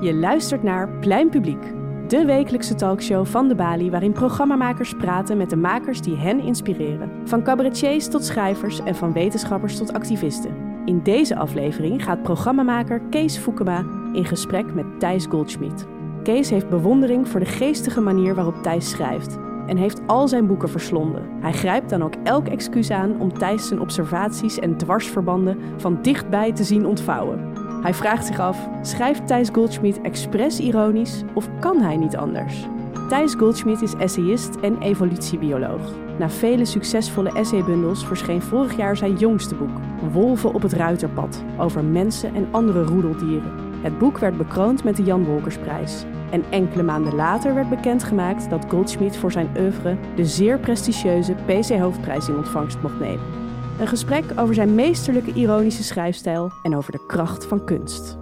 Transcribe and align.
Je 0.00 0.14
luistert 0.14 0.62
naar 0.62 0.88
Plein 0.88 1.28
Publiek, 1.28 1.72
de 2.08 2.24
wekelijkse 2.24 2.74
talkshow 2.74 3.26
van 3.26 3.48
de 3.48 3.54
Bali 3.54 3.90
waarin 3.90 4.12
programmamakers 4.12 4.94
praten 4.94 5.36
met 5.36 5.50
de 5.50 5.56
makers 5.56 6.00
die 6.00 6.16
hen 6.16 6.40
inspireren. 6.40 7.10
Van 7.24 7.42
cabaretiers 7.42 8.08
tot 8.08 8.24
schrijvers 8.24 8.80
en 8.82 8.94
van 8.94 9.12
wetenschappers 9.12 9.76
tot 9.76 9.92
activisten. 9.92 10.54
In 10.84 11.02
deze 11.02 11.36
aflevering 11.36 12.04
gaat 12.04 12.22
programmamaker 12.22 13.00
Kees 13.10 13.36
Foukema 13.36 13.84
in 14.12 14.24
gesprek 14.24 14.74
met 14.74 15.00
Thijs 15.00 15.26
Goldschmidt. 15.26 15.86
Kees 16.22 16.50
heeft 16.50 16.68
bewondering 16.68 17.28
voor 17.28 17.40
de 17.40 17.46
geestige 17.46 18.00
manier 18.00 18.34
waarop 18.34 18.62
Thijs 18.62 18.90
schrijft 18.90 19.38
en 19.66 19.76
heeft 19.76 20.00
al 20.06 20.28
zijn 20.28 20.46
boeken 20.46 20.68
verslonden. 20.70 21.22
Hij 21.40 21.52
grijpt 21.52 21.90
dan 21.90 22.02
ook 22.02 22.14
elk 22.24 22.48
excuus 22.48 22.90
aan 22.90 23.20
om 23.20 23.38
Thijs 23.38 23.68
zijn 23.68 23.80
observaties 23.80 24.58
en 24.58 24.76
dwarsverbanden 24.76 25.58
van 25.76 25.98
dichtbij 26.02 26.52
te 26.52 26.64
zien 26.64 26.86
ontvouwen. 26.86 27.57
Hij 27.80 27.94
vraagt 27.94 28.26
zich 28.26 28.40
af: 28.40 28.68
schrijft 28.82 29.26
Thijs 29.26 29.48
Goldschmidt 29.52 30.00
expres 30.00 30.60
ironisch 30.60 31.22
of 31.34 31.48
kan 31.60 31.80
hij 31.80 31.96
niet 31.96 32.16
anders? 32.16 32.66
Thijs 33.08 33.34
Goldschmidt 33.34 33.82
is 33.82 33.94
essayist 33.94 34.56
en 34.56 34.82
evolutiebioloog. 34.82 35.92
Na 36.18 36.30
vele 36.30 36.64
succesvolle 36.64 37.32
essaybundels 37.32 38.06
verscheen 38.06 38.42
vorig 38.42 38.76
jaar 38.76 38.96
zijn 38.96 39.16
jongste 39.16 39.54
boek, 39.54 39.78
Wolven 40.12 40.54
op 40.54 40.62
het 40.62 40.72
Ruiterpad, 40.72 41.44
over 41.58 41.84
mensen 41.84 42.34
en 42.34 42.48
andere 42.50 42.84
roedeldieren. 42.84 43.52
Het 43.82 43.98
boek 43.98 44.18
werd 44.18 44.36
bekroond 44.36 44.84
met 44.84 44.96
de 44.96 45.02
Jan 45.02 45.24
Wolkersprijs. 45.24 46.04
En 46.30 46.44
enkele 46.50 46.82
maanden 46.82 47.14
later 47.14 47.54
werd 47.54 47.68
bekendgemaakt 47.68 48.50
dat 48.50 48.66
Goldschmidt 48.68 49.16
voor 49.16 49.32
zijn 49.32 49.48
oeuvre 49.58 49.96
de 50.14 50.24
zeer 50.24 50.58
prestigieuze 50.58 51.34
PC 51.34 51.78
Hoofdprijs 51.78 52.28
in 52.28 52.36
ontvangst 52.36 52.82
mocht 52.82 53.00
nemen. 53.00 53.37
Een 53.78 53.88
gesprek 53.88 54.24
over 54.36 54.54
zijn 54.54 54.74
meesterlijke 54.74 55.32
ironische 55.32 55.82
schrijfstijl 55.82 56.52
en 56.62 56.76
over 56.76 56.92
de 56.92 57.04
kracht 57.06 57.46
van 57.46 57.64
kunst. 57.64 58.18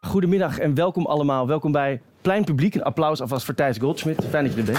Goedemiddag 0.00 0.58
en 0.58 0.74
welkom 0.74 1.06
allemaal. 1.06 1.46
Welkom 1.46 1.72
bij 1.72 2.02
Plein 2.20 2.44
Publiek. 2.44 2.74
Een 2.74 2.82
applaus 2.82 3.20
alvast 3.20 3.44
voor 3.44 3.54
Thijs 3.54 3.78
Goldschmidt. 3.78 4.24
Fijn 4.24 4.44
dat 4.44 4.54
je 4.54 4.60
er 4.60 4.66
bent. 4.66 4.78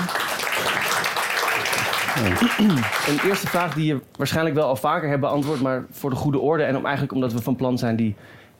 Een 3.08 3.30
eerste 3.30 3.47
vraag 3.47 3.73
die 3.73 3.86
je 3.86 4.00
waarschijnlijk 4.17 4.56
wel 4.56 4.67
al 4.67 4.75
vaker 4.75 5.09
hebt 5.09 5.22
beantwoord, 5.22 5.62
maar 5.62 5.86
voor 5.90 6.09
de 6.09 6.16
goede 6.16 6.40
orde 6.40 6.64
en 6.64 6.78
om 6.78 6.84
eigenlijk 6.84 7.14
omdat 7.14 7.34
we 7.34 7.42
van 7.42 7.56
plan 7.56 7.78
zijn 7.78 7.95
die 7.95 8.16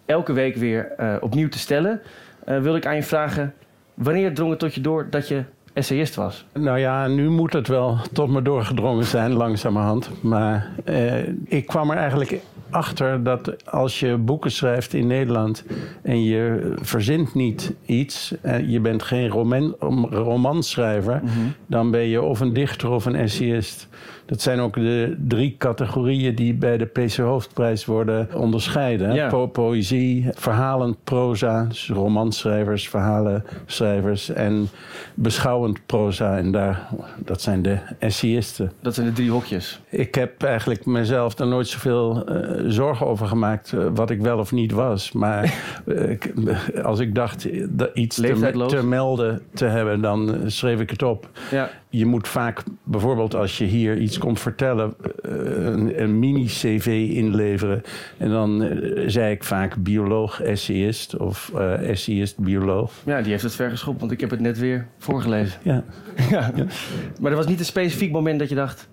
elke 0.06 0.34
week 0.34 0.56
weer 0.56 0.94
uh, 1.00 1.16
opnieuw 1.20 1.50
te 1.50 1.60
stellen, 1.60 2.02
uh, 2.48 2.62
wil 2.62 2.76
ik 2.76 2.86
aan 2.86 2.96
je 2.96 3.04
vragen: 3.04 3.54
wanneer 3.94 4.34
drong 4.34 4.50
het 4.50 4.60
tot 4.60 4.76
je 4.76 4.82
door 4.82 5.10
dat 5.10 5.28
je 5.28 5.44
essayist 5.76 6.16
was? 6.16 6.46
Nou 6.54 6.80
ja, 6.80 7.08
nu 7.08 7.30
moet 7.30 7.54
het 7.54 7.68
wel 7.68 7.98
tot 8.14 8.30
me 8.30 8.42
doorgedrongen 8.42 9.06
zijn, 9.06 9.34
langzamerhand. 9.34 10.10
Maar 10.22 10.70
eh, 10.86 11.28
ik 11.46 11.66
kwam 11.66 11.92
er 11.92 11.98
eigenlijk 11.98 12.40
achter 12.70 13.24
dat 13.24 13.72
als 13.72 14.00
je 14.00 14.18
boeken 14.18 14.52
schrijft 14.52 14.94
in 14.94 15.08
Nederland 15.08 15.64
en 16.02 16.24
je 16.24 16.74
verzint 16.82 17.34
niet 17.34 17.74
iets, 17.86 18.34
eh, 18.42 18.70
je 18.70 18.80
bent 18.80 19.04
geen 19.04 19.28
roman, 19.28 19.76
romanschrijver, 20.10 21.20
mm 21.24 21.30
-hmm. 21.30 21.54
dan 21.68 21.92
ben 21.92 22.08
je 22.08 22.22
of 22.22 22.40
een 22.40 22.54
dichter 22.54 22.90
of 22.90 23.06
een 23.06 23.16
essayist. 23.16 23.88
Dat 24.26 24.42
zijn 24.42 24.60
ook 24.60 24.74
de 24.74 25.16
drie 25.28 25.56
categorieën 25.58 26.36
die 26.36 26.54
bij 26.54 26.78
de 26.78 26.86
PC 26.86 27.16
Hoofdprijs 27.16 27.86
worden 27.86 28.28
onderscheiden. 28.34 29.14
Ja. 29.14 29.28
Po 29.28 29.48
poëzie, 29.48 30.30
verhalend 30.34 30.98
proza, 31.04 31.64
dus 31.64 31.90
romanschrijvers, 31.90 32.90
verhalenschrijvers 32.90 34.30
en 34.30 34.70
beschouwend 35.14 35.86
proza. 35.86 36.38
En 36.38 36.52
daar, 36.52 36.88
dat 37.18 37.42
zijn 37.42 37.62
de 37.62 37.78
essayisten. 38.00 38.72
Dat 38.82 38.94
zijn 38.94 39.08
de 39.08 39.14
drie 39.14 39.32
hokjes. 39.32 39.80
Ik 39.90 40.16
heb 40.16 40.44
eigenlijk 40.44 40.86
mezelf 40.86 41.40
er 41.40 41.48
nooit 41.48 41.68
zoveel 41.68 42.30
uh, 42.30 42.72
zorgen 42.72 43.06
over 43.06 43.28
gemaakt 43.28 43.72
uh, 43.72 43.88
wat 43.94 44.10
ik 44.10 44.22
wel 44.22 44.38
of 44.40 44.52
niet 44.52 44.72
was. 44.72 45.12
Maar 45.12 45.54
uh, 45.86 46.18
als 46.84 47.00
ik 47.00 47.16
dacht 47.16 47.48
iets 47.94 48.16
te, 48.16 48.66
te, 48.68 48.84
melden 48.84 49.42
te 49.54 49.66
hebben, 49.66 50.02
dan 50.02 50.42
schreef 50.46 50.80
ik 50.80 50.90
het 50.90 51.04
op. 51.04 51.30
Ja. 51.52 51.70
Je 51.98 52.06
moet 52.06 52.28
vaak, 52.28 52.64
bijvoorbeeld 52.84 53.36
als 53.36 53.58
je 53.58 53.66
hier 53.66 53.98
iets 53.98 54.18
komt 54.18 54.40
vertellen, 54.40 54.94
een, 55.22 56.02
een 56.02 56.20
mini-cv 56.20 57.10
inleveren. 57.14 57.82
En 58.18 58.30
dan 58.30 58.80
zei 59.08 59.32
ik 59.32 59.44
vaak 59.44 59.76
bioloog, 59.76 60.42
essayist 60.42 61.18
of 61.18 61.54
essayist, 61.80 62.38
bioloog. 62.38 62.92
Ja, 63.06 63.22
die 63.22 63.32
heeft 63.32 63.44
het 63.44 63.56
ver 63.56 63.70
geschopt, 63.70 64.00
want 64.00 64.12
ik 64.12 64.20
heb 64.20 64.30
het 64.30 64.40
net 64.40 64.60
weer 64.60 64.88
voorgelezen. 64.98 65.60
Ja. 65.64 65.84
ja. 66.30 66.52
Maar 67.20 67.32
er 67.32 67.38
was 67.38 67.48
niet 67.48 67.60
een 67.60 67.66
specifiek 67.66 68.12
moment 68.12 68.40
dat 68.40 68.50
je 68.50 68.56
dacht 68.56 68.88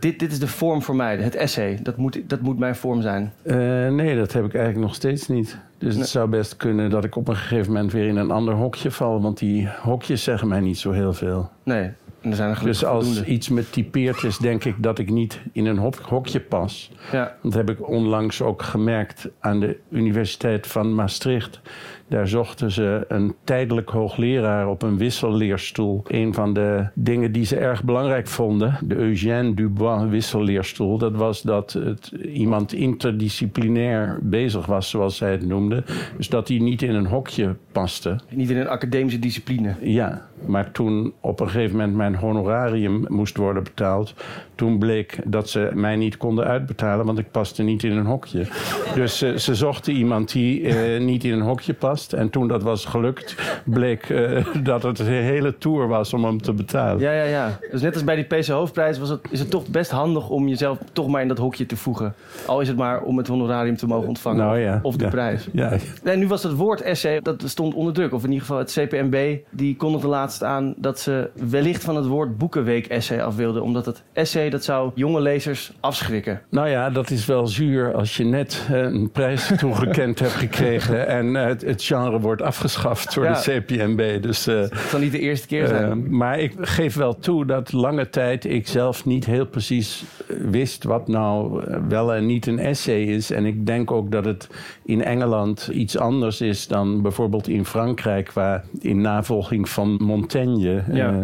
dit, 0.00 0.18
dit 0.18 0.32
is 0.32 0.38
de 0.38 0.46
vorm 0.46 0.82
voor 0.82 0.96
mij, 0.96 1.16
het 1.16 1.34
essay. 1.34 1.78
Dat 1.82 1.96
moet, 1.96 2.20
dat 2.26 2.40
moet 2.40 2.58
mijn 2.58 2.74
vorm 2.74 3.02
zijn. 3.02 3.32
Uh, 3.42 3.54
nee, 3.88 4.16
dat 4.16 4.32
heb 4.32 4.44
ik 4.44 4.54
eigenlijk 4.54 4.86
nog 4.86 4.94
steeds 4.94 5.28
niet. 5.28 5.58
Dus 5.78 5.96
het 5.96 6.08
zou 6.08 6.28
best 6.28 6.56
kunnen 6.56 6.90
dat 6.90 7.04
ik 7.04 7.16
op 7.16 7.28
een 7.28 7.36
gegeven 7.36 7.72
moment 7.72 7.92
weer 7.92 8.06
in 8.06 8.16
een 8.16 8.30
ander 8.30 8.54
hokje 8.54 8.90
val. 8.90 9.22
Want 9.22 9.38
die 9.38 9.68
hokjes 9.82 10.22
zeggen 10.22 10.48
mij 10.48 10.60
niet 10.60 10.78
zo 10.78 10.90
heel 10.90 11.12
veel. 11.12 11.50
Nee, 11.62 11.90
en 12.20 12.30
er 12.30 12.36
zijn 12.36 12.50
er 12.50 12.64
dus 12.64 12.84
als 12.84 13.04
voldoende. 13.04 13.30
iets 13.30 13.48
me 13.48 13.70
typeert 13.70 14.22
is, 14.22 14.38
denk 14.38 14.64
ik 14.64 14.74
dat 14.78 14.98
ik 14.98 15.10
niet 15.10 15.40
in 15.52 15.66
een 15.66 15.92
hokje 16.08 16.40
pas. 16.40 16.92
Ja. 17.12 17.36
Dat 17.42 17.54
heb 17.54 17.70
ik 17.70 17.88
onlangs 17.88 18.42
ook 18.42 18.62
gemerkt 18.62 19.28
aan 19.40 19.60
de 19.60 19.78
Universiteit 19.90 20.66
van 20.66 20.94
Maastricht. 20.94 21.60
Daar 22.10 22.28
zochten 22.28 22.70
ze 22.70 23.04
een 23.08 23.34
tijdelijk 23.44 23.90
hoogleraar 23.90 24.68
op 24.68 24.82
een 24.82 24.98
wisselleerstoel. 24.98 26.02
Een 26.06 26.34
van 26.34 26.52
de 26.52 26.86
dingen 26.94 27.32
die 27.32 27.44
ze 27.44 27.56
erg 27.56 27.84
belangrijk 27.84 28.26
vonden, 28.26 28.78
de 28.84 28.94
Eugène 28.94 29.54
Dubois 29.54 30.08
wisselleerstoel, 30.08 30.98
dat 30.98 31.16
was 31.16 31.42
dat 31.42 31.72
het, 31.72 32.12
iemand 32.32 32.72
interdisciplinair 32.72 34.18
bezig 34.22 34.66
was, 34.66 34.90
zoals 34.90 35.16
zij 35.16 35.30
het 35.30 35.46
noemden. 35.46 35.84
Dus 36.16 36.28
dat 36.28 36.48
hij 36.48 36.58
niet 36.58 36.82
in 36.82 36.94
een 36.94 37.06
hokje 37.06 37.56
paste. 37.72 38.18
Niet 38.30 38.50
in 38.50 38.56
een 38.56 38.68
academische 38.68 39.18
discipline. 39.18 39.74
Ja, 39.80 40.28
maar 40.46 40.70
toen 40.70 41.12
op 41.20 41.40
een 41.40 41.50
gegeven 41.50 41.76
moment 41.76 41.96
mijn 41.96 42.14
honorarium 42.14 43.04
moest 43.08 43.36
worden 43.36 43.62
betaald, 43.62 44.14
toen 44.54 44.78
bleek 44.78 45.18
dat 45.26 45.48
ze 45.48 45.70
mij 45.74 45.96
niet 45.96 46.16
konden 46.16 46.44
uitbetalen, 46.44 47.06
want 47.06 47.18
ik 47.18 47.30
paste 47.30 47.62
niet 47.62 47.82
in 47.82 47.92
een 47.92 48.06
hokje. 48.06 48.46
Dus 48.94 49.22
uh, 49.22 49.36
ze 49.36 49.54
zochten 49.54 49.92
iemand 49.92 50.32
die 50.32 50.60
uh, 50.60 51.00
niet 51.00 51.24
in 51.24 51.32
een 51.32 51.40
hokje 51.40 51.74
past. 51.74 51.99
En 52.08 52.30
toen 52.30 52.48
dat 52.48 52.62
was 52.62 52.84
gelukt, 52.84 53.34
bleek 53.64 54.08
uh, 54.08 54.46
dat 54.62 54.82
het 54.82 54.98
een 54.98 55.06
hele 55.06 55.58
tour 55.58 55.88
was 55.88 56.12
om 56.12 56.24
hem 56.24 56.42
te 56.42 56.52
betalen. 56.52 57.00
Ja, 57.00 57.12
ja, 57.12 57.24
ja. 57.24 57.58
Dus 57.70 57.82
net 57.82 57.94
als 57.94 58.04
bij 58.04 58.14
die 58.14 58.24
PC 58.24 58.46
Hoofdprijs 58.46 58.98
was 58.98 59.08
het, 59.08 59.20
is 59.30 59.38
het 59.38 59.50
toch 59.50 59.66
best 59.66 59.90
handig 59.90 60.28
om 60.28 60.48
jezelf 60.48 60.78
toch 60.92 61.08
maar 61.08 61.22
in 61.22 61.28
dat 61.28 61.38
hokje 61.38 61.66
te 61.66 61.76
voegen. 61.76 62.14
Al 62.46 62.60
is 62.60 62.68
het 62.68 62.76
maar 62.76 63.02
om 63.02 63.16
het 63.16 63.26
honorarium 63.26 63.76
te 63.76 63.86
mogen 63.86 64.08
ontvangen 64.08 64.44
nou, 64.44 64.58
ja. 64.58 64.80
of 64.82 64.96
de 64.96 65.04
ja. 65.04 65.10
prijs. 65.10 65.48
Ja. 65.52 65.76
En 66.02 66.18
nu 66.18 66.28
was 66.28 66.42
het 66.42 66.52
woord 66.52 66.80
essay, 66.80 67.20
dat 67.20 67.42
stond 67.46 67.74
onder 67.74 67.92
druk. 67.92 68.12
Of 68.12 68.24
in 68.24 68.28
ieder 68.32 68.46
geval 68.46 68.58
het 68.58 68.72
CPMB, 68.72 69.36
die 69.50 69.76
kondigde 69.76 70.08
laatst 70.08 70.42
aan 70.42 70.74
dat 70.76 71.00
ze 71.00 71.30
wellicht 71.34 71.84
van 71.84 71.96
het 71.96 72.06
woord 72.06 72.38
boekenweek 72.38 72.86
essay 72.86 73.20
af 73.20 73.36
wilden. 73.36 73.62
Omdat 73.62 73.86
het 73.86 74.02
essay, 74.12 74.50
dat 74.50 74.64
zou 74.64 74.90
jonge 74.94 75.20
lezers 75.20 75.72
afschrikken. 75.80 76.40
Nou 76.48 76.68
ja, 76.68 76.90
dat 76.90 77.10
is 77.10 77.26
wel 77.26 77.46
zuur 77.46 77.94
als 77.94 78.16
je 78.16 78.24
net 78.24 78.66
een 78.70 79.10
prijs 79.10 79.52
toegekend 79.58 80.18
hebt 80.18 80.32
gekregen 80.32 81.08
en 81.18 81.34
het, 81.34 81.62
het, 81.62 81.82
genre 81.94 82.20
wordt 82.20 82.42
afgeschaft 82.42 83.14
door 83.14 83.24
ja. 83.24 83.32
de 83.32 83.62
CPMB. 83.62 84.22
Dus, 84.22 84.48
uh, 84.48 84.60
dat 84.60 84.78
zal 84.88 85.00
niet 85.00 85.12
de 85.12 85.18
eerste 85.18 85.46
keer 85.46 85.66
zijn. 85.66 85.98
Uh, 85.98 86.10
maar 86.10 86.38
ik 86.38 86.52
geef 86.60 86.94
wel 86.94 87.18
toe 87.18 87.46
dat 87.46 87.72
lange 87.72 88.10
tijd 88.10 88.44
ik 88.44 88.68
zelf 88.68 89.04
niet 89.04 89.26
heel 89.26 89.46
precies 89.46 90.04
wist 90.26 90.84
wat 90.84 91.08
nou 91.08 91.62
wel 91.88 92.14
en 92.14 92.26
niet 92.26 92.46
een 92.46 92.58
essay 92.58 93.02
is. 93.02 93.30
En 93.30 93.44
ik 93.44 93.66
denk 93.66 93.90
ook 93.90 94.10
dat 94.10 94.24
het 94.24 94.48
in 94.84 95.04
Engeland 95.04 95.68
iets 95.72 95.98
anders 95.98 96.40
is 96.40 96.66
dan 96.66 97.02
bijvoorbeeld 97.02 97.48
in 97.48 97.64
Frankrijk, 97.64 98.32
waar 98.32 98.64
in 98.80 99.00
navolging 99.00 99.68
van 99.68 99.96
Montaigne 100.02 100.82
ja. 100.92 101.12
uh, 101.12 101.18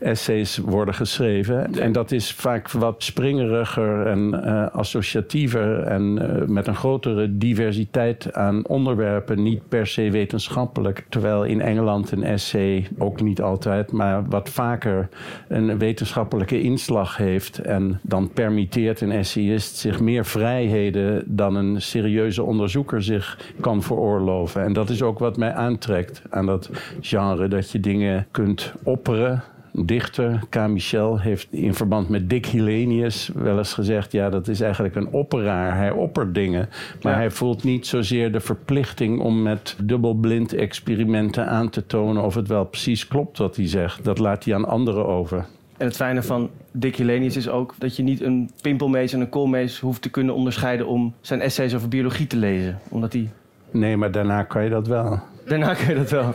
essays 0.00 0.56
worden 0.56 0.94
geschreven. 0.94 1.74
En 1.74 1.92
dat 1.92 2.12
is 2.12 2.32
vaak 2.32 2.70
wat 2.70 3.02
springeriger 3.02 4.06
en 4.06 4.42
associatiever 4.72 5.82
en 5.82 6.14
met 6.52 6.66
een 6.66 6.76
grotere 6.76 7.38
diversiteit 7.38 8.32
aan 8.32 8.66
onderwerpen, 8.66 9.42
niet 9.42 9.68
per 9.68 9.86
se 9.86 10.10
wetenschappelijk. 10.12 11.06
Terwijl 11.08 11.44
in 11.44 11.60
Engeland 11.60 12.12
een 12.12 12.24
essay 12.24 12.88
ook 12.98 13.20
niet 13.20 13.42
altijd, 13.42 13.92
maar 13.92 14.28
wat 14.28 14.48
vaker 14.48 15.08
een 15.48 15.78
wetenschappelijke 15.78 16.62
inslag 16.62 17.16
heeft. 17.16 17.58
En 17.58 18.00
dan 18.02 18.30
permitteert 18.32 19.00
een 19.00 19.12
essayist 19.12 19.76
zich 19.76 20.00
meer 20.00 20.24
vrijheden 20.24 21.24
dan 21.26 21.54
een 21.54 21.82
serieuze 21.82 22.42
onderzoeker 22.42 23.02
zich 23.02 23.38
kan 23.60 23.82
veroorloven. 23.82 24.64
En 24.64 24.72
dat 24.72 24.90
is 24.90 25.02
ook 25.02 25.18
wat 25.18 25.36
mij 25.36 25.52
aantrekt 25.52 26.22
aan 26.30 26.46
dat 26.46 26.70
genre, 27.00 27.48
dat 27.48 27.70
je 27.70 27.80
dingen 27.80 28.26
kunt 28.30 28.72
opperen 28.82 29.42
dichter, 29.72 30.40
K. 30.48 30.68
Michel, 30.68 31.20
heeft 31.20 31.48
in 31.50 31.74
verband 31.74 32.08
met 32.08 32.30
Dick 32.30 32.46
Hillenius 32.46 33.30
wel 33.34 33.58
eens 33.58 33.74
gezegd: 33.74 34.12
ja, 34.12 34.30
dat 34.30 34.48
is 34.48 34.60
eigenlijk 34.60 34.94
een 34.94 35.08
opperaar. 35.08 35.76
Hij 35.76 35.90
oppert 35.90 36.34
dingen, 36.34 36.68
maar 37.02 37.12
ja. 37.12 37.18
hij 37.18 37.30
voelt 37.30 37.64
niet 37.64 37.86
zozeer 37.86 38.32
de 38.32 38.40
verplichting 38.40 39.20
om 39.20 39.42
met 39.42 39.76
dubbelblind 39.82 40.52
experimenten 40.52 41.48
aan 41.48 41.70
te 41.70 41.86
tonen 41.86 42.22
of 42.22 42.34
het 42.34 42.48
wel 42.48 42.64
precies 42.64 43.08
klopt 43.08 43.38
wat 43.38 43.56
hij 43.56 43.68
zegt. 43.68 44.04
Dat 44.04 44.18
laat 44.18 44.44
hij 44.44 44.54
aan 44.54 44.68
anderen 44.68 45.06
over. 45.06 45.46
En 45.76 45.86
het 45.86 45.96
fijne 45.96 46.22
van 46.22 46.50
Dick 46.70 46.96
Hillenius 46.96 47.36
is 47.36 47.48
ook 47.48 47.74
dat 47.78 47.96
je 47.96 48.02
niet 48.02 48.20
een 48.20 48.50
pimpelmees 48.60 49.12
en 49.12 49.20
een 49.20 49.28
koolmees 49.28 49.78
hoeft 49.80 50.02
te 50.02 50.10
kunnen 50.10 50.34
onderscheiden 50.34 50.86
om 50.86 51.14
zijn 51.20 51.40
essays 51.40 51.74
over 51.74 51.88
biologie 51.88 52.26
te 52.26 52.36
lezen. 52.36 52.78
Omdat 52.88 53.12
hij 53.12 53.30
Nee, 53.72 53.96
maar 53.96 54.10
daarna 54.10 54.42
kan 54.42 54.64
je 54.64 54.70
dat 54.70 54.86
wel. 54.86 55.20
Daarna 55.46 55.74
kan 55.74 55.88
je 55.88 55.94
dat 55.94 56.10
wel. 56.10 56.34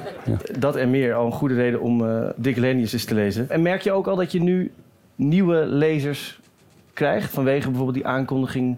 Dat 0.60 0.76
en 0.76 0.90
meer, 0.90 1.14
al 1.14 1.26
een 1.26 1.32
goede 1.32 1.56
reden 1.56 1.82
om 1.82 2.02
uh, 2.02 2.30
Dick 2.36 2.58
Lenius 2.58 2.94
eens 2.94 3.06
te 3.06 3.14
lezen. 3.14 3.50
En 3.50 3.62
merk 3.62 3.82
je 3.82 3.92
ook 3.92 4.08
al 4.08 4.16
dat 4.16 4.32
je 4.32 4.42
nu 4.42 4.72
nieuwe 5.16 5.66
lezers 5.66 6.40
krijgt... 6.94 7.30
vanwege 7.30 7.68
bijvoorbeeld 7.68 7.98
die 7.98 8.08
aankondiging 8.08 8.78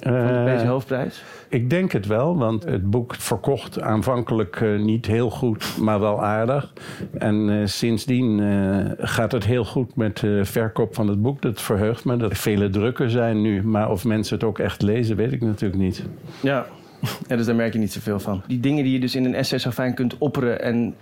van 0.00 0.12
de 0.12 0.18
Europese 0.18 0.66
hoofdprijs? 0.66 1.22
Ik 1.48 1.70
denk 1.70 1.92
het 1.92 2.06
wel, 2.06 2.36
want 2.36 2.64
het 2.64 2.90
boek 2.90 3.14
verkocht 3.14 3.80
aanvankelijk 3.80 4.60
uh, 4.60 4.80
niet 4.80 5.06
heel 5.06 5.30
goed, 5.30 5.76
maar 5.80 6.00
wel 6.00 6.22
aardig. 6.22 6.72
En 7.18 7.48
uh, 7.48 7.66
sindsdien 7.66 8.38
uh, 8.38 8.90
gaat 8.98 9.32
het 9.32 9.44
heel 9.44 9.64
goed 9.64 9.96
met 9.96 10.16
de 10.16 10.44
verkoop 10.44 10.94
van 10.94 11.08
het 11.08 11.22
boek. 11.22 11.42
Dat 11.42 11.60
verheugt 11.60 12.04
me 12.04 12.16
dat 12.16 12.30
er 12.30 12.36
vele 12.36 12.70
drukken 12.70 13.10
zijn 13.10 13.40
nu. 13.42 13.62
Maar 13.62 13.90
of 13.90 14.04
mensen 14.04 14.34
het 14.34 14.44
ook 14.44 14.58
echt 14.58 14.82
lezen, 14.82 15.16
weet 15.16 15.32
ik 15.32 15.40
natuurlijk 15.40 15.82
niet. 15.82 16.04
Ja. 16.40 16.66
Dus 17.36 17.46
daar 17.46 17.54
merk 17.54 17.72
je 17.72 17.78
niet 17.78 17.92
zoveel 17.92 18.20
van. 18.20 18.42
Die 18.46 18.60
dingen 18.60 18.84
die 18.84 18.92
je 18.92 19.00
dus 19.00 19.14
in 19.14 19.24
een 19.24 19.34
essay 19.34 19.58
zo 19.58 19.70
fijn 19.70 19.94
kunt 19.94 20.18
opperen... 20.18 20.60
en 20.62 20.94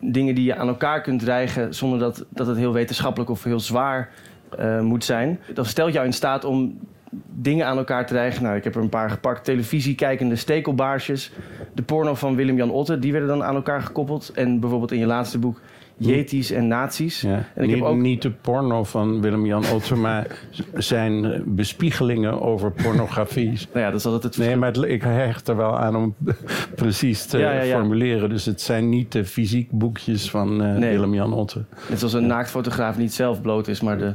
dingen 0.00 0.34
die 0.34 0.44
je 0.44 0.56
aan 0.56 0.68
elkaar 0.68 1.00
kunt 1.00 1.22
rijgen... 1.22 1.74
zonder 1.74 1.98
dat, 1.98 2.24
dat 2.28 2.46
het 2.46 2.56
heel 2.56 2.72
wetenschappelijk 2.72 3.30
of 3.30 3.44
heel 3.44 3.60
zwaar 3.60 4.10
moet 4.80 5.04
zijn... 5.04 5.40
dat 5.54 5.66
stelt 5.66 5.92
jou 5.92 6.06
in 6.06 6.12
staat 6.12 6.44
om 6.44 6.78
dingen 7.34 7.66
aan 7.66 7.78
elkaar 7.78 8.06
te 8.06 8.14
rijgen. 8.14 8.42
Nou, 8.42 8.56
ik 8.56 8.64
heb 8.64 8.74
er 8.74 8.82
een 8.82 8.88
paar 8.88 9.10
gepakt. 9.10 9.44
Televisie 9.44 9.94
kijkende 9.94 10.36
stekelbaarsjes. 10.36 11.32
De 11.74 11.82
porno 11.82 12.14
van 12.14 12.36
Willem-Jan 12.36 12.70
Otte, 12.70 12.98
die 12.98 13.12
werden 13.12 13.28
dan 13.28 13.44
aan 13.44 13.54
elkaar 13.54 13.82
gekoppeld. 13.82 14.32
En 14.34 14.60
bijvoorbeeld 14.60 14.92
in 14.92 14.98
je 14.98 15.06
laatste 15.06 15.38
boek 15.38 15.60
Yetis 15.96 16.50
en 16.50 16.68
nazi's. 16.68 17.20
Ja, 17.20 17.30
en 17.30 17.62
ik 17.62 17.66
niet, 17.66 17.76
heb 17.76 17.84
ook... 17.84 17.96
niet 17.96 18.22
de 18.22 18.30
porno 18.30 18.84
van 18.84 19.20
Willem-Jan 19.20 19.64
Otte, 19.72 19.94
maar 19.94 20.26
zijn 20.74 21.42
bespiegelingen 21.46 22.40
over 22.40 22.72
pornografie. 22.72 23.46
nou 23.48 23.84
ja, 23.84 23.90
dat 23.90 24.00
is 24.00 24.06
altijd 24.06 24.22
het 24.22 24.36
Nee, 24.36 24.56
maar 24.56 24.76
ik 24.76 25.02
hecht 25.02 25.48
er 25.48 25.56
wel 25.56 25.78
aan 25.78 25.96
om 25.96 26.14
precies 26.74 27.26
te 27.26 27.38
ja, 27.38 27.52
ja, 27.52 27.62
ja. 27.62 27.78
formuleren. 27.78 28.28
Dus 28.28 28.44
het 28.44 28.60
zijn 28.60 28.88
niet 28.88 29.12
de 29.12 29.24
fysiek 29.24 29.70
boekjes 29.70 30.30
van 30.30 30.62
uh, 30.62 30.76
nee. 30.76 30.90
Willem-Jan 30.90 31.32
Otte. 31.32 31.64
Net 31.88 31.98
zoals 31.98 32.14
een 32.14 32.26
naaktfotograaf 32.26 32.96
niet 32.96 33.14
zelf 33.14 33.42
bloot 33.42 33.68
is, 33.68 33.80
maar 33.80 33.98
de 33.98 34.14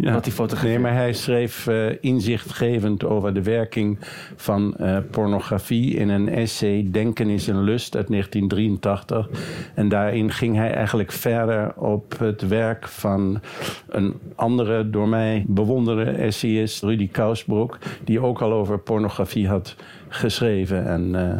ja. 0.00 0.12
wat 0.36 0.50
hij. 0.50 0.68
Nee, 0.68 0.78
maar 0.78 0.94
hij 0.94 1.12
schreef 1.12 1.66
uh, 1.66 1.86
inzichtgevend 2.00 3.04
over 3.04 3.34
de 3.34 3.42
werking 3.42 3.98
van 4.36 4.74
uh, 4.80 4.98
pornografie 5.10 5.94
in 5.94 6.08
een 6.08 6.28
essay 6.28 6.88
Denken 6.90 7.28
is 7.28 7.46
een 7.46 7.62
lust 7.62 7.96
uit 7.96 8.08
1983. 8.08 9.28
En 9.74 9.88
daarin 9.88 10.30
ging 10.30 10.56
hij 10.56 10.74
eigenlijk 10.74 11.12
verder 11.12 11.72
op 11.76 12.18
het 12.18 12.48
werk 12.48 12.88
van 12.88 13.40
een 13.88 14.14
andere 14.34 14.90
door 14.90 15.08
mij 15.08 15.44
bewonderde 15.46 16.10
essayist, 16.10 16.82
Rudy 16.82 17.08
Kousbroek, 17.08 17.78
die 18.04 18.20
ook 18.20 18.42
al 18.42 18.52
over 18.52 18.78
pornografie 18.78 19.48
had 19.48 19.76
geschreven. 20.08 20.86
En 20.86 21.14
uh, 21.14 21.36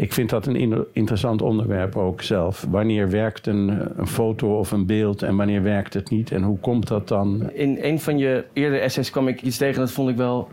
ik 0.00 0.12
vind 0.12 0.30
dat 0.30 0.46
een 0.46 0.86
interessant 0.92 1.42
onderwerp 1.42 1.96
ook 1.96 2.22
zelf. 2.22 2.66
Wanneer 2.70 3.10
werkt 3.10 3.46
een, 3.46 3.88
een, 3.96 4.06
foto 4.06 4.58
of 4.58 4.70
een 4.70 4.86
beeld 4.86 5.22
en 5.22 5.36
wanneer 5.36 5.62
werkt 5.62 5.94
het 5.94 6.10
niet? 6.10 6.32
En 6.32 6.42
hoe 6.42 6.58
komt 6.58 6.88
dat 6.88 7.08
dan? 7.08 7.50
In 7.52 7.78
een 7.80 8.00
van 8.00 8.18
je 8.18 8.44
eerdere 8.52 8.80
essays 8.80 9.10
kwam 9.10 9.28
ik 9.28 9.42
iets 9.42 9.56
tegen, 9.56 9.80
dat 9.80 9.90
vond 9.90 10.08
ik 10.08 10.16
wel 10.16 10.48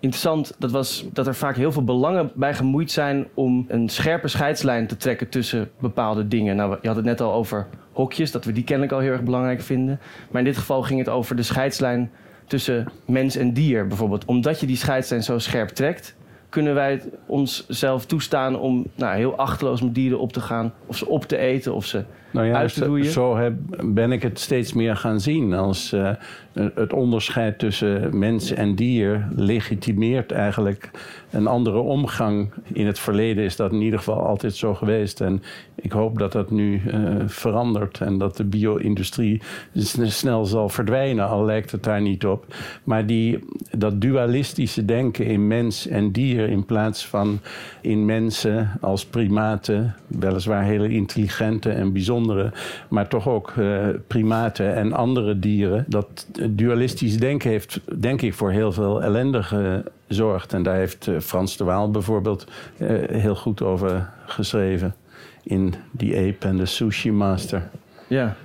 interessant. 0.00 0.54
Dat 0.58 0.70
was 0.70 1.08
dat 1.12 1.26
er 1.26 1.34
vaak 1.34 1.56
heel 1.56 1.72
veel 1.72 1.84
belangen 1.84 2.30
bij 2.34 2.54
gemoeid 2.54 2.90
zijn 2.90 3.26
om 3.34 3.64
een 3.68 3.88
scherpe 3.88 4.28
scheidslijn 4.28 4.86
te 4.86 4.96
trekken 4.96 5.28
tussen 5.28 5.70
bepaalde 5.78 6.28
dingen. 6.28 6.56
Nou, 6.56 6.78
je 6.82 6.86
had 6.86 6.96
het 6.96 7.04
net 7.04 7.20
al 7.20 7.32
over 7.32 7.66
hokjes, 7.92 8.30
dat 8.30 8.44
we 8.44 8.52
die 8.52 8.64
kennelijk 8.64 8.92
al 8.92 9.00
heel 9.00 9.12
erg 9.12 9.22
belangrijk 9.22 9.60
vinden. 9.60 10.00
Maar 10.30 10.40
in 10.40 10.46
dit 10.46 10.56
geval 10.56 10.82
ging 10.82 10.98
het 10.98 11.08
over 11.08 11.36
de 11.36 11.42
scheidslijn 11.42 12.10
tussen 12.46 12.88
mens 13.04 13.36
en 13.36 13.52
dier 13.52 13.86
bijvoorbeeld. 13.86 14.24
Omdat 14.24 14.60
je 14.60 14.66
die 14.66 14.76
scheidslijn 14.76 15.22
zo 15.22 15.38
scherp 15.38 15.68
trekt, 15.68 16.16
kunnen 16.50 16.74
wij 16.74 17.02
onszelf 17.26 18.06
toestaan 18.06 18.58
om 18.58 18.86
nou, 18.94 19.16
heel 19.16 19.36
achteloos 19.36 19.82
met 19.82 19.94
dieren 19.94 20.18
op 20.18 20.32
te 20.32 20.40
gaan. 20.40 20.72
Of 20.86 20.96
ze 20.96 21.06
op 21.06 21.24
te 21.24 21.36
eten, 21.36 21.74
of 21.74 21.84
ze 21.84 22.04
nou 22.30 22.46
ja, 22.46 22.54
uit 22.54 22.74
te 22.74 22.84
roeien. 22.84 23.12
Zo 23.12 23.36
heb, 23.36 23.54
ben 23.84 24.12
ik 24.12 24.22
het 24.22 24.38
steeds 24.38 24.72
meer 24.72 24.96
gaan 24.96 25.20
zien. 25.20 25.54
Als 25.54 25.92
uh, 25.92 26.10
het 26.52 26.92
onderscheid 26.92 27.58
tussen 27.58 28.18
mens 28.18 28.50
en 28.50 28.74
dier 28.74 29.28
legitimeert 29.36 30.32
eigenlijk 30.32 30.90
een 31.30 31.46
andere 31.46 31.78
omgang. 31.78 32.50
In 32.72 32.86
het 32.86 32.98
verleden 32.98 33.44
is 33.44 33.56
dat 33.56 33.72
in 33.72 33.80
ieder 33.80 33.98
geval 33.98 34.26
altijd 34.26 34.54
zo 34.54 34.74
geweest. 34.74 35.20
En 35.20 35.42
ik 35.74 35.92
hoop 35.92 36.18
dat 36.18 36.32
dat 36.32 36.50
nu 36.50 36.82
uh, 36.86 37.14
verandert 37.26 38.00
en 38.00 38.18
dat 38.18 38.36
de 38.36 38.44
bio-industrie 38.44 39.42
snel 39.74 40.44
zal 40.44 40.68
verdwijnen, 40.68 41.28
al 41.28 41.44
lijkt 41.44 41.70
het 41.70 41.84
daar 41.84 42.00
niet 42.00 42.26
op. 42.26 42.46
Maar 42.84 43.06
die, 43.06 43.38
dat 43.78 44.00
dualistische 44.00 44.84
denken 44.84 45.26
in 45.26 45.46
mens 45.46 45.86
en 45.86 46.12
dier 46.12 46.39
in 46.48 46.64
plaats 46.64 47.06
van 47.06 47.40
in 47.80 48.04
mensen 48.04 48.70
als 48.80 49.06
primaten, 49.06 49.94
weliswaar 50.06 50.64
hele 50.64 50.88
intelligente 50.88 51.70
en 51.70 51.92
bijzondere, 51.92 52.52
maar 52.88 53.08
toch 53.08 53.28
ook 53.28 53.52
uh, 53.58 53.88
primaten 54.06 54.74
en 54.74 54.92
andere 54.92 55.38
dieren. 55.38 55.84
Dat 55.88 56.26
dualistisch 56.50 57.18
denken 57.18 57.50
heeft, 57.50 57.80
denk 57.98 58.22
ik, 58.22 58.34
voor 58.34 58.50
heel 58.50 58.72
veel 58.72 59.02
ellende 59.02 59.42
gezorgd. 59.42 60.52
En 60.52 60.62
daar 60.62 60.76
heeft 60.76 61.06
uh, 61.06 61.20
Frans 61.20 61.56
de 61.56 61.64
Waal 61.64 61.90
bijvoorbeeld 61.90 62.46
uh, 62.78 62.88
heel 63.10 63.36
goed 63.36 63.62
over 63.62 64.10
geschreven 64.26 64.94
in 65.42 65.74
The 65.96 66.16
Ape 66.16 66.48
en 66.48 66.56
de 66.56 66.66
Sushi 66.66 67.12
Master. 67.12 67.68
Ja, 68.06 68.36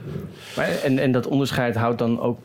en, 0.83 0.99
en 0.99 1.11
dat 1.11 1.27
onderscheid 1.27 1.75
houdt 1.75 1.99
dan 1.99 2.19
ook 2.19 2.39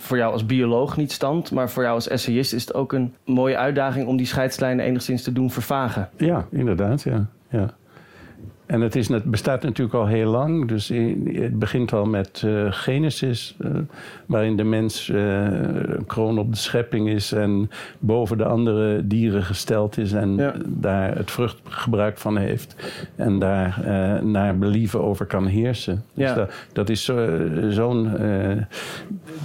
voor 0.00 0.16
jou 0.16 0.32
als 0.32 0.46
bioloog 0.46 0.96
niet 0.96 1.12
stand, 1.12 1.50
maar 1.50 1.70
voor 1.70 1.82
jou 1.82 1.94
als 1.94 2.08
essayist 2.08 2.52
is 2.52 2.60
het 2.60 2.74
ook 2.74 2.92
een 2.92 3.14
mooie 3.24 3.56
uitdaging 3.56 4.06
om 4.06 4.16
die 4.16 4.26
scheidslijnen 4.26 4.84
enigszins 4.84 5.22
te 5.22 5.32
doen 5.32 5.50
vervagen. 5.50 6.08
Ja, 6.16 6.46
inderdaad, 6.50 7.02
ja. 7.02 7.26
ja. 7.48 7.74
En 8.70 8.80
het, 8.80 8.96
is, 8.96 9.08
het 9.08 9.24
bestaat 9.24 9.62
natuurlijk 9.62 9.96
al 9.96 10.06
heel 10.06 10.30
lang. 10.30 10.68
Dus 10.68 10.88
het 11.24 11.58
begint 11.58 11.92
al 11.92 12.06
met 12.06 12.42
uh, 12.44 12.66
Genesis, 12.70 13.56
uh, 13.60 13.70
waarin 14.26 14.56
de 14.56 14.64
mens 14.64 15.08
uh, 15.08 15.48
kroon 16.06 16.38
op 16.38 16.50
de 16.50 16.58
schepping 16.58 17.08
is 17.08 17.32
en 17.32 17.70
boven 17.98 18.38
de 18.38 18.44
andere 18.44 19.06
dieren 19.06 19.42
gesteld 19.42 19.98
is 19.98 20.12
en 20.12 20.36
ja. 20.36 20.54
daar 20.66 21.16
het 21.16 21.30
vruchtgebruik 21.30 22.18
van 22.18 22.36
heeft 22.36 22.76
en 23.16 23.38
daar 23.38 23.80
naar 24.24 24.58
believen 24.58 25.02
over 25.02 25.26
kan 25.26 25.46
heersen. 25.46 26.04
Dus 26.14 26.28
ja. 26.28 26.34
dat, 26.34 26.52
dat 26.72 26.88
is 26.88 27.12
zo'n 27.68 28.10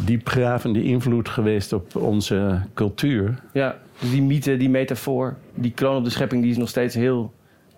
diepgravende 0.03 0.83
invloed 0.83 1.29
geweest 1.29 1.73
op 1.73 1.95
onze 1.95 2.61
cultuur. 2.73 3.39
Ja, 3.53 3.77
die 3.99 4.21
mythe, 4.21 4.57
die 4.57 4.69
metafoor, 4.69 5.35
die 5.53 5.71
kroon 5.71 5.97
op 5.97 6.03
de 6.03 6.09
schepping, 6.09 6.41
die 6.41 6.51
is 6.51 6.57
nog 6.57 6.69
steeds 6.69 6.95
heel 6.95 7.33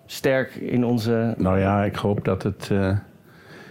sterk 0.06 0.54
in 0.54 0.84
onze. 0.84 1.34
Nou 1.36 1.58
ja, 1.58 1.84
ik 1.84 1.96
hoop 1.96 2.24
dat 2.24 2.42
het 2.42 2.68
uh, 2.72 2.96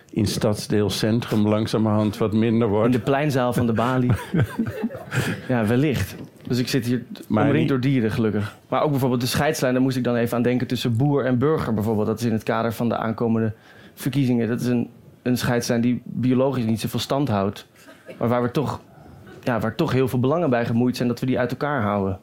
in 0.09 0.25
stadsdeelcentrum 0.25 1.47
langzamerhand 1.47 2.17
wat 2.17 2.33
minder 2.33 2.67
wordt. 2.67 2.85
In 2.85 2.91
de 2.91 2.99
pleinzaal 2.99 3.53
van 3.53 3.65
de 3.65 3.73
Bali. 3.73 4.11
ja, 5.47 5.65
wellicht. 5.65 6.15
Dus 6.47 6.59
ik 6.59 6.67
zit 6.67 6.85
hier 6.85 7.03
maar 7.27 7.43
omringd 7.43 7.59
niet... 7.59 7.69
door 7.69 7.79
dieren, 7.79 8.11
gelukkig. 8.11 8.55
Maar 8.69 8.81
ook 8.81 8.91
bijvoorbeeld 8.91 9.21
de 9.21 9.27
scheidslijn, 9.27 9.73
daar 9.73 9.81
moest 9.81 9.97
ik 9.97 10.03
dan 10.03 10.15
even 10.15 10.37
aan 10.37 10.43
denken 10.43 10.67
tussen 10.67 10.97
boer 10.97 11.25
en 11.25 11.37
burger 11.37 11.73
bijvoorbeeld. 11.73 12.07
Dat 12.07 12.19
is 12.19 12.25
in 12.25 12.31
het 12.31 12.43
kader 12.43 12.73
van 12.73 12.89
de 12.89 12.97
aankomende 12.97 13.53
verkiezingen. 13.93 14.47
Dat 14.47 14.61
is 14.61 14.67
een, 14.67 14.89
een 15.21 15.37
scheidslijn 15.37 15.81
die 15.81 16.01
biologisch 16.03 16.65
niet 16.65 16.79
zoveel 16.79 16.99
stand 16.99 17.29
houdt. 17.29 17.67
Maar 18.17 18.27
waar 18.27 18.41
we 18.41 18.51
toch, 18.51 18.79
ja, 19.43 19.59
waar 19.59 19.75
toch 19.75 19.91
heel 19.91 20.07
veel 20.07 20.19
belangen 20.19 20.49
bij 20.49 20.65
gemoeid 20.65 20.95
zijn 20.95 21.07
dat 21.07 21.19
we 21.19 21.25
die 21.25 21.39
uit 21.39 21.51
elkaar 21.51 21.81
houden. 21.81 22.19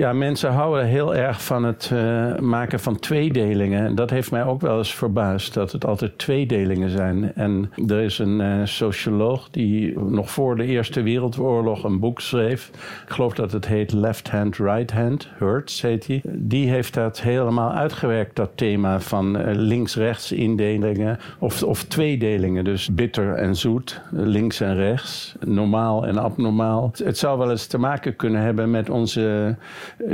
Ja, 0.00 0.12
mensen 0.12 0.52
houden 0.52 0.86
heel 0.86 1.14
erg 1.14 1.44
van 1.44 1.64
het 1.64 1.90
uh, 1.92 2.36
maken 2.36 2.80
van 2.80 2.98
tweedelingen. 2.98 3.94
Dat 3.94 4.10
heeft 4.10 4.30
mij 4.30 4.44
ook 4.44 4.60
wel 4.60 4.78
eens 4.78 4.94
verbaasd, 4.94 5.54
dat 5.54 5.72
het 5.72 5.86
altijd 5.86 6.18
tweedelingen 6.18 6.90
zijn. 6.90 7.34
En 7.34 7.70
er 7.86 8.00
is 8.00 8.18
een 8.18 8.40
uh, 8.40 8.64
socioloog 8.64 9.48
die 9.50 9.98
nog 9.98 10.30
voor 10.30 10.56
de 10.56 10.64
Eerste 10.64 11.02
Wereldoorlog 11.02 11.84
een 11.84 11.98
boek 11.98 12.20
schreef. 12.20 12.70
Ik 13.06 13.12
geloof 13.12 13.34
dat 13.34 13.52
het 13.52 13.66
heet 13.66 13.92
Left 13.92 14.30
Hand, 14.30 14.56
Right 14.56 14.92
Hand. 14.92 15.28
Hertz 15.38 15.82
heet 15.82 16.06
hij. 16.06 16.20
Die 16.24 16.70
heeft 16.70 16.94
dat 16.94 17.20
helemaal 17.20 17.72
uitgewerkt, 17.72 18.36
dat 18.36 18.50
thema 18.54 19.00
van 19.00 19.36
uh, 19.36 19.42
links-rechts 19.54 20.32
indelingen. 20.32 21.18
Of, 21.38 21.62
of 21.62 21.84
tweedelingen, 21.84 22.64
dus 22.64 22.94
bitter 22.94 23.34
en 23.34 23.56
zoet, 23.56 24.00
links 24.10 24.60
en 24.60 24.74
rechts, 24.74 25.34
normaal 25.46 26.06
en 26.06 26.18
abnormaal. 26.18 26.90
Het 27.04 27.18
zou 27.18 27.38
wel 27.38 27.50
eens 27.50 27.66
te 27.66 27.78
maken 27.78 28.16
kunnen 28.16 28.40
hebben 28.40 28.70
met 28.70 28.90
onze 28.90 29.56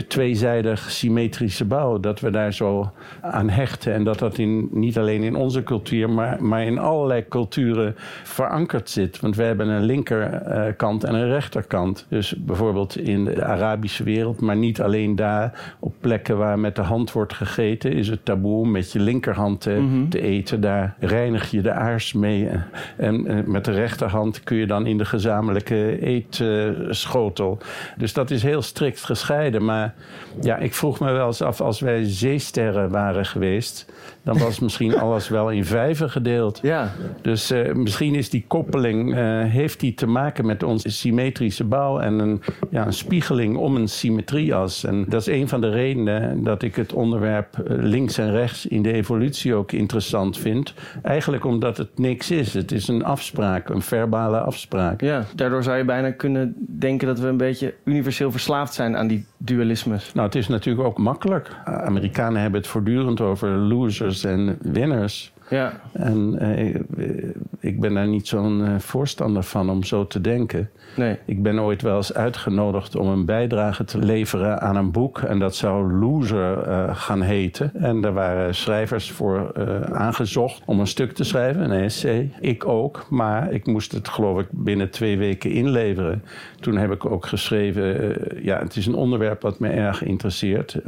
tweezijdig 0.09 0.91
symmetrische 0.91 1.65
bouw. 1.65 2.01
Dat 2.01 2.21
we 2.21 2.31
daar 2.31 2.53
zo 2.53 2.91
aan 3.21 3.49
hechten. 3.49 3.93
En 3.93 4.05
dat 4.05 4.19
dat 4.19 4.39
in, 4.39 4.69
niet 4.71 4.99
alleen 4.99 5.23
in 5.23 5.37
onze 5.37 5.63
cultuur, 5.63 6.11
maar, 6.11 6.45
maar 6.45 6.65
in 6.65 6.79
allerlei 6.79 7.29
culturen 7.29 7.95
verankerd 8.23 8.91
zit. 8.91 9.21
Want 9.21 9.37
we 9.37 9.43
hebben 9.43 9.69
een 9.69 9.85
linkerkant 9.85 11.05
en 11.05 11.15
een 11.15 11.29
rechterkant. 11.29 12.07
Dus 12.09 12.35
bijvoorbeeld 12.37 12.97
in 12.97 13.25
de 13.25 13.45
Arabische 13.45 14.05
wereld, 14.05 14.41
maar 14.41 14.57
niet 14.57 14.81
alleen 14.81 15.17
daar. 15.17 15.75
Op 15.79 15.95
plekken 16.01 16.39
waar 16.39 16.59
met 16.59 16.77
de 16.77 16.83
hand 16.83 17.13
wordt 17.13 17.35
gegeten, 17.35 17.93
is 17.93 18.09
het 18.09 18.25
taboe 18.25 18.61
om 18.61 18.71
met 18.71 18.93
je 18.93 19.01
linkerhand 19.01 19.61
te, 19.61 19.71
mm-hmm. 19.71 20.09
te 20.09 20.21
eten. 20.21 20.61
Daar 20.61 20.97
reinig 20.99 21.51
je 21.51 21.61
de 21.61 21.73
aars 21.73 22.13
mee. 22.13 22.49
En, 22.97 23.27
en 23.27 23.51
met 23.51 23.65
de 23.65 23.73
rechterhand 23.73 24.45
kun 24.45 24.57
je 24.57 24.67
dan 24.67 24.87
in 24.87 24.99
de 24.99 25.05
gezamenlijke 25.05 25.99
eetschotel. 26.01 27.59
Dus 27.97 28.13
dat 28.13 28.31
is 28.31 28.43
heel 28.43 28.63
strikt 28.63 29.05
gescheiden. 29.05 29.56
Maar 29.65 29.95
ja, 30.41 30.57
ik 30.57 30.75
vroeg 30.75 31.01
me 31.01 31.13
wel 31.13 31.27
eens 31.27 31.43
af, 31.43 31.61
als 31.61 31.81
wij 31.81 32.05
zeesterren 32.05 32.91
waren 32.91 33.27
geweest, 33.27 33.93
dan 34.23 34.39
was 34.39 34.59
misschien 34.59 34.99
alles 35.03 35.29
wel 35.29 35.51
in 35.51 35.65
vijven 35.65 36.11
gedeeld. 36.11 36.59
Ja. 36.63 36.93
Dus 37.23 37.51
uh, 37.51 37.73
misschien 37.73 38.15
is 38.15 38.31
die 38.31 38.45
koppeling, 38.47 39.15
uh, 39.15 39.43
heeft 39.45 39.81
die 39.81 39.95
te 39.95 40.07
maken 40.07 40.47
met 40.47 40.63
onze 40.63 40.91
symmetrische 40.91 41.65
bouw 41.65 41.99
en 41.99 42.19
een, 42.19 42.43
ja, 42.71 42.87
een 42.87 42.93
spiegeling 42.93 43.57
om 43.57 43.77
een 43.77 43.89
symmetrieas. 43.89 44.85
En 44.85 45.05
dat 45.09 45.21
is 45.21 45.27
een 45.27 45.49
van 45.49 45.61
de 45.61 45.71
redenen 45.71 46.45
dat 46.45 46.63
ik 46.63 46.77
het 46.77 46.93
onderwerp 46.93 47.63
links 47.67 48.19
en 48.19 48.31
rechts 48.31 48.67
in 48.67 48.83
de 48.83 48.93
evolutie 48.93 49.55
ook 49.55 49.73
interessant 49.73 50.39
vind. 50.39 50.75
Eigenlijk 51.03 51.45
omdat 51.45 51.77
het 51.77 51.99
niks 51.99 52.31
is. 52.31 52.55
Het 52.55 52.73
is 52.73 52.89
een 52.89 53.05
afspraak, 53.05 53.69
een 53.69 53.83
verbale 53.83 54.39
afspraak. 54.39 55.01
Ja, 55.01 55.25
daardoor 55.35 55.63
zou 55.63 55.77
je 55.77 55.85
bijna 55.85 56.11
kunnen 56.11 56.55
denken 56.79 57.07
dat 57.07 57.19
we 57.19 57.27
een 57.27 57.37
beetje 57.37 57.75
universeel 57.85 58.31
verslaafd 58.31 58.75
zijn 58.75 58.97
aan 58.97 59.07
die 59.07 59.25
dualismes. 59.47 60.13
Nou, 60.13 60.27
het 60.27 60.37
is 60.37 60.49
natuurlijk 60.49 60.87
ook 60.87 60.99
makkelijk. 60.99 61.57
Amerikanen 61.65 62.41
hebben 62.41 62.61
het 62.61 62.71
voortdurend 62.71 63.21
over 63.21 63.49
losers 63.49 64.25
en 64.25 64.59
winners. 64.61 65.33
Ja. 65.49 65.81
En 65.93 66.39
eh, 66.39 66.75
ik 67.61 67.81
ben 67.81 67.95
daar 67.95 68.09
niet 68.09 68.29
zo'n 68.29 68.65
eh, 68.65 68.79
voorstander 68.79 69.43
van 69.43 69.71
om 69.71 69.85
zo 69.85 70.07
te 70.07 70.21
denken. 70.21 70.71
Nee. 70.97 71.19
Ik 71.25 71.43
ben 71.43 71.61
ooit 71.61 71.83
wel 71.83 71.97
eens 71.97 72.15
uitgenodigd 72.15 72.97
om 72.97 73.09
een 73.09 73.25
bijdrage 73.25 73.85
te 73.85 73.99
leveren 73.99 74.61
aan 74.61 74.77
een 74.77 74.91
boek. 74.91 75.19
En 75.19 75.39
dat 75.39 75.55
zou 75.55 75.93
Loser 75.93 76.69
uh, 76.69 76.97
gaan 76.97 77.23
heten. 77.23 77.71
En 77.75 78.01
daar 78.01 78.13
waren 78.13 78.55
schrijvers 78.55 79.11
voor 79.11 79.53
aangezocht 79.93 80.63
om 80.65 80.81
een 80.81 80.87
stuk 80.87 81.13
te 81.13 81.25
schrijven, 81.25 81.63
een 81.63 81.83
essay. 81.83 82.31
Ik 82.41 82.67
ook, 82.67 83.07
maar 83.11 83.53
ik 83.53 83.67
moest 83.67 83.93
het 83.93 84.09
geloof 84.09 84.41
ik 84.41 84.47
binnen 84.51 84.91
twee 84.91 85.19
weken 85.19 85.51
inleveren. 85.51 86.23
Toen 86.61 86.77
heb 86.77 86.93
ik 86.93 87.07
ook 87.07 87.27
geschreven, 87.27 88.17
ja, 88.43 88.59
het 88.59 88.77
is 88.77 88.87
een 88.87 88.95
onderwerp 88.95 89.43
wat 89.43 89.59
me 89.59 89.69
erg 89.69 90.03
interesseert. 90.03 90.79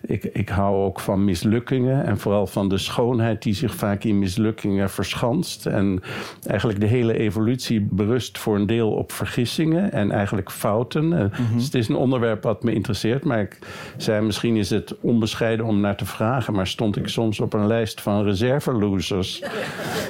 ik, 0.00 0.24
ik 0.24 0.48
hou 0.48 0.84
ook 0.84 1.00
van 1.00 1.24
mislukkingen 1.24 2.04
en 2.04 2.18
vooral 2.18 2.46
van 2.46 2.68
de 2.68 2.78
schoonheid 2.78 3.42
die 3.42 3.54
zich 3.68 3.74
vaak 3.74 4.04
in 4.04 4.18
mislukkingen 4.18 4.90
verschanst. 4.90 5.66
En 5.66 6.02
eigenlijk 6.46 6.80
de 6.80 6.86
hele 6.86 7.18
evolutie 7.18 7.86
berust 7.90 8.38
voor 8.38 8.56
een 8.56 8.66
deel 8.66 8.90
op 8.90 9.12
vergissingen 9.12 9.92
en 9.92 10.10
eigenlijk 10.10 10.50
fouten. 10.50 11.04
Mm 11.04 11.12
-hmm. 11.12 11.56
dus 11.56 11.64
het 11.64 11.74
is 11.74 11.88
een 11.88 11.96
onderwerp 11.96 12.42
wat 12.42 12.62
me 12.62 12.72
interesseert. 12.72 13.24
Maar 13.24 13.40
ik 13.40 13.58
zei, 13.96 14.24
misschien 14.24 14.56
is 14.56 14.70
het 14.70 14.94
onbescheiden 15.00 15.66
om 15.66 15.80
naar 15.80 15.96
te 15.96 16.06
vragen. 16.06 16.54
Maar 16.54 16.66
stond 16.66 16.96
ik 16.96 17.08
soms 17.08 17.40
op 17.40 17.52
een 17.52 17.66
lijst 17.66 18.00
van 18.00 18.24
reserve-losers. 18.24 19.42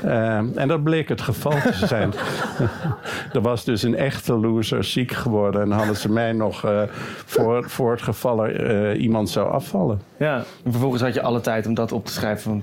uh, 0.05 0.37
en 0.37 0.69
dat 0.69 0.83
bleek 0.83 1.09
het 1.09 1.21
geval 1.21 1.61
te 1.61 1.87
zijn. 1.87 2.13
er 3.33 3.41
was 3.41 3.65
dus 3.65 3.83
een 3.83 3.97
echte 3.97 4.35
loser 4.35 4.85
ziek 4.85 5.13
geworden. 5.13 5.61
En 5.61 5.71
hadden 5.71 5.97
ze 5.97 6.11
mij 6.13 6.33
nog 6.33 6.65
uh, 6.65 6.83
voor, 7.25 7.71
voor 7.71 7.91
het 7.91 8.03
geval 8.03 8.47
er 8.47 8.95
uh, 8.95 9.03
iemand 9.03 9.31
zou 9.31 9.51
afvallen. 9.51 10.01
Ja, 10.17 10.37
en 10.65 10.71
vervolgens 10.71 11.03
had 11.03 11.15
je 11.15 11.23
alle 11.23 11.41
tijd 11.41 11.67
om 11.67 11.75
dat 11.75 11.93
op 11.93 12.07
te 12.07 12.13
schrijven. 12.13 12.43
Van... 12.43 12.63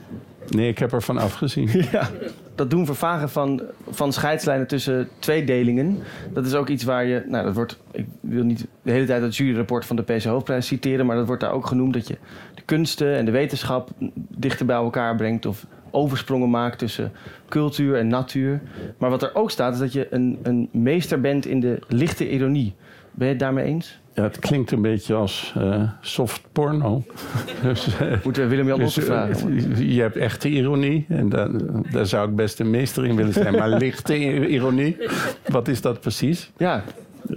Nee, 0.50 0.69
ik 0.69 0.79
heb 0.79 0.93
ervan 0.93 1.17
afgezien. 1.17 1.69
ja. 1.91 2.10
Dat 2.55 2.69
doen 2.69 2.86
vervagen 2.86 3.29
van, 3.29 3.62
van 3.89 4.13
scheidslijnen 4.13 4.67
tussen 4.67 5.10
tweedelingen. 5.19 5.98
Dat 6.33 6.45
is 6.45 6.53
ook 6.53 6.67
iets 6.67 6.83
waar 6.83 7.05
je. 7.05 7.24
Nou, 7.27 7.45
dat 7.45 7.55
wordt. 7.55 7.79
Ik 7.91 8.05
wil 8.21 8.43
niet 8.43 8.67
de 8.81 8.91
hele 8.91 9.05
tijd 9.05 9.21
het 9.21 9.36
juryrapport 9.36 9.86
van 9.86 9.95
de 9.95 10.01
PC 10.01 10.24
Hoofdprijs 10.24 10.67
citeren. 10.67 11.05
Maar 11.05 11.15
dat 11.15 11.25
wordt 11.25 11.41
daar 11.41 11.51
ook 11.51 11.67
genoemd 11.67 11.93
dat 11.93 12.07
je 12.07 12.17
de 12.55 12.62
kunsten 12.65 13.15
en 13.15 13.25
de 13.25 13.31
wetenschap 13.31 13.89
dichter 14.15 14.65
bij 14.65 14.75
elkaar 14.75 15.15
brengt. 15.15 15.45
Of 15.45 15.65
oversprongen 15.91 16.50
maakt 16.50 16.79
tussen 16.79 17.12
cultuur 17.50 17.95
en 17.95 18.07
natuur. 18.07 18.62
Maar 18.98 19.10
wat 19.10 19.24
er 19.24 19.36
ook 19.36 19.51
staat, 19.51 19.74
is 19.74 19.79
dat 19.79 19.93
je 19.93 20.07
een, 20.10 20.39
een 20.43 20.69
meester 20.71 21.21
bent 21.21 21.45
in 21.45 21.60
de 21.60 21.79
lichte 21.88 22.29
ironie. 22.29 22.74
Ben 23.12 23.27
je 23.27 23.33
het 23.33 23.41
daarmee 23.41 23.65
eens? 23.65 24.00
Ja, 24.13 24.24
het 24.24 24.39
klinkt 24.39 24.72
een 24.72 24.82
beetje 24.82 25.13
als 25.13 25.53
uh, 25.58 25.84
soft 26.01 26.41
porno. 26.51 27.03
dus, 27.63 27.88
uh, 28.01 28.24
Moeten 28.24 28.44
we 28.44 28.50
Willem-Jan 28.50 28.80
dus, 28.80 28.98
uh, 28.98 29.03
vragen? 29.03 29.88
je 29.94 30.01
hebt 30.01 30.15
echte 30.15 30.50
ironie. 30.50 31.06
En 31.10 31.30
daar, 31.30 31.50
daar 31.91 32.06
zou 32.06 32.30
ik 32.30 32.36
best 32.36 32.60
een 32.60 32.70
meester 32.70 33.06
in 33.06 33.15
willen 33.15 33.34
zijn. 33.34 33.53
Maar 33.53 33.70
lichte 33.70 34.48
ironie, 34.50 34.98
wat 35.48 35.68
is 35.68 35.82
dat 35.82 36.00
precies? 36.00 36.51
Ja. 36.58 36.84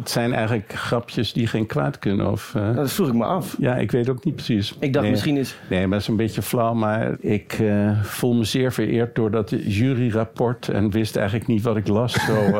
Het 0.04 0.12
zijn 0.12 0.32
eigenlijk 0.32 0.72
grapjes 0.72 1.32
die 1.32 1.46
geen 1.46 1.66
kwaad 1.66 1.98
kunnen. 1.98 2.30
Of, 2.30 2.54
nou, 2.54 2.74
dat 2.74 2.92
vroeg 2.92 3.08
ik 3.08 3.14
me 3.14 3.24
af. 3.24 3.56
Ja, 3.58 3.76
ik 3.76 3.90
weet 3.90 4.08
ook 4.08 4.24
niet 4.24 4.34
precies. 4.34 4.76
Ik 4.80 4.92
dacht 4.92 5.02
nee, 5.02 5.10
misschien 5.10 5.36
is... 5.36 5.56
Nee, 5.70 5.80
maar 5.80 5.90
dat 5.90 6.00
is 6.00 6.08
een 6.08 6.16
beetje 6.16 6.42
flauw. 6.42 6.74
Maar 6.74 7.16
ik 7.20 7.62
voel 8.02 8.34
me 8.34 8.44
zeer 8.44 8.72
vereerd 8.72 9.14
door 9.14 9.30
dat 9.30 9.50
juryrapport. 9.50 10.68
En 10.68 10.90
wist 10.90 11.16
eigenlijk 11.16 11.46
niet 11.46 11.62
wat 11.62 11.76
ik 11.76 11.88
las. 11.88 12.12
Zo, 12.12 12.34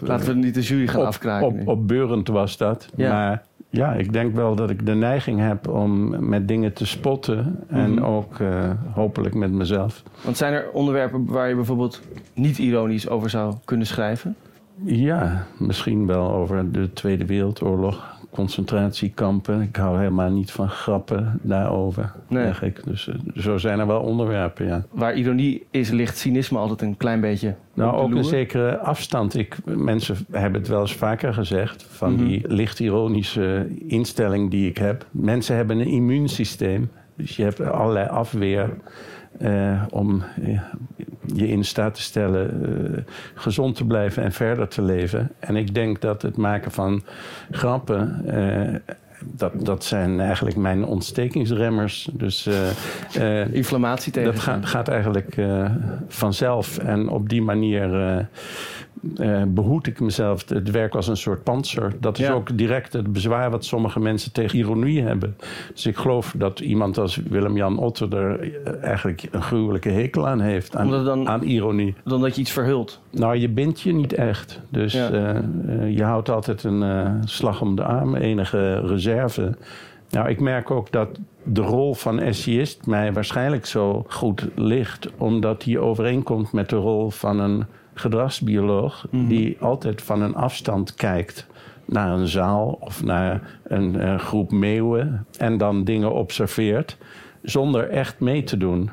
Laten 0.00 0.26
we 0.26 0.34
niet 0.34 0.54
de 0.54 0.60
jury 0.60 0.86
gaan 0.86 1.00
op, 1.00 1.06
afkraken. 1.06 1.46
Op, 1.46 1.68
opbeurend 1.68 2.28
was 2.28 2.56
dat. 2.56 2.88
Ja. 2.96 3.12
Maar 3.12 3.42
ja, 3.70 3.92
ik 3.92 4.12
denk 4.12 4.34
wel 4.34 4.54
dat 4.54 4.70
ik 4.70 4.86
de 4.86 4.94
neiging 4.94 5.40
heb 5.40 5.68
om 5.68 6.28
met 6.28 6.48
dingen 6.48 6.72
te 6.72 6.86
spotten. 6.86 7.58
En 7.68 7.92
Mhm. 7.94 8.04
ook 8.04 8.38
uh, 8.38 8.70
hopelijk 8.94 9.34
met 9.34 9.52
mezelf. 9.52 10.02
Want 10.24 10.36
zijn 10.36 10.52
er 10.52 10.70
onderwerpen 10.72 11.24
waar 11.26 11.48
je 11.48 11.54
bijvoorbeeld 11.54 12.00
niet 12.34 12.58
ironisch 12.58 13.08
over 13.08 13.30
zou 13.30 13.54
kunnen 13.64 13.86
schrijven? 13.86 14.36
Ja, 14.84 15.46
misschien 15.58 16.06
wel 16.06 16.32
over 16.32 16.72
de 16.72 16.92
Tweede 16.92 17.26
Wereldoorlog. 17.26 18.10
Concentratiekampen. 18.30 19.60
Ik 19.60 19.76
hou 19.76 19.98
helemaal 19.98 20.30
niet 20.30 20.50
van 20.50 20.68
grappen 20.68 21.38
daarover. 21.42 22.12
Nee. 22.28 22.44
Eigenlijk. 22.44 22.80
Dus 22.84 23.06
uh, 23.06 23.14
zo 23.42 23.58
zijn 23.58 23.78
er 23.78 23.86
wel 23.86 24.00
onderwerpen, 24.00 24.66
ja. 24.66 24.84
Waar 24.90 25.14
ironie 25.14 25.66
is, 25.70 25.90
ligt 25.90 26.18
cynisme 26.18 26.58
altijd 26.58 26.82
een 26.82 26.96
klein 26.96 27.20
beetje. 27.20 27.54
Nou, 27.74 27.96
ook 27.96 28.14
een 28.14 28.24
zekere 28.24 28.78
afstand. 28.78 29.34
Ik, 29.38 29.56
mensen 29.64 30.16
hebben 30.30 30.60
het 30.60 30.68
wel 30.70 30.80
eens 30.80 30.94
vaker 30.94 31.34
gezegd. 31.34 31.86
Van 31.90 32.12
Mhm. 32.12 32.24
die 32.24 32.44
licht 32.48 32.80
ironische 32.80 33.66
instelling 33.86 34.50
die 34.50 34.68
ik 34.68 34.78
heb. 34.78 35.06
Mensen 35.10 35.56
hebben 35.56 35.78
een 35.78 35.86
immuunsysteem. 35.86 36.90
Dus 37.16 37.36
je 37.36 37.42
hebt 37.42 37.60
allerlei 37.60 38.08
afweer. 38.08 38.70
Uh, 39.42 39.82
om 39.90 40.22
uh, 40.40 40.60
je 41.34 41.48
in 41.48 41.64
staat 41.64 41.94
te 41.94 42.02
stellen 42.02 42.70
uh, 42.94 42.98
gezond 43.34 43.76
te 43.76 43.84
blijven 43.84 44.22
en 44.22 44.32
verder 44.32 44.68
te 44.68 44.82
leven. 44.82 45.30
En 45.38 45.56
ik 45.56 45.74
denk 45.74 46.00
dat 46.00 46.22
het 46.22 46.36
maken 46.36 46.70
van 46.70 47.02
grappen. 47.50 48.24
dat, 49.24 49.64
dat 49.64 49.84
zijn 49.84 50.20
eigenlijk 50.20 50.56
mijn 50.56 50.84
ontstekingsremmers. 50.84 52.08
Dus, 52.12 52.48
Inflammatie 53.50 54.12
tegen. 54.12 54.32
Dat 54.32 54.42
gaat, 54.42 54.66
gaat 54.66 54.88
eigenlijk 54.88 55.36
vanzelf. 56.08 56.78
En 56.78 57.08
op 57.08 57.28
die 57.28 57.42
manier 57.42 57.88
uh, 59.20 59.42
behoed 59.48 59.86
ik 59.86 60.00
mezelf. 60.00 60.48
Het 60.48 60.70
werkt 60.70 60.94
als 60.94 61.08
een 61.08 61.16
soort 61.16 61.42
panzer. 61.42 61.92
Dat 62.00 62.18
is 62.18 62.26
Ja. 62.26 62.32
ook 62.32 62.58
direct 62.58 62.92
het 62.92 63.12
bezwaar 63.12 63.50
wat 63.50 63.64
sommige 63.64 64.00
mensen 64.00 64.32
tegen 64.32 64.58
ironie 64.58 65.02
hebben. 65.02 65.36
Dus 65.72 65.86
ik 65.86 65.96
geloof 65.96 66.34
dat 66.36 66.60
iemand 66.60 66.98
als 66.98 67.16
Willem-Jan 67.16 67.78
Otter 67.78 68.16
er 68.16 68.40
eh, 68.64 68.82
eigenlijk 68.82 69.28
een 69.30 69.42
gruwelijke 69.42 69.88
hekel 69.88 70.28
aan 70.28 70.40
heeft. 70.40 70.76
Aan, 70.76 71.04
dan- 71.04 71.42
ironie. 71.42 71.94
Dan 72.04 72.20
dat 72.20 72.34
je 72.34 72.40
iets 72.40 72.50
verhult. 72.52 73.00
Nou, 73.10 73.36
je 73.36 73.48
bindt 73.48 73.80
je 73.80 73.92
niet 73.92 74.12
echt. 74.14 74.60
Dus 74.68 74.92
Ja. 74.92 75.10
eh, 75.10 75.36
eh, 75.36 75.96
je 75.96 76.02
houdt 76.04 76.28
altijd 76.30 76.64
een 76.64 76.82
eh, 76.82 77.10
slag 77.24 77.60
om 77.60 77.76
de 77.76 77.82
arm, 77.84 78.14
enige 78.16 78.80
reserve. 78.80 79.56
Nou, 80.10 80.28
ik 80.28 80.40
merk 80.40 80.70
ook 80.70 80.92
dat 80.92 81.08
de 81.44 81.60
rol 81.60 81.94
van 81.94 82.20
essayist 82.20 82.86
mij 82.86 83.12
waarschijnlijk 83.12 83.66
zo 83.66 84.04
goed 84.08 84.48
ligt, 84.54 85.08
omdat 85.18 85.62
die 85.62 85.78
overeenkomt 85.78 86.52
met 86.52 86.68
de 86.68 86.76
rol 86.76 87.10
van 87.10 87.40
een 87.40 87.64
gedragsbioloog, 87.94 89.06
Mhm. 89.10 89.26
die 89.28 89.56
altijd 89.60 90.02
van 90.02 90.22
een 90.22 90.34
afstand 90.34 90.94
kijkt 90.94 91.46
naar 91.84 92.10
een 92.12 92.26
zaal 92.28 92.76
of 92.80 93.04
naar 93.04 93.58
een 93.62 94.00
eh, 94.00 94.18
groep 94.18 94.50
meeuwen 94.50 95.26
en 95.38 95.56
dan 95.58 95.84
dingen 95.84 96.12
observeert 96.12 96.96
zonder 97.42 97.88
echt 97.88 98.20
mee 98.20 98.42
te 98.44 98.56
doen. 98.56 98.90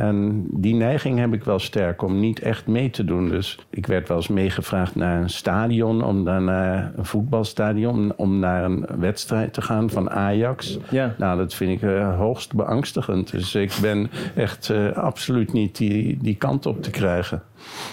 En 0.00 0.46
die 0.50 0.74
neiging 0.74 1.18
heb 1.18 1.32
ik 1.32 1.44
wel 1.44 1.58
sterk 1.58 2.02
om 2.02 2.20
niet 2.20 2.40
echt 2.40 2.66
mee 2.66 2.90
te 2.90 3.04
doen. 3.04 3.28
Dus 3.28 3.58
ik 3.70 3.86
werd 3.86 4.08
wel 4.08 4.16
eens 4.16 4.28
meegevraagd 4.28 4.94
naar 4.94 5.20
een 5.20 5.30
stadion, 5.30 6.04
om 6.04 6.24
dan 6.24 6.44
naar 6.44 6.92
een 6.96 7.04
voetbalstadion, 7.04 8.12
om 8.16 8.38
naar 8.38 8.64
een 8.64 8.86
wedstrijd 8.98 9.52
te 9.52 9.62
gaan 9.62 9.90
van 9.90 10.10
Ajax. 10.10 10.78
Ja. 10.90 11.14
Nou, 11.18 11.38
dat 11.38 11.54
vind 11.54 11.82
ik 11.82 11.90
eh, 11.90 12.16
hoogst 12.16 12.54
beangstigend. 12.54 13.30
Dus 13.30 13.54
ik 13.54 13.72
ben 13.80 14.10
echt 14.34 14.70
eh, 14.70 14.92
absoluut 14.92 15.52
niet 15.52 15.76
die, 15.76 16.18
die 16.20 16.36
kant 16.36 16.66
op 16.66 16.82
te 16.82 16.90
krijgen. 16.90 17.42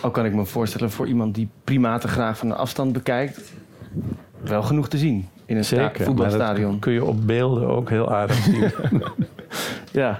Ook 0.01 0.13
kan 0.13 0.25
ik 0.25 0.33
me 0.33 0.45
voorstellen 0.45 0.91
voor 0.91 1.07
iemand 1.07 1.35
die 1.35 1.49
primaten 1.63 2.09
graag 2.09 2.37
van 2.37 2.49
een 2.49 2.57
afstand 2.57 2.93
bekijkt. 2.93 3.53
Wel 4.43 4.63
genoeg 4.63 4.89
te 4.89 4.97
zien 4.97 5.27
in 5.45 5.57
een 5.57 5.65
Zeker. 5.65 6.05
Voetbalstadion. 6.05 6.71
dat 6.71 6.79
kun 6.79 6.93
je 6.93 7.05
op 7.05 7.27
beelden 7.27 7.67
ook 7.67 7.89
heel 7.89 8.13
aardig 8.13 8.35
zien. 8.35 8.71
Ja. 9.91 10.19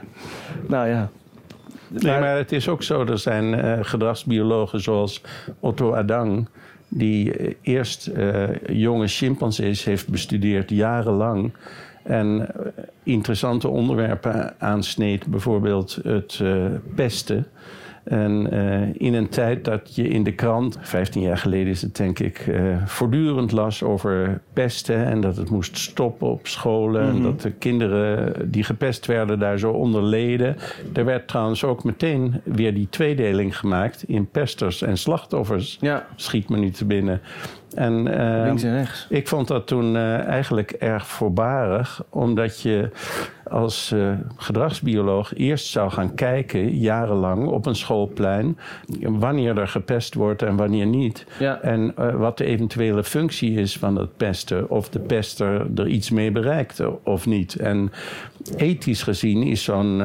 Nou 0.67 0.88
ja. 0.88 1.10
Nee, 1.89 2.20
maar 2.20 2.38
het 2.38 2.51
is 2.51 2.70
ook 2.70 2.84
zo. 2.84 3.06
Er 3.06 3.17
zijn 3.17 3.53
eh, 3.53 3.77
gedragsbiologen 3.82 4.82
zoals 4.82 5.22
Otto 5.60 5.94
Adang... 5.94 6.48
die 6.88 7.34
eh, 7.34 7.53
eerst 7.62 8.08
eh, 8.08 8.44
jonge 8.70 9.08
chimpansees 9.08 9.84
heeft 9.84 10.08
bestudeerd 10.08 10.70
jarenlang... 10.70 11.51
en 12.03 12.48
interessante 13.03 13.67
onderwerpen 13.67 14.60
aansneed. 14.60 15.25
Bijvoorbeeld 15.25 16.00
het 16.03 16.41
pesten. 16.96 17.48
En 18.08 18.54
uh, 18.54 18.82
in 18.94 19.14
een 19.14 19.30
tijd 19.30 19.66
dat 19.66 19.96
je 19.96 20.08
in 20.08 20.24
de 20.24 20.32
krant, 20.32 20.78
15 20.82 21.22
jaar 21.22 21.38
geleden 21.38 21.68
is 21.68 21.82
het 21.82 21.96
denk 21.96 22.20
ik, 22.20 22.46
uh, 22.48 22.78
voortdurend 22.86 23.52
las 23.52 23.84
over 23.84 24.42
pesten 24.54 25.06
en 25.06 25.22
dat 25.22 25.38
het 25.38 25.50
moest 25.50 25.78
stoppen 25.78 26.28
op 26.28 26.48
scholen. 26.48 27.02
Mm 27.02 27.08
-hmm. 27.08 27.18
En 27.18 27.24
dat 27.24 27.42
de 27.42 27.52
kinderen 27.52 28.34
die 28.52 28.64
gepest 28.64 29.06
werden 29.06 29.40
daar 29.40 29.60
zo 29.60 29.72
onder 29.72 30.04
leden. 30.04 30.56
Er 30.94 31.06
werd 31.06 31.28
trouwens 31.28 31.64
ook 31.64 31.84
meteen 31.84 32.42
weer 32.44 32.74
die 32.74 32.88
tweedeling 32.90 33.58
gemaakt 33.58 34.04
in 34.04 34.30
pesters 34.30 34.82
en 34.82 34.98
slachtoffers. 34.98 35.78
Ja. 35.82 36.08
Schiet 36.16 36.50
me 36.50 36.58
nu 36.58 36.70
te 36.70 36.86
binnen. 36.86 37.22
En, 37.75 38.07
uh, 38.07 38.41
Links 38.43 38.63
en 38.63 38.74
rechts. 38.74 39.05
Ik 39.09 39.27
vond 39.27 39.47
dat 39.47 39.67
toen 39.67 39.95
uh, 39.95 40.25
eigenlijk 40.25 40.71
erg 40.71 41.07
voorbarig, 41.07 42.03
omdat 42.09 42.62
je 42.62 42.89
als 43.50 43.91
uh, 43.93 44.13
gedragsbioloog 44.36 45.36
eerst 45.36 45.67
zou 45.67 45.91
gaan 45.91 46.13
kijken, 46.13 46.77
jarenlang 46.77 47.47
op 47.47 47.65
een 47.65 47.75
schoolplein, 47.75 48.57
wanneer 49.01 49.57
er 49.57 49.67
gepest 49.67 50.13
wordt 50.13 50.41
en 50.41 50.55
wanneer 50.55 50.86
niet. 50.86 51.25
Ja. 51.39 51.62
En 51.62 51.93
wat 52.17 52.38
de 52.38 52.45
eventuele 52.45 53.03
functie 53.03 53.53
is 53.53 53.77
van 53.77 53.95
het 53.95 54.17
pesten, 54.17 54.69
of 54.69 54.89
de 54.89 55.00
pester 55.00 55.67
er 55.75 55.88
iets 55.88 56.09
mee 56.09 56.31
bereikt 56.31 56.81
of 57.03 57.25
niet. 57.25 57.55
En 57.55 57.91
ethisch 58.57 59.03
gezien 59.03 59.43
is 59.43 59.63
zo'n 59.63 60.01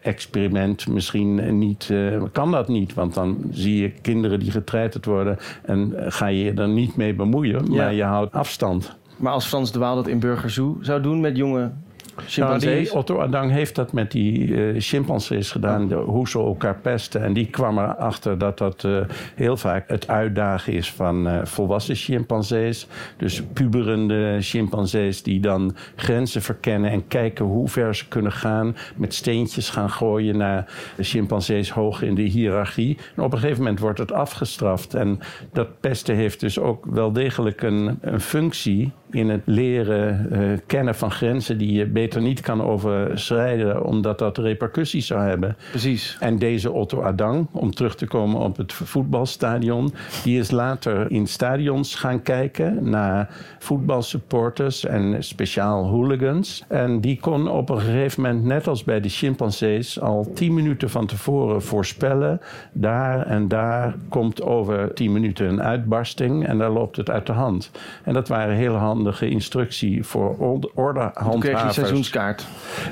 experiment 0.00 0.88
misschien 0.88 1.58
niet, 1.58 1.92
kan 2.32 2.50
dat 2.50 2.68
niet, 2.68 2.94
want 2.94 3.14
dan 3.14 3.38
zie 3.50 3.82
je 3.82 3.90
kinderen 3.90 4.40
die 4.40 4.50
getreiterd 4.50 5.04
worden 5.04 5.38
en 5.62 5.94
ga 5.96 6.26
je 6.26 6.52
er 6.52 6.68
niet 6.68 6.91
mee 6.96 7.14
bemoeien, 7.14 7.62
maar 7.68 7.76
Ja. 7.78 7.88
je 7.88 8.02
houdt 8.02 8.32
afstand. 8.34 8.96
Maar 9.16 9.32
als 9.32 9.46
Frans 9.46 9.72
de 9.72 9.78
Waal 9.78 9.94
dat 9.94 10.06
in 10.06 10.18
Burger 10.18 10.50
Zoo 10.50 10.76
zou 10.80 11.00
doen 11.02 11.20
met 11.20 11.36
jonge 11.36 11.70
chimpansees... 12.16 12.88
die 12.88 12.98
Otto 12.98 13.20
Adang 13.20 13.50
heeft 13.50 13.74
dat 13.74 13.92
met 13.92 14.10
die 14.10 14.54
eh, 14.54 14.80
chimpansees 14.80 15.50
gedaan, 15.50 15.88
de, 15.88 15.94
hoe 15.94 16.28
ze 16.28 16.38
elkaar 16.38 16.76
pesten. 16.76 17.22
En 17.22 17.32
die 17.32 17.46
kwam 17.46 17.78
erachter 17.78 18.38
dat 18.38 18.58
dat 18.58 18.84
eh, 18.84 19.00
heel 19.34 19.56
vaak 19.56 19.88
het 19.88 20.08
uitdagen 20.08 20.72
is 20.72 20.92
van 20.92 21.28
eh, 21.28 21.38
volwassen 21.44 21.94
chimpansees. 21.94 22.86
Dus 23.16 23.42
puberende 23.52 24.36
chimpansees 24.40 25.22
die 25.22 25.40
dan 25.40 25.76
grenzen 25.96 26.42
verkennen 26.42 26.90
en 26.90 27.08
kijken 27.08 27.44
hoe 27.44 27.68
ver 27.68 27.94
ze 27.94 28.08
kunnen 28.08 28.32
gaan. 28.32 28.76
Met 28.96 29.14
steentjes 29.14 29.70
gaan 29.70 29.90
gooien 29.90 30.36
naar 30.36 30.72
chimpansees 30.98 31.70
hoog 31.70 32.02
in 32.02 32.14
de 32.14 32.22
hiërarchie. 32.22 32.98
En 33.16 33.22
op 33.22 33.32
een 33.32 33.38
gegeven 33.38 33.62
moment 33.62 33.80
wordt 33.80 33.98
het 33.98 34.12
afgestraft. 34.12 34.94
En 34.94 35.18
dat 35.52 35.80
pesten 35.80 36.14
heeft 36.14 36.40
dus 36.40 36.58
ook 36.58 36.86
wel 36.86 37.12
degelijk 37.12 37.62
een, 37.62 37.98
een 38.00 38.20
functie 38.20 38.92
in 39.14 39.28
het 39.28 39.42
leren 39.44 40.30
eh, 40.30 40.58
kennen 40.66 40.94
van 40.94 41.10
grenzen 41.10 41.58
die 41.58 41.72
je 41.72 41.86
beter 41.86 42.20
niet 42.20 42.40
kan 42.40 42.62
overschrijden, 42.62 43.84
omdat 43.84 44.18
dat 44.18 44.38
repercussies 44.38 45.06
zou 45.06 45.20
hebben. 45.20 45.56
Precies. 45.70 46.16
En 46.20 46.38
deze 46.38 46.72
Otto 46.72 47.02
Adang, 47.02 47.46
om 47.52 47.74
terug 47.74 47.94
te 47.94 48.06
komen 48.06 48.40
op 48.40 48.56
het 48.56 48.72
voetbalstadion, 48.72 49.92
die 50.24 50.38
is 50.38 50.50
later 50.50 51.10
in 51.10 51.26
stadions 51.26 51.94
gaan 51.94 52.22
kijken 52.22 52.90
naar 52.90 53.28
voetbalsupporters 53.58 54.84
en 54.84 55.24
speciaal 55.24 55.86
hooligans. 55.86 56.64
En 56.68 57.00
die 57.00 57.20
kon 57.20 57.48
op 57.48 57.70
een 57.70 57.80
gegeven 57.80 58.22
moment, 58.22 58.44
net 58.44 58.66
als 58.66 58.84
bij 58.84 59.00
de 59.00 59.08
chimpansees, 59.08 60.00
al 60.00 60.30
tien 60.34 60.54
minuten 60.54 60.90
van 60.90 61.06
tevoren 61.06 61.62
voorspellen. 61.62 62.40
Daar 62.72 63.26
en 63.26 63.48
daar 63.48 63.94
komt 64.08 64.42
over 64.42 64.94
tien 64.94 65.12
minuten 65.12 65.48
een 65.48 65.62
uitbarsting 65.62 66.46
en 66.46 66.58
daar 66.58 66.70
loopt 66.70 66.96
het 66.96 67.10
uit 67.10 67.26
de 67.26 67.32
hand. 67.32 67.70
En 68.04 68.14
dat 68.14 68.28
waren 68.28 68.54
hele 68.54 68.76
handige 68.76 69.00
instructie 69.30 70.04
voor 70.04 70.36
Toen 70.36 70.60
kreeg 70.60 70.72
je 70.72 70.80
ordehandhavers. 70.80 71.74
seizoenskaart. 71.74 72.46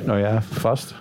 Nou 0.04 0.18
ja, 0.18 0.42
vast. 0.42 0.94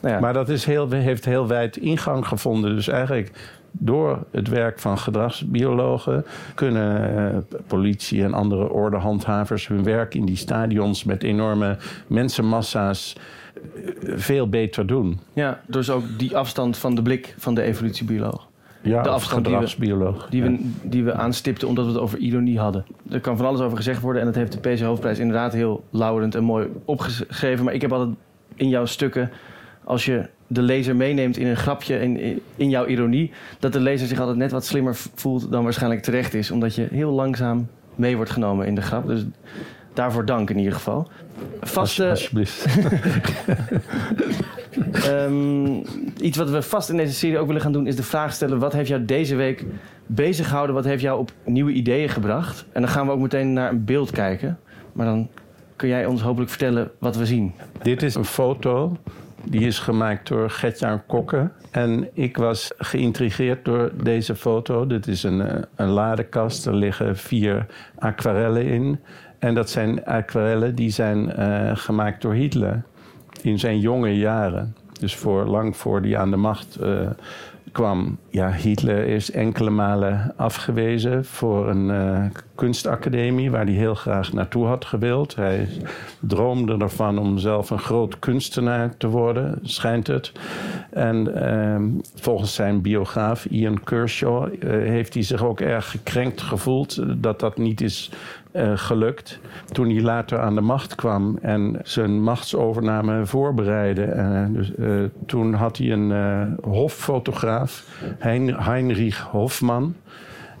Nou 0.00 0.16
ja. 0.16 0.20
Maar 0.20 0.32
dat 0.32 0.48
is 0.48 0.64
heel, 0.64 0.90
heeft 0.90 1.24
heel 1.24 1.46
wijd 1.46 1.76
ingang 1.76 2.26
gevonden. 2.26 2.74
Dus 2.74 2.88
eigenlijk 2.88 3.30
door 3.78 4.24
het 4.30 4.48
werk 4.48 4.78
van 4.78 4.98
gedragsbiologen 4.98 6.24
kunnen 6.54 7.16
eh, 7.32 7.58
politie 7.66 8.22
en 8.24 8.34
andere 8.34 8.70
ordehandhavers 8.70 9.68
hun 9.68 9.84
werk 9.84 10.14
in 10.14 10.24
die 10.24 10.36
stadions 10.36 11.04
met 11.04 11.22
enorme 11.22 11.76
mensenmassa's 12.06 13.16
eh, 13.54 14.12
veel 14.16 14.48
beter 14.48 14.86
doen. 14.86 15.20
ja, 15.32 15.60
dus 15.66 15.90
ook 15.90 16.04
die 16.18 16.36
afstand 16.36 16.76
van 16.76 16.94
de 16.94 17.02
blik 17.02 17.34
van 17.38 17.54
de 17.54 17.62
evolutiebioloog. 17.62 18.46
Ja, 18.84 19.02
De 19.02 19.08
afstand 19.08 19.44
die 19.44 19.56
we-. 19.56 20.14
Die 20.30 20.42
Ja. 20.42 20.50
we, 20.50 20.70
die 20.82 21.04
we 21.04 21.14
aanstipten 21.14 21.68
omdat 21.68 21.84
we 21.84 21.90
het 21.90 22.00
over 22.00 22.18
ironie 22.18 22.58
hadden. 22.58 22.84
Er 23.10 23.20
kan 23.20 23.36
van 23.36 23.46
alles 23.46 23.60
over 23.60 23.76
gezegd 23.76 24.00
worden 24.00 24.20
en 24.20 24.26
dat 24.26 24.36
heeft 24.36 24.62
de 24.62 24.70
PC 24.70 24.80
Hoofdprijs 24.80 25.18
inderdaad 25.18 25.52
heel 25.52 25.84
lauwend 25.90 26.34
en 26.34 26.44
mooi 26.44 26.66
opgeschreven. 26.84 27.64
Maar 27.64 27.74
ik 27.74 27.80
heb 27.80 27.92
altijd 27.92 28.16
in 28.54 28.68
jouw 28.68 28.84
stukken, 28.84 29.30
als 29.84 30.04
je 30.04 30.28
de 30.46 30.62
lezer 30.62 30.96
meeneemt 30.96 31.36
in 31.36 31.46
een 31.46 31.56
grapje 31.56 32.00
in, 32.00 32.40
in 32.56 32.70
jouw 32.70 32.86
ironie, 32.86 33.30
dat 33.58 33.72
de 33.72 33.80
lezer 33.80 34.06
zich 34.06 34.18
altijd 34.20 34.36
net 34.36 34.50
wat 34.50 34.64
slimmer 34.64 34.96
voelt 35.14 35.50
dan 35.50 35.64
waarschijnlijk 35.64 36.02
terecht 36.02 36.34
is. 36.34 36.50
Omdat 36.50 36.74
je 36.74 36.86
heel 36.90 37.12
langzaam 37.12 37.68
mee 37.94 38.16
wordt 38.16 38.30
genomen 38.30 38.66
in 38.66 38.74
de 38.74 38.82
grap. 38.82 39.06
Dus 39.06 39.24
daarvoor 39.92 40.24
dank 40.24 40.50
in 40.50 40.58
ieder 40.58 40.72
geval. 40.72 41.08
Vaste, 41.60 42.08
Alsjeblieft. 42.08 42.66
Ehm, 44.92 45.76
iets 46.20 46.36
wat 46.36 46.50
we 46.50 46.62
vast 46.62 46.88
in 46.88 46.96
deze 46.96 47.12
serie 47.12 47.38
ook 47.38 47.46
willen 47.46 47.62
gaan 47.62 47.72
doen, 47.72 47.86
is 47.86 47.96
de 47.96 48.02
vraag 48.02 48.32
stellen: 48.32 48.58
wat 48.58 48.72
heeft 48.72 48.88
jou 48.88 49.04
deze 49.04 49.36
week 49.36 49.64
bezig 50.06 50.48
gehouden? 50.48 50.74
Wat 50.74 50.84
heeft 50.84 51.02
jou 51.02 51.18
op 51.18 51.32
nieuwe 51.44 51.72
ideeën 51.72 52.08
gebracht? 52.08 52.66
En 52.72 52.80
dan 52.80 52.90
gaan 52.90 53.06
we 53.06 53.12
ook 53.12 53.20
meteen 53.20 53.52
naar 53.52 53.70
een 53.70 53.84
beeld 53.84 54.10
kijken. 54.10 54.58
Maar 54.92 55.06
dan 55.06 55.28
kun 55.76 55.88
jij 55.88 56.06
ons 56.06 56.22
hopelijk 56.22 56.50
vertellen 56.50 56.90
wat 56.98 57.16
we 57.16 57.26
zien. 57.26 57.54
Dit 57.82 58.02
is 58.02 58.14
een 58.14 58.24
foto. 58.24 58.96
Die 59.44 59.60
is 59.60 59.78
gemaakt 59.78 60.28
door 60.28 60.50
Gertjan 60.50 61.06
Kokke. 61.06 61.50
En 61.70 62.08
ik 62.12 62.36
was 62.36 62.72
geïntrigeerd 62.78 63.64
door 63.64 63.92
deze 64.02 64.36
foto. 64.36 64.86
Dit 64.86 65.06
is 65.06 65.22
een, 65.22 65.40
eh, 65.40 65.62
een 65.76 65.88
ladekast. 65.88 66.66
Er 66.66 66.74
liggen 66.74 67.16
vier 67.16 67.66
aquarellen 67.98 68.64
in. 68.64 69.00
En 69.38 69.54
dat 69.54 69.70
zijn 69.70 70.04
aquarellen 70.04 70.74
die 70.74 70.90
zijn 70.90 71.32
eh, 71.32 71.70
gemaakt 71.76 72.22
door 72.22 72.34
Hitler. 72.34 72.82
In 73.44 73.58
zijn 73.58 73.78
jonge 73.78 74.16
jaren. 74.16 74.74
Dus 75.00 75.16
voor, 75.16 75.44
lang 75.44 75.76
voor 75.76 76.00
hij 76.00 76.16
aan 76.16 76.30
de 76.30 76.36
macht 76.36 76.76
eh, 76.76 77.10
kwam. 77.72 78.18
Ja, 78.30 78.50
Hitler 78.50 79.06
is 79.06 79.30
enkele 79.30 79.70
malen 79.70 80.32
afgewezen 80.36 81.24
voor 81.24 81.68
een 81.68 81.90
eh, 81.90 82.24
kunstacademie 82.54 83.50
waar 83.50 83.64
hij 83.64 83.74
heel 83.74 83.94
graag 83.94 84.32
naartoe 84.32 84.66
had 84.66 84.84
gewild. 84.84 85.34
Hij 85.34 85.68
droomde 86.20 86.76
ervan 86.78 87.18
om 87.18 87.38
zelf 87.38 87.70
een 87.70 87.78
groot 87.78 88.18
kunstenaar 88.18 88.96
te 88.96 89.08
worden, 89.08 89.58
schijnt 89.62 90.06
het. 90.06 90.32
En 90.90 91.34
ehm, 91.34 91.84
volgens 92.14 92.54
zijn 92.54 92.80
biograaf 92.80 93.44
Ian 93.44 93.82
Kershaw 93.82 94.44
eh, 94.44 94.70
heeft 94.70 95.14
hij 95.14 95.22
zich 95.22 95.44
ook 95.44 95.60
erg 95.60 95.90
gekrenkt 95.90 96.40
gevoeld 96.40 97.22
dat 97.22 97.40
dat 97.40 97.58
niet 97.58 97.80
is 97.80 98.10
eh, 98.54 98.72
gelukt. 98.74 99.38
Toen 99.72 99.90
hij 99.90 100.02
later 100.02 100.38
aan 100.38 100.54
de 100.54 100.60
macht 100.60 100.94
kwam 100.94 101.38
en 101.42 101.80
zijn 101.82 102.22
machtsovername 102.22 103.26
voorbereidde. 103.26 104.02
eh, 104.04 104.44
dus, 104.48 104.74
eh, 104.74 104.88
toen 105.26 105.54
had 105.54 105.76
hij 105.76 105.90
een 105.92 106.12
hoffotograaf, 106.62 107.84
Hein- 108.18 108.54
Heinrich 108.62 109.20
Hofman. 109.20 109.94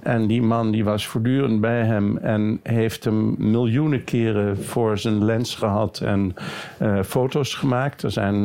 En 0.02 0.26
die 0.26 0.42
man 0.42 0.70
die 0.70 0.84
was 0.84 1.06
voortdurend 1.06 1.60
bij 1.60 1.84
hem 1.84 2.16
en 2.18 2.60
heeft 2.62 3.04
hem 3.04 3.34
miljoenen 3.38 4.04
keren 4.04 4.58
voor 4.64 4.98
zijn 4.98 5.24
lens 5.24 5.54
gehad 5.54 6.00
en 6.00 6.34
foto's 7.04 7.54
gemaakt. 7.54 8.02
Er 8.02 8.10
zijn 8.10 8.44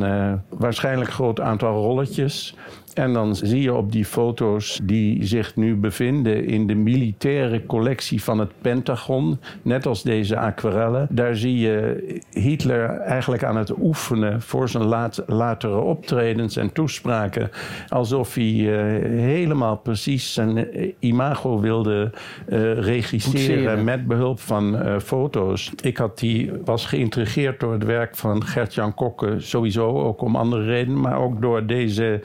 waarschijnlijk 0.49 1.07
een 1.09 1.15
groot 1.15 1.39
aantal 1.39 1.81
rolletjes. 1.81 2.55
En 2.93 3.13
dan 3.13 3.35
zie 3.35 3.61
je 3.61 3.73
op 3.73 3.91
die 3.91 4.05
foto's 4.05 4.79
die 4.83 5.25
zich 5.25 5.55
nu 5.55 5.75
bevinden 5.75 6.45
in 6.45 6.67
de 6.67 6.75
militaire 6.75 7.65
collectie 7.65 8.23
van 8.23 8.39
het 8.39 8.51
Pentagon, 8.61 9.39
net 9.61 9.85
als 9.85 10.03
deze 10.03 10.37
aquarellen, 10.37 11.07
daar 11.09 11.35
zie 11.35 11.57
je 11.57 12.19
Hitler 12.31 12.89
eigenlijk 12.89 13.43
aan 13.43 13.57
het 13.57 13.71
oefenen 13.81 14.41
voor 14.41 14.69
zijn 14.69 14.85
laat- 14.85 15.23
latere 15.27 15.79
optredens 15.79 16.55
en 16.55 16.71
toespraken. 16.71 17.49
Alsof 17.87 18.33
hij 18.33 18.43
eh, 18.43 19.21
helemaal 19.21 19.77
precies 19.77 20.33
zijn 20.33 20.57
eh, 20.57 20.91
imago 20.99 21.59
wilde 21.59 22.11
eh, 22.47 22.73
regisseren 22.73 23.83
met 23.83 24.07
behulp 24.07 24.39
van 24.39 24.77
foto's. 25.01 25.71
Ik 25.83 25.97
had 25.97 26.19
die, 26.19 26.51
was 26.65 26.85
geïntrigeerd 26.85 27.59
door 27.59 27.73
het 27.73 27.83
werk 27.83 28.15
van 28.15 28.45
Gert-Jan 28.45 28.93
Kokke, 28.93 29.35
sowieso 29.37 29.99
ook 29.99 30.21
om 30.21 30.35
andere 30.35 30.63
redenen, 30.63 31.01
maar 31.01 31.19
ook 31.19 31.41
door 31.41 31.65
deze 31.65 32.21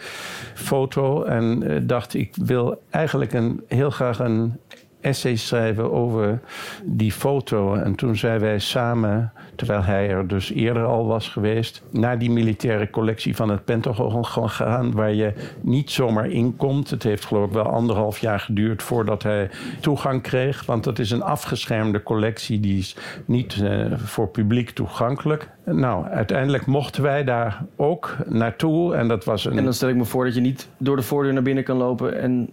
foto. 0.54 1.22
En 1.22 1.62
eh, 1.62 1.80
dacht, 1.82 2.14
ik 2.14 2.36
wil 2.36 2.82
eigenlijk 2.90 3.32
een, 3.32 3.64
heel 3.68 3.90
graag 3.90 4.18
een 4.18 4.60
essay 5.04 5.36
schrijven 5.36 5.92
over 5.92 6.40
die 6.84 7.12
foto. 7.12 7.74
En 7.74 7.94
toen 7.94 8.16
zijn 8.16 8.40
wij 8.40 8.58
samen, 8.58 9.32
terwijl 9.56 9.82
hij 9.82 10.08
er 10.08 10.26
dus 10.26 10.52
eerder 10.52 10.84
al 10.84 11.06
was 11.06 11.28
geweest, 11.28 11.82
naar 11.90 12.18
die 12.18 12.30
militaire 12.30 12.90
collectie 12.90 13.36
van 13.36 13.48
het 13.48 13.64
Pentagon 13.64 14.26
gegaan, 14.26 14.92
waar 14.92 15.12
je 15.12 15.32
niet 15.60 15.90
zomaar 15.90 16.30
inkomt. 16.30 16.90
Het 16.90 17.02
heeft 17.02 17.24
geloof 17.24 17.46
ik 17.46 17.52
wel 17.52 17.64
anderhalf 17.64 18.18
jaar 18.18 18.40
geduurd 18.40 18.82
voordat 18.82 19.22
hij 19.22 19.50
toegang 19.80 20.22
kreeg, 20.22 20.66
want 20.66 20.84
dat 20.84 20.98
is 20.98 21.10
een 21.10 21.22
afgeschermde 21.22 22.02
collectie, 22.02 22.60
die 22.60 22.78
is 22.78 22.96
niet 23.24 23.56
uh, 23.56 23.92
voor 23.96 24.28
publiek 24.28 24.70
toegankelijk. 24.70 25.48
Nou, 25.64 26.06
uiteindelijk 26.06 26.66
mochten 26.66 27.02
wij 27.02 27.24
daar 27.24 27.64
ook 27.76 28.16
naartoe. 28.26 28.94
En 28.94 29.08
dat 29.08 29.24
was 29.24 29.44
een. 29.44 29.58
En 29.58 29.64
dan 29.64 29.72
stel 29.74 29.88
ik 29.88 29.96
me 29.96 30.04
voor 30.04 30.24
dat 30.24 30.34
je 30.34 30.40
niet 30.40 30.68
door 30.78 30.96
de 30.96 31.02
voordeur 31.02 31.32
naar 31.32 31.42
binnen 31.42 31.64
kan 31.64 31.76
lopen 31.76 32.20
en 32.20 32.50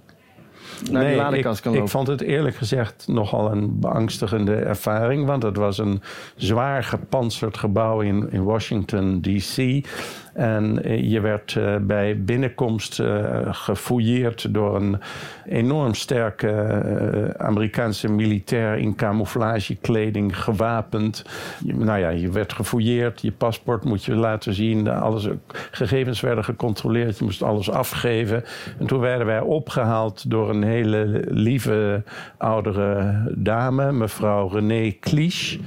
naar 0.92 1.04
nee, 1.04 1.16
ladekast 1.16 1.62
kan 1.62 1.72
lopen. 1.72 1.86
Ik 1.86 1.92
vond 1.92 2.08
het 2.08 2.22
eerlijk 2.22 2.56
gezegd 2.56 3.06
nogal 3.08 3.52
een 3.52 3.80
beangstigende 3.80 4.56
ervaring. 4.56 5.26
Want 5.26 5.44
het 5.44 5.58
was 5.58 5.78
een 5.78 6.02
zwaar 6.36 6.84
gepantserd 6.84 7.58
gebouw 7.58 8.02
in, 8.02 8.32
in 8.32 8.44
Washington, 8.44 9.22
D.C. 9.22 9.86
En 10.34 10.84
eh, 10.84 11.12
je 11.12 11.20
werd 11.20 11.56
uh, 11.56 11.76
bij 11.82 12.24
binnenkomst 12.24 13.00
uh, 13.00 13.39
gefouilleerd 13.46 14.54
door 14.54 14.76
een 14.76 15.00
enorm 15.46 15.94
sterke 15.94 17.36
Amerikaanse 17.38 18.12
militair 18.12 18.78
in 18.78 18.96
camouflagekleding 18.96 20.44
gewapend. 20.44 21.26
Nou 21.63 22.00
ja, 22.00 22.10
je 22.10 22.32
werd 22.32 22.54
gefouilleerd, 22.54 23.22
je 23.22 23.32
paspoort 23.32 23.84
moet 23.84 24.04
je 24.04 24.15
laten 24.15 24.54
zien, 24.54 24.88
alles, 24.88 25.28
gegevens 25.72 26.22
werden 26.22 26.44
gecontroleerd, 26.44 27.17
je 27.17 27.24
moest 27.24 27.44
alles 27.44 27.72
afgeven. 27.72 28.44
En 28.80 28.86
toen 28.86 29.00
werden 29.00 29.28
wij 29.28 29.39
opgehaald 29.39 30.30
door 30.30 30.50
een 30.50 30.63
hele 30.63 31.24
lieve 31.30 32.04
oudere 32.38 33.24
dame, 33.36 33.91
mevrouw 33.91 34.48
René 34.48 34.91
Klisch. 34.91 35.60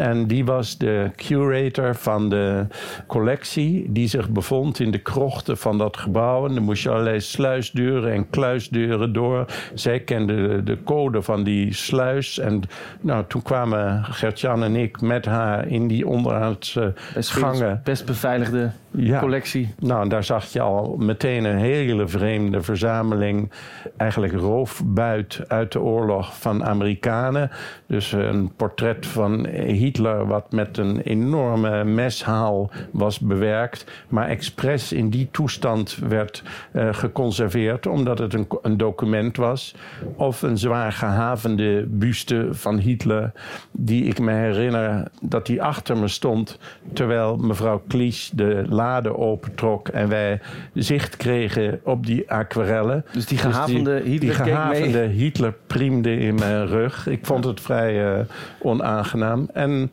En 0.00 0.26
die 0.26 0.44
was 0.44 0.78
de 0.78 1.10
curator 1.16 1.94
van 1.94 2.28
de 2.28 2.66
collectie, 3.06 3.92
die 3.92 4.08
zich 4.08 4.30
bevond 4.30 4.80
in 4.80 4.90
de 4.90 4.98
krochten 4.98 5.56
van 5.56 5.78
dat 5.78 5.96
gebouw. 5.96 6.46
En 6.46 6.54
dan 6.54 6.62
moest 6.62 6.82
je 6.82 6.90
allerlei 6.90 7.20
sluisdeuren 7.20 8.12
en 8.12 8.30
kluisdeuren 8.30 9.12
door. 9.12 9.44
Zij 9.74 10.00
kende 10.00 10.62
de 10.62 10.82
code 10.84 11.22
van 11.22 11.44
die 11.44 11.74
sluis. 11.74 12.38
En 12.38 12.62
nou, 13.00 13.24
toen 13.28 13.42
kwamen 13.42 14.04
Gertjan 14.04 14.62
en 14.62 14.76
ik 14.76 15.00
met 15.00 15.24
haar 15.24 15.66
in 15.66 15.88
die 15.88 16.06
onderaardse 16.06 16.92
gangen. 17.14 17.80
Best 17.84 18.06
beveiligde 18.06 18.70
ja. 18.90 19.20
collectie. 19.20 19.74
Nou, 19.78 20.08
daar 20.08 20.24
zag 20.24 20.44
je 20.44 20.60
al 20.60 20.96
meteen 20.98 21.44
een 21.44 21.58
hele 21.58 22.08
vreemde 22.08 22.62
verzameling, 22.62 23.50
eigenlijk 23.96 24.32
roofbuit 24.32 25.40
uit 25.48 25.72
de 25.72 25.80
oorlog 25.80 26.38
van 26.40 26.64
Amerikanen. 26.64 27.50
Dus 27.86 28.12
een 28.12 28.52
portret 28.56 29.06
van 29.06 29.46
Hitler, 29.46 30.26
wat 30.26 30.52
met 30.52 30.78
een 30.78 31.00
enorme 31.00 31.84
meshaal 31.84 32.70
was 32.90 33.18
bewerkt, 33.18 33.84
maar 34.08 34.28
expres 34.28 34.92
in 34.92 35.10
die 35.10 35.28
toestand 35.30 35.96
werd 35.96 36.42
uh, 36.72 36.88
geconserveerd, 36.92 37.86
omdat 37.86 38.18
het 38.18 38.34
een, 38.34 38.46
een, 38.62 38.76
document 38.76 39.36
was. 39.36 39.74
Of 40.16 40.42
een 40.42 40.58
zwaar 40.58 40.92
gehavende 40.92 41.86
buste 41.88 42.48
van 42.50 42.78
Hitler, 42.78 43.32
die 43.70 44.04
ik 44.04 44.18
me 44.18 44.32
herinner 44.32 45.10
dat 45.22 45.46
die 45.46 45.62
achter 45.62 45.96
me 45.96 46.08
stond, 46.08 46.58
terwijl 46.92 47.36
mevrouw 47.36 47.82
Klies 47.88 48.30
de 48.34 48.64
lade 48.80 49.16
opentrok 49.16 49.88
en 49.88 50.08
wij 50.08 50.40
zicht 50.74 51.16
kregen 51.16 51.80
op 51.84 52.06
die 52.06 52.30
aquarellen. 52.30 53.04
Dus 53.12 53.26
die 53.26 53.38
gehavende 53.38 53.94
dus 53.94 54.02
die, 54.02 54.10
Hitler 54.12 54.34
die 54.34 54.44
gehavende 54.44 54.98
Hitler 54.98 55.54
priemde 55.66 56.16
in 56.16 56.34
mijn 56.34 56.66
rug. 56.66 57.06
Ik 57.06 57.26
vond 57.26 57.44
het 57.44 57.60
vrij 57.60 58.18
uh, 58.18 58.24
onaangenaam. 58.62 59.48
En 59.52 59.92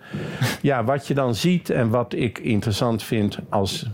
ja, 0.62 0.84
wat 0.84 1.08
je 1.08 1.14
dan 1.14 1.36
ziet 1.36 1.70
en 1.70 1.90
wat 1.90 2.14
ik 2.14 2.40
interessant 2.40 3.04
vind 3.04 3.40
als 3.50 3.90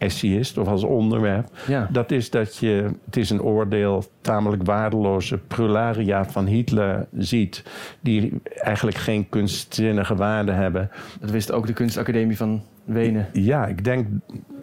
essayist 0.00 0.58
of 0.58 0.68
als 0.68 0.82
onderwerp, 0.82 1.48
ja. 1.66 1.88
dat 1.92 2.10
is 2.10 2.30
dat 2.30 2.56
je, 2.56 2.90
het 3.04 3.16
is 3.16 3.30
een 3.30 3.42
oordeel, 3.42 4.04
tamelijk 4.20 4.62
waardeloze 4.62 5.38
prularia 5.38 6.24
van 6.24 6.46
Hitler 6.46 7.06
ziet, 7.18 7.64
die 8.00 8.40
eigenlijk 8.54 8.96
geen 8.96 9.28
kunstzinnige 9.28 10.14
waarde 10.14 10.52
hebben. 10.52 10.90
Dat 11.20 11.30
wist 11.30 11.52
ook 11.52 11.66
de 11.66 11.72
kunstacademie 11.72 12.36
van 12.36 12.62
Wenen. 12.84 13.28
Ja, 13.32 13.66
ik 13.66 13.84
denk 13.84 14.06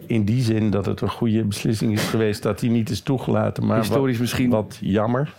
in 0.08 0.24
die 0.24 0.42
zin 0.42 0.70
dat 0.70 0.86
het 0.86 1.00
een 1.00 1.10
goede 1.10 1.44
beslissing 1.44 1.92
is 1.92 2.08
geweest 2.08 2.42
dat 2.42 2.60
hij 2.60 2.68
niet 2.68 2.90
is 2.90 3.00
toegelaten. 3.00 3.66
Maar 3.66 3.78
Historisch 3.78 4.12
wat, 4.12 4.20
misschien. 4.20 4.50
Wat 4.50 4.78
jammer. 4.80 5.34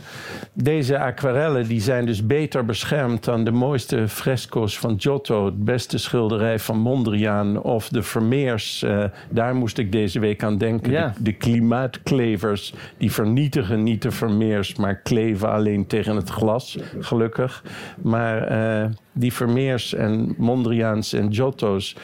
Deze 0.53 0.99
aquarellen 0.99 1.67
die 1.67 1.81
zijn 1.81 2.05
dus 2.05 2.25
beter 2.25 2.65
beschermd 2.65 3.23
dan 3.23 3.43
de 3.43 3.51
mooiste 3.51 4.07
fresco's 4.07 4.79
van 4.79 4.95
Giotto, 4.97 5.45
het 5.45 5.63
beste 5.63 5.97
schilderij 5.97 6.59
van 6.59 6.77
Mondriaan 6.77 7.61
of 7.61 7.89
de 7.89 8.03
Vermeers. 8.03 8.83
Uh, 8.83 9.03
daar 9.29 9.55
moest 9.55 9.77
ik 9.77 9.91
deze 9.91 10.19
week 10.19 10.43
aan 10.43 10.57
denken. 10.57 10.91
Ja. 10.91 11.13
De, 11.17 11.23
de, 11.23 11.33
klimaatklevers, 11.33 12.73
die 12.97 13.11
vernietigen 13.11 13.83
niet 13.83 14.01
de 14.01 14.11
Vermeers, 14.11 14.75
maar 14.75 14.95
kleven 14.95 15.51
alleen 15.51 15.87
tegen 15.87 16.15
het 16.15 16.29
glas, 16.29 16.77
gelukkig. 16.99 17.63
Maar 18.01 18.51
uh, 18.51 18.89
die 19.13 19.33
Vermeers 19.33 19.93
en 19.93 20.35
Mondriaans 20.37 21.13
en 21.13 21.33
Giotto's 21.33 21.95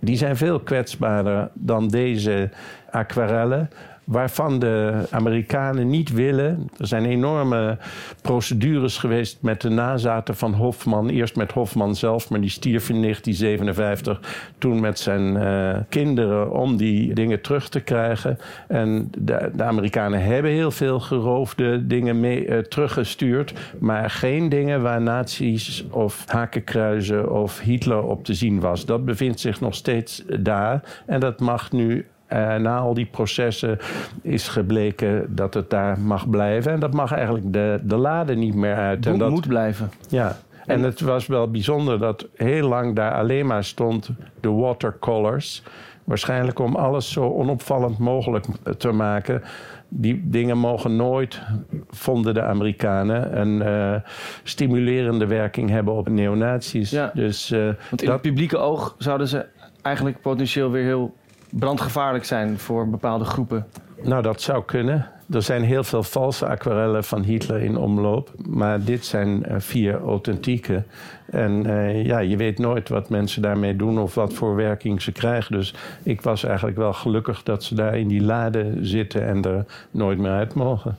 die 0.00 0.16
zijn 0.16 0.36
veel 0.36 0.60
kwetsbaarder 0.60 1.50
dan 1.54 1.88
deze 1.88 2.50
aquarellen. 2.90 3.70
Waarvan 4.10 4.58
de 4.58 5.06
Amerikanen 5.10 5.88
niet 5.88 6.12
willen. 6.12 6.70
Er 6.78 6.86
zijn 6.86 7.04
enorme 7.04 7.78
procedures 8.22 8.98
geweest 8.98 9.38
met 9.42 9.60
de 9.60 9.68
nazaten 9.68 10.36
van 10.36 10.54
Hofman. 10.54 11.08
Eerst 11.08 11.36
met 11.36 11.52
Hofman 11.52 11.94
zelf, 11.94 12.30
maar 12.30 12.40
die 12.40 12.50
stierf 12.50 12.88
in 12.88 13.02
1957. 13.02 14.20
Toen 14.58 14.80
met 14.80 14.98
zijn 14.98 15.36
uh, 15.36 15.76
kinderen 15.88 16.50
om 16.50 16.76
die 16.76 17.14
dingen 17.14 17.40
terug 17.40 17.68
te 17.68 17.80
krijgen. 17.80 18.38
En 18.68 19.10
de, 19.18 19.50
Amerikanen 19.58 20.22
hebben 20.22 20.50
heel 20.50 20.70
veel 20.70 21.00
geroofde 21.00 21.86
dingen 21.86 22.20
mee, 22.20 22.46
uh, 22.46 22.58
teruggestuurd. 22.58 23.52
Maar 23.78 24.10
geen 24.10 24.48
dingen 24.48 24.82
waar 24.82 25.02
nazi's 25.02 25.84
of 25.90 26.24
hakenkruizen 26.26 27.32
of 27.32 27.60
Hitler 27.60 28.02
op 28.02 28.24
te 28.24 28.34
zien 28.34 28.60
was. 28.60 28.86
Dat 28.86 29.04
bevindt 29.04 29.40
zich 29.40 29.60
nog 29.60 29.74
steeds 29.74 30.22
daar. 30.40 30.82
En 31.06 31.20
dat 31.20 31.40
mag 31.40 31.72
nu 31.72 32.06
uh, 32.32 32.56
na 32.56 32.78
al 32.78 32.94
die 32.94 33.06
processen 33.06 33.78
is 34.22 34.48
gebleken 34.48 35.34
dat 35.34 35.54
het 35.54 35.70
daar 35.70 35.98
mag 35.98 36.30
blijven. 36.30 36.72
En 36.72 36.80
dat 36.80 36.92
mag 36.92 37.12
eigenlijk 37.12 37.52
de, 37.52 37.80
de 37.82 37.96
lade 37.96 38.34
niet 38.34 38.54
meer 38.54 38.74
uit. 38.74 39.02
Dat 39.02 39.30
moet 39.30 39.48
blijven. 39.48 39.90
Ja. 40.08 40.36
En, 40.66 40.76
en 40.76 40.82
het 40.82 41.00
was 41.00 41.26
wel 41.26 41.50
bijzonder 41.50 41.98
dat 41.98 42.26
heel 42.34 42.68
lang 42.68 42.96
daar 42.96 43.14
alleen 43.14 43.46
maar 43.46 43.64
stond 43.64 44.10
de 44.40 44.50
watercolors. 44.50 45.62
Waarschijnlijk 46.04 46.58
om 46.58 46.76
alles 46.76 47.12
zo 47.12 47.30
onopvallend 47.30 47.98
mogelijk 47.98 48.44
te 48.78 48.92
maken. 48.92 49.42
Die 49.88 50.22
dingen 50.24 50.58
mogen 50.58 50.96
nooit, 50.96 51.40
vonden 51.88 52.34
de 52.34 52.42
Amerikanen, 52.42 53.40
een 53.40 53.62
uh, 53.62 53.94
stimulerende 54.42 55.26
werking 55.26 55.70
hebben 55.70 55.94
op 55.94 56.08
neonazies. 56.08 56.90
Ja. 56.90 57.10
Dus, 57.14 57.50
uh, 57.50 57.64
Want 57.64 57.76
in 58.02 58.06
dat... 58.06 58.08
het 58.08 58.20
publieke 58.20 58.56
oog 58.56 58.94
zouden 58.98 59.28
ze 59.28 59.46
eigenlijk 59.82 60.20
potentieel 60.20 60.70
weer 60.70 60.84
heel 60.84 61.14
brandgevaarlijk 61.50 62.24
zijn 62.24 62.58
voor 62.58 62.88
bepaalde 62.88 63.24
groepen? 63.24 63.66
Nou, 64.02 64.22
dat 64.22 64.40
zou 64.40 64.64
kunnen. 64.64 65.10
Er 65.30 65.42
zijn 65.42 65.62
heel 65.62 65.84
veel 65.84 66.02
valse 66.02 66.46
aquarellen 66.46 67.04
van 67.04 67.22
Hitler 67.22 67.62
in 67.62 67.76
omloop. 67.76 68.32
Maar 68.48 68.84
dit 68.84 69.04
zijn 69.04 69.44
uh, 69.48 69.54
vier 69.58 70.00
authentieke. 70.00 70.82
En 71.30 71.66
uh, 71.66 72.04
ja, 72.04 72.18
je 72.18 72.36
weet 72.36 72.58
nooit 72.58 72.88
wat 72.88 73.08
mensen 73.08 73.42
daarmee 73.42 73.76
doen 73.76 73.98
of 73.98 74.14
wat 74.14 74.32
voor 74.32 74.56
werking 74.56 75.02
ze 75.02 75.12
krijgen. 75.12 75.56
Dus 75.56 75.74
ik 76.02 76.20
was 76.20 76.44
eigenlijk 76.44 76.76
wel 76.76 76.92
gelukkig 76.92 77.42
dat 77.42 77.64
ze 77.64 77.74
daar 77.74 77.98
in 77.98 78.08
die 78.08 78.22
lade 78.22 78.74
zitten 78.80 79.26
en 79.26 79.42
er 79.42 79.64
nooit 79.90 80.18
meer 80.18 80.30
uit 80.30 80.54
mogen. 80.54 80.96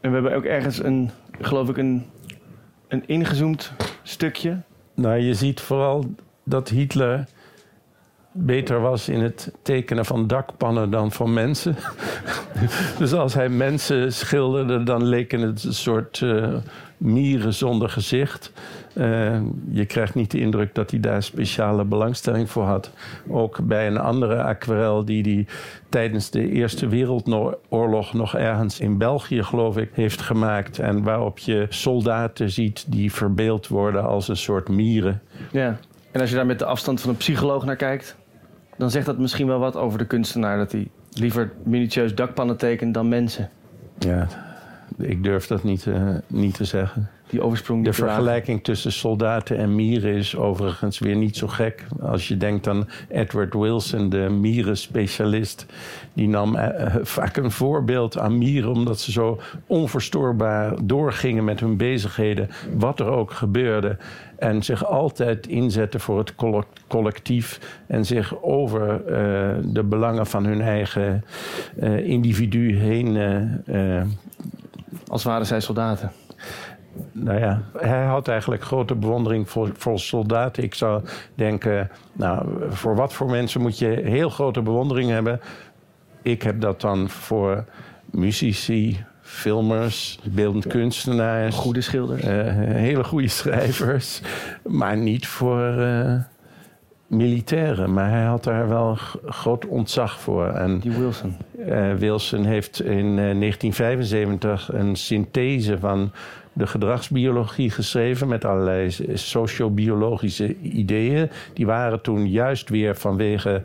En 0.00 0.10
we 0.10 0.14
hebben 0.14 0.34
ook 0.34 0.44
ergens 0.44 0.82
een, 0.82 1.10
geloof 1.40 1.68
ik, 1.68 1.76
een, 1.76 2.06
een 2.88 3.02
ingezoomd 3.06 3.72
stukje. 4.02 4.60
Nou, 4.94 5.16
je 5.16 5.34
ziet 5.34 5.60
vooral 5.60 6.04
dat 6.44 6.68
Hitler 6.68 7.24
beter 8.32 8.80
was 8.80 9.08
in 9.08 9.20
het 9.20 9.52
tekenen 9.62 10.04
van 10.04 10.26
dakpannen 10.26 10.90
dan 10.90 11.12
van 11.12 11.32
mensen. 11.32 11.76
dus 12.98 13.12
als 13.12 13.34
hij 13.34 13.48
mensen 13.48 14.12
schilderde, 14.12 14.82
dan 14.82 15.04
leken 15.04 15.40
het 15.40 15.64
een 15.64 15.74
soort 15.74 16.20
uh, 16.20 16.54
mieren 16.96 17.54
zonder 17.54 17.88
gezicht. 17.88 18.52
Uh, 18.94 19.40
je 19.70 19.84
krijgt 19.84 20.14
niet 20.14 20.30
de 20.30 20.40
indruk 20.40 20.74
dat 20.74 20.90
hij 20.90 21.00
daar 21.00 21.22
speciale 21.22 21.84
belangstelling 21.84 22.50
voor 22.50 22.64
had. 22.64 22.90
Ook 23.28 23.66
bij 23.66 23.86
een 23.86 23.98
andere 23.98 24.42
aquarel 24.42 25.04
die 25.04 25.22
hij 25.22 25.46
tijdens 25.88 26.30
de 26.30 26.50
Eerste 26.50 26.88
Wereldoorlog 26.88 28.12
nog 28.12 28.36
ergens 28.36 28.80
in 28.80 28.98
België, 28.98 29.42
geloof 29.42 29.76
ik, 29.76 29.90
heeft 29.92 30.20
gemaakt. 30.20 30.78
En 30.78 31.02
waarop 31.02 31.38
je 31.38 31.66
soldaten 31.68 32.50
ziet 32.50 32.84
die 32.88 33.12
verbeeld 33.12 33.68
worden 33.68 34.04
als 34.04 34.28
een 34.28 34.36
soort 34.36 34.68
mieren. 34.68 35.22
Ja, 35.50 35.78
en 36.10 36.20
als 36.20 36.30
je 36.30 36.36
daar 36.36 36.46
met 36.46 36.58
de 36.58 36.64
afstand 36.64 37.00
van 37.00 37.10
een 37.10 37.16
psycholoog 37.16 37.64
naar 37.64 37.76
kijkt, 37.76 38.16
dan 38.82 38.90
zegt 38.90 39.06
dat 39.06 39.18
misschien 39.18 39.46
wel 39.46 39.58
wat 39.58 39.76
over 39.76 39.98
de 39.98 40.06
kunstenaar. 40.06 40.56
Dat 40.56 40.72
hij 40.72 40.88
liever 41.12 41.52
minutieus 41.62 42.14
dakpannen 42.14 42.56
tekent 42.56 42.94
dan 42.94 43.08
mensen. 43.08 43.50
Ja, 43.98 44.26
ik 44.98 45.22
durf 45.22 45.46
dat 45.46 45.62
niet, 45.62 45.86
uh, 45.86 46.14
niet 46.26 46.54
te 46.54 46.64
zeggen. 46.64 47.10
Die 47.32 47.42
oversprong 47.42 47.84
De 47.84 47.92
vergelijking 47.92 48.64
tussen 48.64 48.92
soldaten 48.92 49.56
en 49.56 49.74
mieren 49.74 50.14
is 50.14 50.36
overigens 50.36 50.98
weer 50.98 51.16
niet 51.16 51.36
zo 51.36 51.46
gek. 51.46 51.86
Als 52.00 52.28
je 52.28 52.36
denkt 52.36 52.68
aan 52.68 52.88
Edward 53.08 53.54
Wilson, 53.54 54.08
de 54.08 54.28
mierenspecialist. 54.40 55.66
Die 56.12 56.28
nam 56.28 56.56
uh, 56.56 56.94
vaak 57.02 57.36
een 57.36 57.50
voorbeeld 57.50 58.18
aan 58.18 58.38
mieren, 58.38 58.70
omdat 58.70 59.00
ze 59.00 59.12
zo 59.12 59.40
onverstoorbaar 59.66 60.74
doorgingen 60.84 61.44
met 61.44 61.60
hun 61.60 61.76
bezigheden, 61.76 62.50
wat 62.76 63.00
er 63.00 63.06
ook 63.06 63.32
gebeurde. 63.32 63.96
En 64.36 64.62
zich 64.62 64.84
altijd 64.84 65.46
inzetten 65.46 66.00
voor 66.00 66.18
het 66.18 66.34
collectief 66.88 67.60
en 67.86 68.04
zich 68.04 68.42
over 68.42 68.90
uh, 68.90 69.64
de 69.64 69.82
belangen 69.84 70.26
van 70.26 70.44
hun 70.44 70.60
eigen 70.60 71.24
uh, 71.82 72.06
individu 72.06 72.76
heen. 72.76 73.16
Als 75.08 75.22
waren 75.22 75.46
zij 75.46 75.60
soldaten. 75.60 76.12
Nou 77.12 77.38
ja, 77.38 77.62
hij 77.78 78.04
had 78.04 78.28
eigenlijk 78.28 78.62
grote 78.62 78.94
bewondering 78.94 79.50
voor, 79.50 79.70
voor 79.76 79.98
soldaten. 79.98 80.62
Ik 80.62 80.74
zou 80.74 81.02
denken, 81.34 81.90
nou, 82.12 82.46
voor 82.70 82.96
wat 82.96 83.12
voor 83.12 83.30
mensen 83.30 83.60
moet 83.60 83.78
je 83.78 84.00
heel 84.04 84.30
grote 84.30 84.62
bewondering 84.62 85.10
hebben? 85.10 85.40
Ik 86.22 86.42
heb 86.42 86.60
dat 86.60 86.80
dan 86.80 87.08
voor 87.08 87.64
muzici, 88.10 89.04
filmers, 89.20 90.18
beeldend 90.24 90.66
kunstenaars. 90.66 91.56
Goede 91.56 91.80
schilders. 91.80 92.24
Uh, 92.24 92.30
hele 92.56 93.04
goede 93.04 93.28
schrijvers. 93.28 94.20
Maar 94.62 94.96
niet 94.96 95.26
voor 95.26 95.74
uh, 95.78 96.14
militairen. 97.06 97.92
Maar 97.92 98.10
hij 98.10 98.24
had 98.24 98.44
daar 98.44 98.68
wel 98.68 98.96
groot 99.24 99.66
ontzag 99.66 100.20
voor. 100.20 100.46
En, 100.46 100.78
Die 100.78 100.90
Wilson. 100.90 101.36
Uh, 101.58 101.94
Wilson 101.94 102.44
heeft 102.44 102.82
in 102.82 103.16
1975 103.16 104.72
een 104.72 104.96
synthese 104.96 105.78
van 105.78 106.12
de 106.52 106.66
gedragsbiologie 106.66 107.70
geschreven 107.70 108.28
met 108.28 108.44
allerlei 108.44 108.90
sociobiologische 109.14 110.56
ideeën. 110.60 111.30
Die 111.52 111.66
waren 111.66 112.02
toen 112.02 112.30
juist 112.30 112.68
weer 112.68 112.96
vanwege 112.96 113.62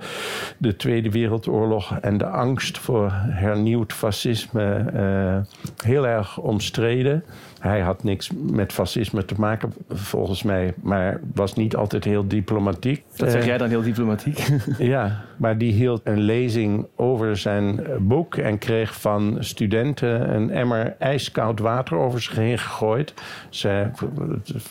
de 0.57 0.75
Tweede 0.75 1.11
Wereldoorlog 1.11 1.97
en 2.01 2.17
de 2.17 2.27
angst 2.27 2.77
voor 2.77 3.11
hernieuwd 3.13 3.93
fascisme 3.93 4.85
uh, 4.95 5.37
heel 5.83 6.07
erg 6.07 6.37
omstreden. 6.37 7.23
Hij 7.67 7.81
had 7.81 8.03
niks 8.03 8.31
met 8.51 8.73
fascisme 8.73 9.25
te 9.25 9.35
maken, 9.37 9.73
volgens 9.89 10.43
mij, 10.43 10.73
maar 10.81 11.19
was 11.33 11.53
niet 11.53 11.75
altijd 11.75 12.03
heel 12.03 12.27
diplomatiek. 12.27 13.03
Dat 13.15 13.31
zeg 13.31 13.45
jij 13.45 13.57
dan 13.57 13.69
heel 13.69 13.81
diplomatiek? 13.81 14.47
ja, 14.77 15.21
maar 15.37 15.57
die 15.57 15.73
hield 15.73 16.01
een 16.03 16.19
lezing 16.19 16.85
over 16.95 17.37
zijn 17.37 17.79
boek 17.99 18.35
en 18.35 18.57
kreeg 18.57 18.99
van 18.99 19.37
studenten 19.39 20.33
een 20.35 20.51
emmer 20.51 20.95
ijskoud 20.99 21.59
water 21.59 21.97
over 21.97 22.21
zich 22.21 22.35
heen 22.35 22.57
gegooid. 22.57 23.13
Zij, 23.49 23.91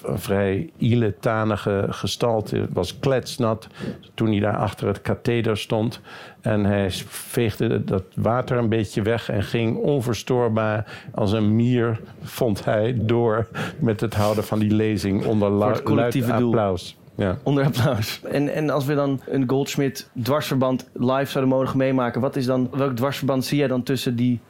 een 0.03 0.19
vrij 0.19 0.71
iletanige 0.77 1.87
gestalte, 1.89 2.67
was 2.73 2.99
kletsnat 2.99 3.69
toen 4.15 4.31
hij 4.31 4.41
daar 4.41 4.57
achter 4.57 4.87
het 4.87 5.03
katheder 5.03 5.57
stond. 5.57 6.01
En 6.47 6.65
hij 6.65 6.91
veegde 7.09 7.85
dat 7.85 8.03
water 8.15 8.57
een 8.57 8.69
beetje 8.69 9.03
weg 9.03 9.31
en 9.31 9.43
ging 9.43 9.77
onverstoorbaar 9.77 11.01
als 11.15 11.33
een 11.33 11.57
mier, 11.57 12.01
vond 12.23 12.65
hij, 12.65 12.97
door 13.01 13.49
met 13.79 14.01
het 14.01 14.15
houden 14.15 14.45
van 14.45 14.59
die 14.59 14.71
lezing 14.71 15.25
onder 15.25 15.51
luid 15.51 16.31
applaus. 16.31 16.97
Ja. 17.15 17.39
Onder 17.43 17.65
applaus. 17.65 18.21
En, 18.31 18.55
en 18.55 18.71
als 18.71 18.85
we 18.85 18.95
dan 18.95 19.21
een 19.29 19.49
Goldschmidt 19.49 20.11
dwarsverband 20.23 20.89
live 20.93 21.31
zouden 21.31 21.55
mogen 21.55 21.77
meemaken, 21.77 22.21
wat 22.21 22.37
is 22.37 22.47
dan, 22.47 22.69
welk 22.73 22.97
dwarsverband 22.97 23.45
zie 23.45 23.59
jij 23.59 23.69
dan 23.69 23.83
tussen 23.83 24.17
die 24.17 24.41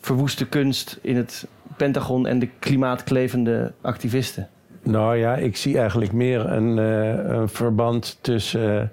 verwoeste 0.00 0.46
kunst 0.46 0.98
in 1.02 1.16
het 1.16 1.46
Pentagon 1.76 2.26
en 2.26 2.38
de 2.38 2.48
klimaatklevende 2.58 3.72
activisten? 3.80 4.48
Nou 4.82 5.16
ja, 5.16 5.36
ik 5.36 5.56
zie 5.56 5.78
eigenlijk 5.78 6.12
meer 6.12 6.46
een, 6.46 6.76
uh, 6.78 7.36
een 7.38 7.48
verband 7.48 8.18
tussen 8.20 8.90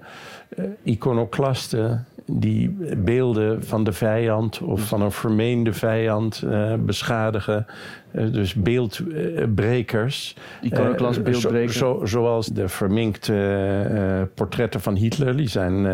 uh, 0.58 0.64
iconoclasten 0.82 2.06
die 2.26 2.76
beelden 2.96 3.64
van 3.64 3.84
de 3.84 3.92
vijand 3.92 4.60
of 4.60 4.80
van 4.80 5.02
een 5.02 5.12
vermeende 5.12 5.72
vijand 5.72 6.42
uh, 6.44 6.74
beschadigen. 6.74 7.66
Uh, 8.12 8.32
dus 8.32 8.54
beeldbrekers. 8.54 10.36
Iconoclast 10.62 11.22
beeldbrekers. 11.22 11.76
Zo, 11.76 11.98
zo, 11.98 12.06
zoals 12.06 12.46
de 12.46 12.68
verminkte 12.68 14.28
portretten 14.34 14.80
van 14.80 14.94
Hitler. 14.94 15.36
Die 15.36 15.48
zijn, 15.48 15.84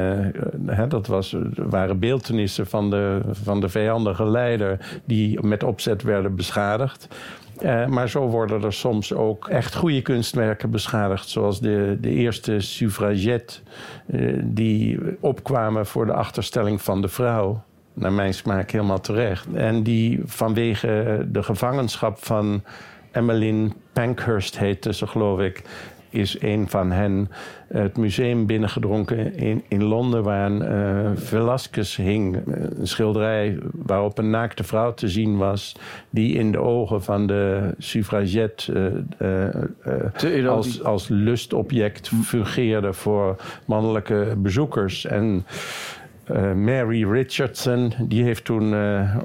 hè, 0.67 0.87
dat 0.87 1.07
was, 1.07 1.37
waren 1.57 1.99
beeldtenissen 1.99 2.67
van 2.67 2.91
de, 2.91 3.21
van 3.31 3.61
de 3.61 3.69
vijandige 3.69 4.25
leider 4.25 5.01
die 5.05 5.47
met 5.47 5.63
opzet 5.63 6.03
werden 6.03 6.37
beschadigd. 6.37 7.09
Uh, 7.63 7.87
maar 7.87 8.09
zo 8.09 8.27
worden 8.27 8.63
er 8.63 8.73
soms 8.73 9.15
ook 9.15 9.49
echt 9.49 9.75
goede 9.75 10.03
kunstwerken 10.03 10.71
beschadigd. 10.71 11.29
Zoals 11.29 11.61
de, 11.61 11.99
de 12.01 12.11
eerste 12.11 12.61
suffragette 12.61 13.61
uh, 14.07 14.41
die 14.45 14.99
opkwamen 15.21 15.87
voor 15.87 16.07
de 16.07 16.13
achterstelling 16.13 16.83
van 16.83 17.01
de 17.01 17.09
vrouw. 17.09 17.63
Naar 17.93 18.13
mijn 18.13 18.35
smaak 18.35 18.71
helemaal 18.71 19.01
terecht. 19.01 19.47
En 19.55 19.83
die 19.83 20.21
vanwege 20.25 21.27
de 21.29 21.43
gevangenschap 21.43 22.25
van 22.25 22.63
Emmeline 23.11 23.71
Pankhurst 23.93 24.59
heette 24.59 24.93
ze 24.93 25.07
geloof 25.07 25.41
ik 25.41 25.63
is 26.11 26.43
een 26.43 26.69
van 26.69 26.91
hen 26.91 27.31
het 27.73 27.97
museum 27.97 28.47
binnengedronken 28.47 29.37
in, 29.37 29.65
in 29.69 29.85
Londen, 29.85 30.23
waar 30.23 30.51
een 30.51 30.63
uh, 30.63 31.11
Velasquez 31.15 31.97
hing. 31.97 32.37
Een 32.79 32.87
schilderij 32.87 33.59
waarop 33.73 34.19
een 34.19 34.31
naakte 34.31 34.65
vrouw 34.65 34.95
te 34.95 35.09
zien 35.09 35.37
was, 35.37 35.77
die 36.11 36.35
in 36.35 36.53
de 36.53 36.59
ogen 36.59 37.03
van 37.03 37.27
de 37.27 37.75
suffragette 37.79 39.05
uh, 40.25 40.49
als, 40.49 40.85
als 40.85 41.09
lustobject 41.09 42.11
fungeerde 42.23 42.93
voor 42.93 43.37
mannelijke 43.65 44.35
bezoekers. 44.39 45.07
En 45.07 45.45
uh, 46.31 46.53
Mary 46.53 47.11
Richardson, 47.11 47.93
die 47.99 48.23
heeft 48.23 48.45
toen 48.45 48.73
uh, 48.73 49.17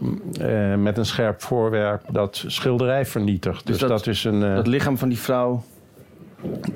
uh, 0.41 0.75
met 0.75 0.97
een 0.97 1.05
scherp 1.05 1.41
voorwerp 1.41 2.01
dat 2.11 2.43
schilderij 2.47 3.05
vernietigd. 3.05 3.67
Dus, 3.67 3.77
dus 3.77 3.89
dat, 3.89 3.89
dat, 3.89 4.07
is 4.07 4.23
een. 4.23 4.39
dat 4.39 4.67
lichaam 4.67 4.97
van 4.97 5.09
die 5.09 5.19
vrouw 5.19 5.63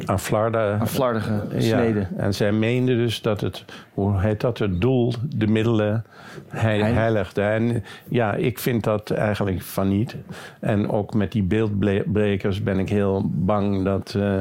aan 0.06 0.20
Flarden. 0.20 0.80
Aan 0.80 0.88
Flarden 0.88 1.22
gesneden. 1.52 2.08
Ja, 2.16 2.24
en 2.24 2.34
zij 2.34 2.52
meende 2.52 2.96
dus 2.96 3.22
dat 3.22 3.42
het, 3.42 3.66
hoe 3.94 4.20
heet 4.20 4.42
dat, 4.42 4.58
het 4.58 4.82
doel 4.82 5.14
de 5.36 5.48
middelen 5.48 6.06
heiligde. 6.50 7.42
En 7.42 7.84
ja, 8.08 8.34
ik 8.34 8.60
vind 8.60 8.84
dat 8.84 9.12
eigenlijk 9.12 9.62
van 9.62 9.88
niet. 9.88 10.16
En 10.60 10.90
ook 10.90 11.14
met 11.14 11.32
die 11.32 11.44
beeldbrekers 11.44 12.64
ben 12.64 12.80
ik 12.80 12.90
heel 12.90 13.30
bang 13.34 13.84
dat 13.84 14.14
uh, 14.18 14.38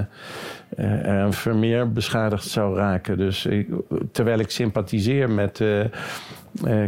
er 0.76 1.06
een 1.06 1.32
Vermeer 1.32 1.92
beschadigd 1.92 2.44
zou 2.44 2.76
raken. 2.76 3.16
Dus 3.16 3.46
ik, 3.46 3.68
terwijl 4.12 4.38
ik 4.38 4.50
sympathiseer 4.50 5.30
met 5.30 5.60
uh, 5.60 5.84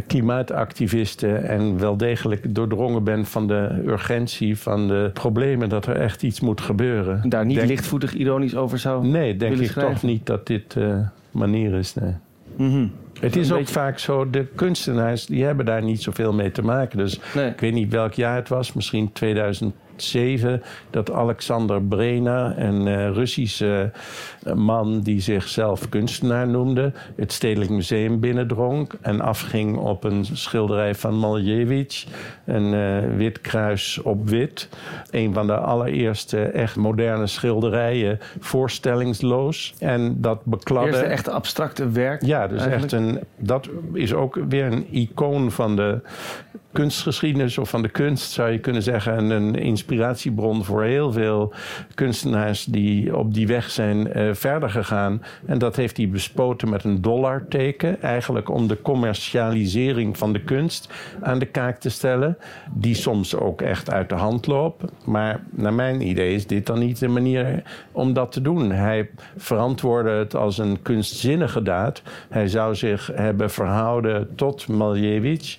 klimaatactivisten 0.07 1.47
en 1.47 1.79
wel 1.79 1.97
degelijk 1.97 2.55
doordrongen 2.55 3.03
ben 3.03 3.25
van 3.25 3.47
de 3.47 3.83
urgentie 3.85 4.57
van 4.57 4.87
de 4.87 5.09
problemen 5.13 5.69
dat 5.69 5.85
er 5.85 5.95
echt 5.95 6.23
iets 6.23 6.39
moet 6.39 6.61
gebeuren. 6.61 7.29
Daar 7.29 7.45
niet 7.45 7.55
denk, 7.55 7.69
lichtvoetig 7.69 8.13
ironisch 8.13 8.55
over 8.55 8.79
zou 8.79 9.07
Nee, 9.07 9.37
denk 9.37 9.57
ik 9.57 9.67
schrijven. 9.67 9.93
toch 9.93 10.03
niet 10.03 10.25
dat 10.25 10.47
dit 10.47 10.75
uh, 10.75 10.95
manier 11.31 11.73
is. 11.73 11.93
Nee. 11.93 12.13
Mm 12.55 12.69
-hmm. 12.69 12.91
Het 13.19 13.35
is 13.35 13.51
ook 13.51 13.57
beetje... 13.57 13.73
vaak 13.73 13.99
zo, 13.99 14.29
de 14.29 14.45
kunstenaars 14.55 15.25
die 15.25 15.43
hebben 15.43 15.65
daar 15.65 15.83
niet 15.83 16.01
zoveel 16.01 16.33
mee 16.33 16.51
te 16.51 16.61
maken. 16.61 16.97
Dus 16.97 17.19
nee. 17.35 17.49
ik 17.49 17.59
weet 17.59 17.73
niet 17.73 17.91
welk 17.91 18.13
jaar 18.13 18.35
het 18.35 18.49
was, 18.49 18.73
misschien 18.73 19.11
2007, 20.01 20.61
dat 20.89 21.11
Alexander 21.11 21.83
Brena, 21.83 22.57
een 22.57 22.87
uh, 22.87 23.09
Russische 23.09 23.91
uh, 24.47 24.53
man 24.53 25.01
die 25.01 25.21
zichzelf 25.21 25.89
kunstenaar 25.89 26.47
noemde, 26.47 26.91
het 27.15 27.31
Stedelijk 27.31 27.69
Museum 27.69 28.19
binnendrong 28.19 28.91
en 29.01 29.21
afging 29.21 29.77
op 29.77 30.03
een 30.03 30.25
schilderij 30.25 30.95
van 30.95 31.19
Malevich, 31.19 32.05
een 32.45 32.73
uh, 32.73 33.17
wit 33.17 33.41
kruis 33.41 34.01
op 34.01 34.29
wit. 34.29 34.69
Een 35.11 35.33
van 35.33 35.47
de 35.47 35.57
allereerste 35.57 36.41
echt 36.41 36.75
moderne 36.75 37.27
schilderijen, 37.27 38.19
voorstellingsloos. 38.39 39.73
En 39.79 40.21
dat 40.21 40.45
bekladde... 40.45 40.89
Eerste 40.89 41.05
echt 41.05 41.29
abstracte 41.29 41.89
werk? 41.89 42.25
Ja, 42.25 42.47
dus 42.47 42.61
eigenlijk? 42.61 42.93
echt 42.93 43.01
een 43.01 43.19
dat 43.37 43.69
is 43.93 44.13
ook 44.13 44.39
weer 44.49 44.65
een 44.65 44.85
icoon 44.91 45.51
van 45.51 45.75
de 45.75 45.99
kunstgeschiedenis 46.71 47.57
of 47.57 47.69
van 47.69 47.81
de 47.81 47.89
kunst, 47.89 48.31
zou 48.31 48.51
je 48.51 48.59
kunnen 48.59 48.83
zeggen. 48.83 49.13
En 49.13 49.29
een 49.29 49.55
inspiratiebron 49.55 50.63
voor 50.63 50.83
heel 50.83 51.11
veel 51.11 51.53
kunstenaars 51.93 52.65
die 52.65 53.17
op 53.17 53.33
die 53.33 53.47
weg 53.47 53.69
zijn 53.69 54.17
uh, 54.17 54.33
verder 54.33 54.69
gegaan. 54.69 55.21
En 55.45 55.57
dat 55.57 55.75
heeft 55.75 55.97
hij 55.97 56.09
bespoten 56.09 56.69
met 56.69 56.83
een 56.83 57.01
dollarteken. 57.01 58.01
Eigenlijk 58.01 58.49
om 58.49 58.67
de 58.67 58.81
commercialisering 58.81 60.17
van 60.17 60.33
de 60.33 60.41
kunst 60.41 60.89
aan 61.21 61.39
de 61.39 61.45
kaak 61.45 61.79
te 61.79 61.89
stellen. 61.89 62.37
Die 62.73 62.95
soms 62.95 63.35
ook 63.35 63.61
echt 63.61 63.91
uit 63.91 64.09
de 64.09 64.15
hand 64.15 64.47
loopt. 64.47 64.83
Maar 65.05 65.43
naar 65.49 65.73
mijn 65.73 66.07
idee 66.07 66.33
is 66.33 66.47
dit 66.47 66.65
dan 66.65 66.79
niet 66.79 66.99
de 66.99 67.07
manier 67.07 67.63
om 67.91 68.13
dat 68.13 68.31
te 68.31 68.41
doen. 68.41 68.71
Hij 68.71 69.09
verantwoordde 69.37 70.11
het 70.11 70.35
als 70.35 70.57
een 70.57 70.81
kunstzinnige 70.81 71.61
daad. 71.61 72.01
Hij 72.29 72.47
zou 72.47 72.75
zich 72.75 73.11
hebben 73.15 73.49
verhouden 73.49 74.35
tot 74.35 74.67
Malevich. 74.67 75.57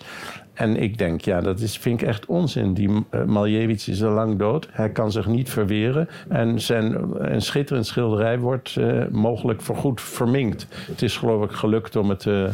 En 0.53 0.77
ik 0.77 0.99
denk, 0.99 1.21
ja, 1.21 1.41
dat 1.41 1.61
is, 1.61 1.79
vind 1.79 2.01
ik 2.01 2.09
echt 2.09 2.27
onzin. 2.27 2.75
Die 2.75 2.89
uh, 2.89 3.25
Malevich 3.25 3.89
is 3.89 4.03
al 4.03 4.13
lang 4.13 4.39
dood. 4.39 4.69
Hij 4.71 4.91
kan 4.91 5.13
zich 5.13 5.27
niet 5.27 5.51
verweren. 5.51 6.09
En 6.29 6.61
zijn 6.61 6.97
een 7.33 7.43
schitterend 7.43 7.87
schilderij 7.87 8.39
wordt 8.39 8.77
uh, 8.79 9.07
mogelijk 9.11 9.61
voorgoed 9.61 10.01
verminkt. 10.01 10.67
Het 10.71 11.03
is 11.03 11.17
geloof 11.17 11.45
ik 11.45 11.51
gelukt 11.51 11.97
om 11.97 12.09
het 12.09 12.21
te 12.21 12.51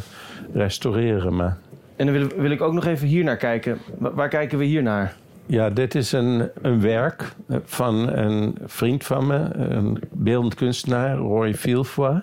restaureren. 0.52 1.36
Maar... 1.36 1.56
En 1.96 2.06
dan 2.06 2.14
wil, 2.14 2.28
wil 2.36 2.50
ik 2.50 2.60
ook 2.60 2.72
nog 2.72 2.86
even 2.86 3.06
hier 3.06 3.24
naar 3.24 3.36
kijken. 3.36 3.78
Waar 3.98 4.28
kijken 4.28 4.58
we 4.58 4.64
hier 4.64 4.82
naar? 4.82 5.16
Ja, 5.46 5.70
dit 5.70 5.94
is 5.94 6.12
een, 6.12 6.48
een 6.62 6.80
werk 6.80 7.32
van 7.64 8.08
een 8.12 8.56
vriend 8.64 9.04
van 9.04 9.26
me, 9.26 9.54
een 9.54 9.98
beeldend 10.10 10.54
kunstenaar, 10.54 11.16
Roy 11.16 11.54
Villefoy. 11.54 12.22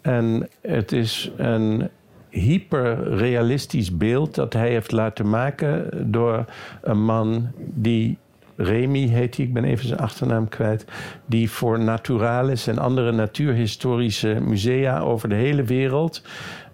En 0.00 0.48
het 0.60 0.92
is 0.92 1.32
een 1.36 1.88
hyperrealistisch 2.34 3.96
beeld 3.96 4.34
dat 4.34 4.52
hij 4.52 4.68
heeft 4.68 4.92
laten 4.92 5.30
maken 5.30 5.88
door 6.10 6.44
een 6.82 7.04
man 7.04 7.48
die 7.58 8.18
Remy 8.56 9.06
heet 9.08 9.36
hij, 9.36 9.46
ik 9.46 9.52
ben 9.52 9.64
even 9.64 9.86
zijn 9.86 10.00
achternaam 10.00 10.48
kwijt, 10.48 10.84
die 11.26 11.50
voor 11.50 11.78
Naturalis 11.78 12.66
en 12.66 12.78
andere 12.78 13.12
natuurhistorische 13.12 14.38
musea 14.40 15.00
over 15.00 15.28
de 15.28 15.34
hele 15.34 15.62
wereld 15.62 16.22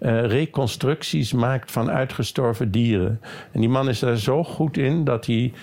uh, 0.01 0.25
reconstructies 0.25 1.33
maakt 1.33 1.71
van 1.71 1.91
uitgestorven 1.91 2.71
dieren. 2.71 3.21
En 3.51 3.59
die 3.59 3.69
man 3.69 3.89
is 3.89 3.99
daar 3.99 4.17
zo 4.17 4.43
goed 4.43 4.77
in 4.77 5.03
dat 5.03 5.25
hij 5.25 5.53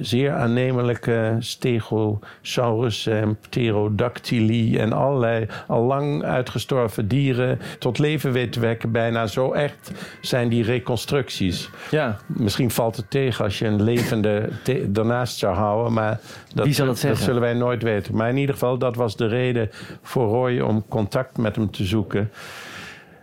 zeer 0.00 0.32
aannemelijke 0.32 1.36
stegosaurus 1.38 3.06
en 3.06 3.38
pterodactyli 3.40 4.78
en 4.78 4.92
allerlei 4.92 5.46
al 5.66 5.82
lang 5.82 6.22
uitgestorven 6.22 7.08
dieren 7.08 7.58
tot 7.78 7.98
leven 7.98 8.32
weet 8.32 8.52
te 8.52 8.60
wekken. 8.60 8.92
Bijna 8.92 9.26
zo 9.26 9.52
echt 9.52 9.92
zijn 10.20 10.48
die 10.48 10.64
reconstructies. 10.64 11.70
Ja. 11.90 12.16
Misschien 12.26 12.70
valt 12.70 12.96
het 12.96 13.10
tegen 13.10 13.44
als 13.44 13.58
je 13.58 13.66
een 13.66 13.82
levende 13.82 14.48
daarnaast 14.86 15.38
zou 15.38 15.54
houden, 15.54 15.92
maar 15.92 16.20
dat, 16.54 16.64
Wie 16.64 16.74
zal 16.74 16.86
het 16.86 16.98
zeggen? 16.98 17.18
dat 17.18 17.28
zullen 17.28 17.42
wij 17.42 17.54
nooit 17.54 17.82
weten. 17.82 18.16
Maar 18.16 18.28
in 18.28 18.36
ieder 18.36 18.54
geval, 18.54 18.78
dat 18.78 18.96
was 18.96 19.16
de 19.16 19.26
reden 19.26 19.70
voor 20.02 20.28
Roy 20.28 20.60
om 20.60 20.84
contact 20.88 21.38
met 21.38 21.56
hem 21.56 21.70
te 21.70 21.84
zoeken. 21.84 22.30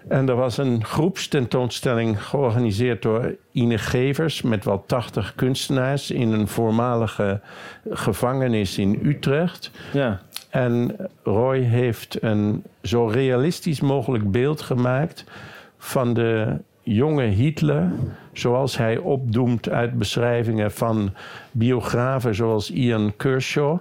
En 0.07 0.29
er 0.29 0.35
was 0.35 0.57
een 0.57 0.85
groepstentoonstelling 0.85 2.23
georganiseerd 2.23 3.01
door 3.01 3.35
Ine 3.51 3.77
Gevers 3.77 4.41
met 4.41 4.65
wel 4.65 4.83
80 4.85 5.35
kunstenaars 5.35 6.11
in 6.11 6.31
een 6.31 6.47
voormalige 6.47 7.41
gevangenis 7.89 8.77
in 8.77 8.99
Utrecht. 9.03 9.71
Ja. 9.93 10.21
En 10.49 10.95
Roy 11.23 11.59
heeft 11.59 12.23
een 12.23 12.63
zo 12.81 13.07
realistisch 13.07 13.81
mogelijk 13.81 14.31
beeld 14.31 14.61
gemaakt 14.61 15.23
van 15.77 16.13
de 16.13 16.57
jonge 16.83 17.23
Hitler, 17.23 17.91
zoals 18.33 18.77
hij 18.77 18.97
opdoemt 18.97 19.69
uit 19.69 19.97
beschrijvingen 19.97 20.71
van 20.71 21.13
biografen 21.51 22.35
zoals 22.35 22.71
Ian 22.71 23.13
Kershaw, 23.17 23.77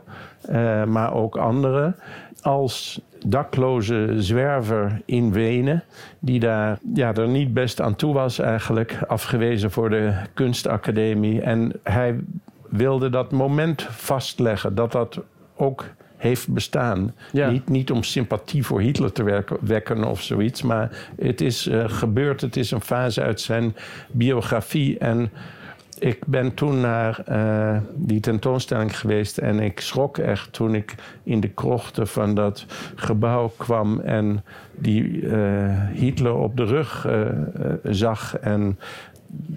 uh, 0.50 0.84
maar 0.84 1.14
ook 1.14 1.36
anderen, 1.36 1.96
als 2.42 3.00
dakloze 3.26 4.14
zwerver 4.16 5.02
in 5.04 5.32
Wenen, 5.32 5.84
die 6.18 6.40
daar 6.40 6.78
ja, 6.94 7.14
er 7.14 7.28
niet 7.28 7.54
best 7.54 7.80
aan 7.80 7.96
toe 7.96 8.14
was 8.14 8.38
eigenlijk, 8.38 8.98
afgewezen 9.06 9.70
voor 9.70 9.90
de 9.90 10.12
kunstacademie. 10.34 11.40
En 11.40 11.72
hij 11.82 12.20
wilde 12.68 13.10
dat 13.10 13.32
moment 13.32 13.82
vastleggen, 13.82 14.74
dat 14.74 14.92
dat 14.92 15.20
ook 15.56 15.84
heeft 16.16 16.48
bestaan. 16.48 17.14
Ja. 17.32 17.50
Niet, 17.50 17.68
niet 17.68 17.90
om 17.90 18.02
sympathie 18.02 18.64
voor 18.64 18.80
Hitler 18.80 19.12
te 19.12 19.22
werken, 19.22 19.56
wekken 19.60 20.04
of 20.04 20.22
zoiets, 20.22 20.62
maar 20.62 20.90
het 21.20 21.40
is 21.40 21.66
uh, 21.66 21.84
gebeurd. 21.86 22.40
Het 22.40 22.56
is 22.56 22.70
een 22.70 22.80
fase 22.80 23.22
uit 23.22 23.40
zijn 23.40 23.76
biografie. 24.10 24.98
En 24.98 25.30
ik 26.02 26.26
ben 26.26 26.54
toen 26.54 26.80
naar 26.80 27.24
uh, 27.28 27.76
die 27.94 28.20
tentoonstelling 28.20 28.98
geweest 28.98 29.38
en 29.38 29.60
ik 29.60 29.80
schrok 29.80 30.18
echt 30.18 30.52
toen 30.52 30.74
ik 30.74 30.94
in 31.22 31.40
de 31.40 31.48
krochten 31.48 32.06
van 32.06 32.34
dat 32.34 32.66
gebouw 32.94 33.52
kwam 33.56 34.00
en 34.00 34.44
die 34.74 35.04
uh, 35.04 35.88
Hitler 35.92 36.34
op 36.34 36.56
de 36.56 36.64
rug 36.64 37.06
uh, 37.06 37.26
zag 37.82 38.38
en 38.38 38.78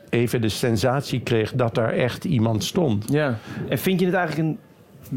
even 0.09 0.41
de 0.41 0.49
sensatie 0.49 1.19
kreeg 1.19 1.53
dat 1.53 1.75
daar 1.75 1.93
echt 1.93 2.25
iemand 2.25 2.63
stond. 2.63 3.11
Ja, 3.11 3.37
en 3.69 3.77
vind 3.77 3.99
je 3.99 4.05
het 4.05 4.15
eigenlijk 4.15 4.47
een 4.47 4.57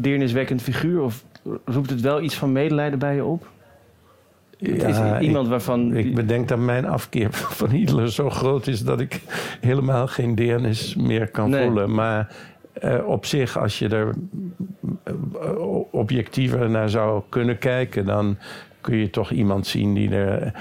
deerniswekkend 0.01 0.61
figuur 0.61 1.01
of 1.01 1.23
roept 1.65 1.89
het 1.89 2.01
wel 2.01 2.21
iets 2.21 2.35
van 2.35 2.51
medelijden 2.51 2.99
bij 2.99 3.15
je 3.15 3.25
op? 3.25 3.47
Het 4.59 4.83
is 4.83 4.97
iemand 5.19 5.45
ik, 5.45 5.51
waarvan. 5.51 5.95
Ik 5.95 6.15
bedenk 6.15 6.47
dat 6.47 6.59
mijn 6.59 6.85
afkeer 6.85 7.27
van 7.59 7.69
Hitler 7.69 8.11
zo 8.11 8.29
groot 8.29 8.67
is 8.67 8.83
dat 8.83 8.99
ik 8.99 9.21
helemaal 9.61 10.07
geen 10.07 10.35
deernis 10.35 10.95
meer 10.95 11.27
kan 11.27 11.49
Nee. 11.49 11.65
voelen. 11.65 11.93
Maar 11.93 12.35
uh, 12.83 13.07
op 13.07 13.25
zich, 13.25 13.57
als 13.57 13.79
je 13.79 13.87
er 13.87 14.13
uh, 15.07 15.13
objectiever 15.91 16.69
naar 16.69 16.89
zou 16.89 17.21
kunnen 17.29 17.57
kijken, 17.57 18.05
dan 18.05 18.37
kun 18.81 18.97
je 18.97 19.09
toch 19.09 19.31
iemand 19.31 19.67
zien 19.67 19.93
die 19.93 20.09
er 20.15 20.53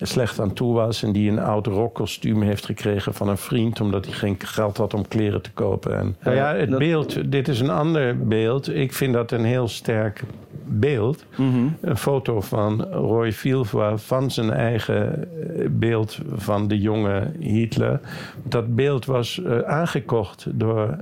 slecht 0.00 0.40
aan 0.40 0.52
toe 0.52 0.74
was 0.74 1.02
en 1.02 1.12
die 1.12 1.30
een 1.30 1.38
oud 1.38 1.66
rockkostuum 1.66 2.42
heeft 2.42 2.64
gekregen 2.64 3.14
van 3.14 3.28
een 3.28 3.36
vriend 3.36 3.80
omdat 3.80 4.04
hij 4.04 4.14
geen 4.14 4.36
geld 4.38 4.76
had 4.76 4.94
om 4.94 5.08
kleren 5.08 5.42
te 5.42 5.50
kopen. 5.52 5.98
En, 5.98 6.16
nou 6.22 6.36
ja, 6.36 6.54
het 6.54 6.70
dat- 6.70 6.78
beeld, 6.78 7.30
dit 7.32 7.48
is 7.48 7.60
een 7.60 7.70
ander 7.70 8.18
beeld. 8.26 8.74
Ik 8.74 8.92
vind 8.92 9.12
dat 9.12 9.30
een 9.32 9.44
heel 9.44 9.68
sterk 9.68 10.22
beeld. 10.66 11.24
Mhm. 11.36 11.68
Een 11.80 11.96
foto 11.96 12.40
van 12.40 12.82
Roy 12.82 13.32
Villevoix 13.32 14.02
van 14.02 14.30
zijn 14.30 14.50
eigen 14.50 15.14
eh, 15.14 15.66
beeld 15.70 16.18
van 16.34 16.68
de 16.68 16.78
jonge 16.78 17.30
Hitler. 17.38 18.00
Dat 18.42 18.74
beeld 18.74 19.04
was 19.04 19.42
eh, 19.42 19.58
aangekocht 19.58 20.46
door 20.52 20.96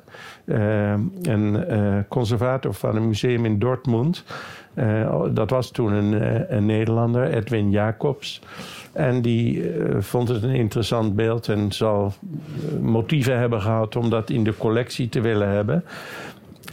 eh, 0.44 0.94
een 1.22 1.64
conservator 2.08 2.74
van 2.74 2.96
een 2.96 3.06
museum 3.06 3.44
in 3.44 3.58
Dortmund. 3.58 4.24
Dat 5.32 5.50
was 5.50 5.70
toen 5.70 5.92
een, 5.92 6.54
een 6.56 6.66
Nederlander, 6.66 7.34
Edwin 7.34 7.70
Jacobs. 7.70 8.40
En 8.92 9.22
die 9.22 9.70
vond 9.98 10.28
het 10.28 10.42
een 10.42 10.54
interessant 10.54 11.14
beeld 11.14 11.48
en 11.48 11.72
zal 11.72 12.12
motieven 12.80 13.38
hebben 13.38 13.60
gehad 13.60 13.96
om 13.96 14.10
dat 14.10 14.30
in 14.30 14.44
de 14.44 14.56
collectie 14.56 15.08
te 15.08 15.20
willen 15.20 15.48
hebben. 15.48 15.84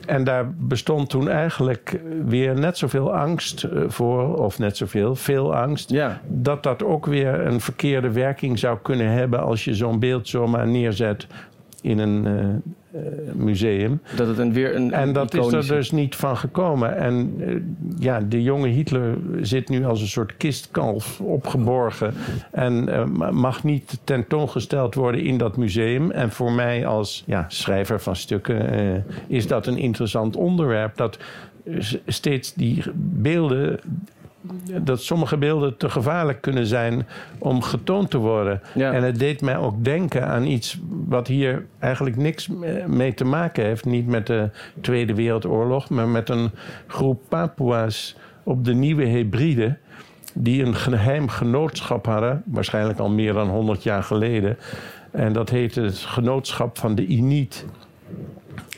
En 0.06 0.24
daar 0.24 0.52
bestond 0.58 1.10
toen 1.10 1.30
eigenlijk 1.30 2.00
weer 2.26 2.60
net 2.60 2.78
zoveel 2.78 3.14
angst 3.14 3.64
eh, 3.64 3.82
voor, 3.88 4.36
of 4.38 4.60
net 4.60 4.78
zoveel, 4.78 5.16
veel 5.16 5.56
angst, 5.56 5.90
Ja. 5.90 6.22
dat 6.28 6.64
dat 6.64 6.84
ook 6.84 7.06
weer 7.06 7.46
een 7.46 7.62
verkeerde 7.62 8.12
werking 8.12 8.60
zou 8.60 8.78
kunnen 8.82 9.08
hebben 9.08 9.42
als 9.42 9.64
je 9.66 9.76
zo'n 9.76 10.00
beeld 10.00 10.28
zomaar 10.28 10.68
neerzet 10.68 11.28
in 11.82 12.00
een 12.00 12.26
eh, 12.26 13.02
eh, 13.02 13.34
museum. 13.34 14.02
Dat 14.16 14.28
het 14.28 14.38
een, 14.38 14.54
weer 14.54 14.76
een. 14.76 14.94
En 14.94 15.14
dat 15.14 15.34
is 15.34 15.52
er 15.52 15.68
dus 15.68 15.92
niet 15.92 16.16
van 16.16 16.38
gekomen. 16.38 16.98
En 16.98 17.34
eh, 17.40 17.56
ja, 18.00 18.20
de 18.20 18.44
jonge 18.44 18.68
Hitler 18.68 19.18
zit 19.42 19.70
nu 19.70 19.86
als 19.86 20.02
een 20.02 20.08
soort 20.08 20.38
kistkalf 20.38 21.22
opgeborgen. 21.22 22.14
En 22.52 22.84
ma- 23.18 23.32
mag 23.32 23.64
niet 23.64 24.00
tentoongesteld 24.04 24.96
worden 24.96 25.22
in 25.22 25.38
dat 25.38 25.58
museum. 25.58 26.12
En 26.12 26.32
voor 26.32 26.52
mij 26.52 26.86
als 26.86 27.24
ja, 27.26 27.46
schrijver 27.48 28.02
van 28.02 28.16
stukken 28.16 29.06
is 29.28 29.48
dat 29.48 29.68
een 29.68 29.78
interessant 29.78 30.36
onderwerp. 30.36 30.98
Dat 30.98 31.18
steeds 32.06 32.54
die 32.54 32.84
beelden. 32.96 33.80
Dat 34.82 35.02
sommige 35.02 35.38
beelden 35.38 35.78
te 35.78 35.90
gevaarlijk 35.90 36.42
kunnen 36.42 36.66
zijn 36.66 37.08
om 37.38 37.62
getoond 37.62 38.10
te 38.10 38.18
worden. 38.18 38.62
Ja. 38.74 38.94
En 38.94 39.04
het 39.04 39.20
deed 39.20 39.42
mij 39.42 39.58
ook 39.58 39.84
denken 39.84 40.28
aan 40.28 40.46
iets 40.46 40.80
wat 41.06 41.28
hier 41.28 41.66
eigenlijk 41.80 42.16
niks 42.16 42.50
mee 42.88 43.14
te 43.14 43.26
maken 43.26 43.64
heeft. 43.64 43.86
Niet 43.86 44.08
met 44.08 44.28
de 44.28 44.50
Tweede 44.82 45.14
Wereldoorlog, 45.14 45.90
maar 45.90 46.08
met 46.08 46.30
een 46.30 46.50
groep 46.88 47.22
Papua's 47.30 48.16
op 48.44 48.66
de 48.66 48.74
Nieuwe 48.74 49.06
Hebride. 49.06 49.78
Die 50.34 50.64
een 50.64 50.76
geheim 50.76 51.28
genootschap 51.28 52.06
hadden, 52.06 52.44
waarschijnlijk 52.46 53.00
al 53.00 53.10
meer 53.10 53.34
dan 53.34 53.50
100 53.50 53.84
jaar 53.84 54.04
geleden. 54.04 54.58
En 55.12 55.34
dat 55.34 55.50
heette 55.50 55.82
het 55.82 55.98
Genootschap 55.98 56.78
van 56.78 56.96
de 56.96 57.06
Iniet. 57.06 57.66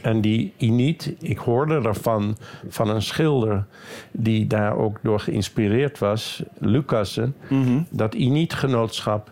En 0.03 0.21
die 0.21 0.53
Iniet, 0.57 1.13
ik 1.19 1.37
hoorde 1.37 1.81
daarvan 1.81 2.37
van 2.67 2.89
een 2.89 3.01
schilder 3.01 3.65
die 4.11 4.47
daar 4.47 4.77
ook 4.77 4.99
door 5.01 5.19
geïnspireerd 5.19 5.99
was, 5.99 6.43
Lucassen. 6.57 7.35
Mhm. 7.47 7.81
Dat 7.89 8.13
Iniet-genootschap, 8.13 9.31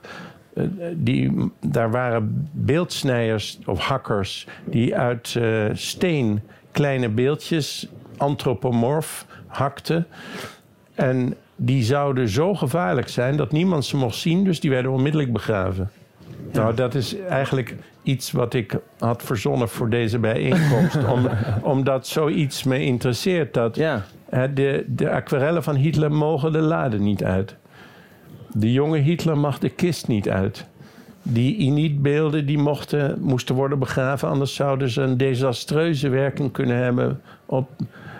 eh, 0.53 0.63
die, 0.95 1.51
daar 1.60 1.91
waren 1.91 2.49
beeldsnijers 2.51 3.60
of 3.65 3.79
hakkers 3.79 4.47
die 4.65 4.95
uit 4.95 5.36
eh, 5.36 5.65
steen 5.73 6.41
kleine 6.71 7.10
beeldjes, 7.10 7.88
antropomorf, 8.17 9.25
hakten. 9.47 10.07
En 10.95 11.36
die 11.55 11.84
zouden 11.84 12.29
zo 12.29 12.53
gevaarlijk 12.53 13.10
zijn 13.10 13.38
dat 13.38 13.51
niemand 13.51 13.86
ze 13.86 13.97
mocht 13.97 14.15
zien, 14.15 14.43
dus 14.43 14.60
die 14.60 14.69
werden 14.69 14.91
onmiddellijk 14.91 15.34
begraven. 15.34 15.91
Nou, 16.51 16.76
dat 16.76 16.95
is 16.95 17.19
eigenlijk 17.19 17.76
iets 18.04 18.32
wat 18.32 18.54
ik 18.54 18.78
had 18.99 19.24
verzonnen 19.24 19.70
voor 19.70 19.89
deze 19.89 20.20
bijeenkomst. 20.20 20.97
om, 21.14 21.30
omdat 21.62 22.08
zoiets 22.08 22.64
me 22.64 22.82
interesseert. 22.82 23.54
Dat 23.54 23.76
Ja. 23.76 24.04
hè, 24.30 24.54
de, 24.54 24.86
de 24.88 25.10
aquarellen 25.10 25.64
van 25.64 25.76
Hitler 25.76 26.12
mogen 26.12 26.52
de 26.52 26.62
lade 26.62 26.99
niet 26.99 27.24
uit. 27.24 27.56
De 28.54 28.72
jonge 28.72 28.97
Hitler 28.97 29.38
mag 29.38 29.60
de 29.60 29.70
kist 29.70 30.08
niet 30.08 30.30
uit. 30.30 30.66
die 31.24 31.58
Inietbeelden 31.58 32.45
die 32.45 32.58
mochten, 32.58 33.18
moesten 33.22 33.56
worden 33.56 33.80
begraven, 33.80 34.30
anders 34.30 34.56
zouden 34.56 34.89
ze 34.89 35.02
een 35.02 35.18
desastreuze 35.18 36.10
werking 36.10 36.52
kunnen 36.52 36.78
hebben 36.78 37.22
op. 37.45 37.70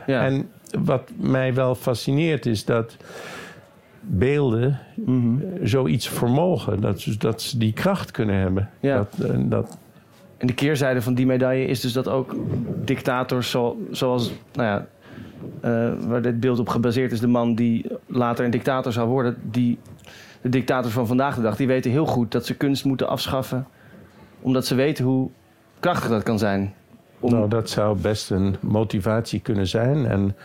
Ja. 0.08 0.26
En 0.26 0.50
wat 0.80 1.10
mij 1.16 1.54
wel 1.54 1.76
fascineert 1.76 2.46
is 2.46 2.66
dat 2.66 2.98
beelden 4.02 4.80
Mhm. 4.95 5.36
zoiets 5.64 6.10
vermogen, 6.10 6.82
dat, 6.82 6.99
ze- 6.99 7.18
dat 7.18 7.41
ze 7.41 7.58
die 7.58 7.74
kracht 7.74 8.12
kunnen 8.12 8.36
hebben. 8.36 8.70
Ja. 8.80 8.95
Dat, 8.97 9.30
eh, 9.30 9.38
dat, 9.39 9.78
En 10.38 10.47
de 10.47 10.54
keerzijde 10.54 11.02
van 11.02 11.14
die 11.14 11.26
medaille 11.26 11.66
is 11.66 11.80
dus 11.80 11.93
dat 11.93 12.08
ook 12.08 12.36
dictators 12.86 13.49
zo, 13.49 13.78
zoals, 13.91 14.32
nou 14.54 14.68
ja, 14.68 14.88
eh, 15.62 15.93
waar 16.08 16.22
dit 16.22 16.39
beeld 16.39 16.60
op 16.60 16.70
gebaseerd 16.70 17.12
is, 17.12 17.20
de 17.20 17.28
man 17.28 17.56
die 17.56 17.86
later 18.06 18.45
een 18.45 18.52
dictator 18.52 18.91
zou 18.91 19.10
worden, 19.10 19.36
die, 19.52 19.78
de 20.41 20.49
dictators 20.49 20.93
van 20.93 21.08
vandaag 21.08 21.36
de 21.36 21.41
dag, 21.41 21.56
die 21.56 21.68
weten 21.68 21.91
heel 21.91 22.06
goed 22.06 22.32
dat 22.32 22.45
ze 22.45 22.56
kunst 22.58 22.86
moeten 22.86 23.08
afschaffen, 23.08 23.68
omdat 24.41 24.66
ze 24.66 24.76
weten 24.76 25.06
hoe 25.06 25.30
krachtig 25.80 26.10
dat 26.10 26.24
kan 26.24 26.39
zijn. 26.39 26.74
Om, 27.20 27.32
Nou, 27.32 27.49
dat 27.49 27.70
zou 27.70 27.97
best 28.02 28.32
een 28.32 28.56
motivatie 28.60 29.39
kunnen 29.39 29.68
zijn. 29.68 30.06
En 30.06 30.36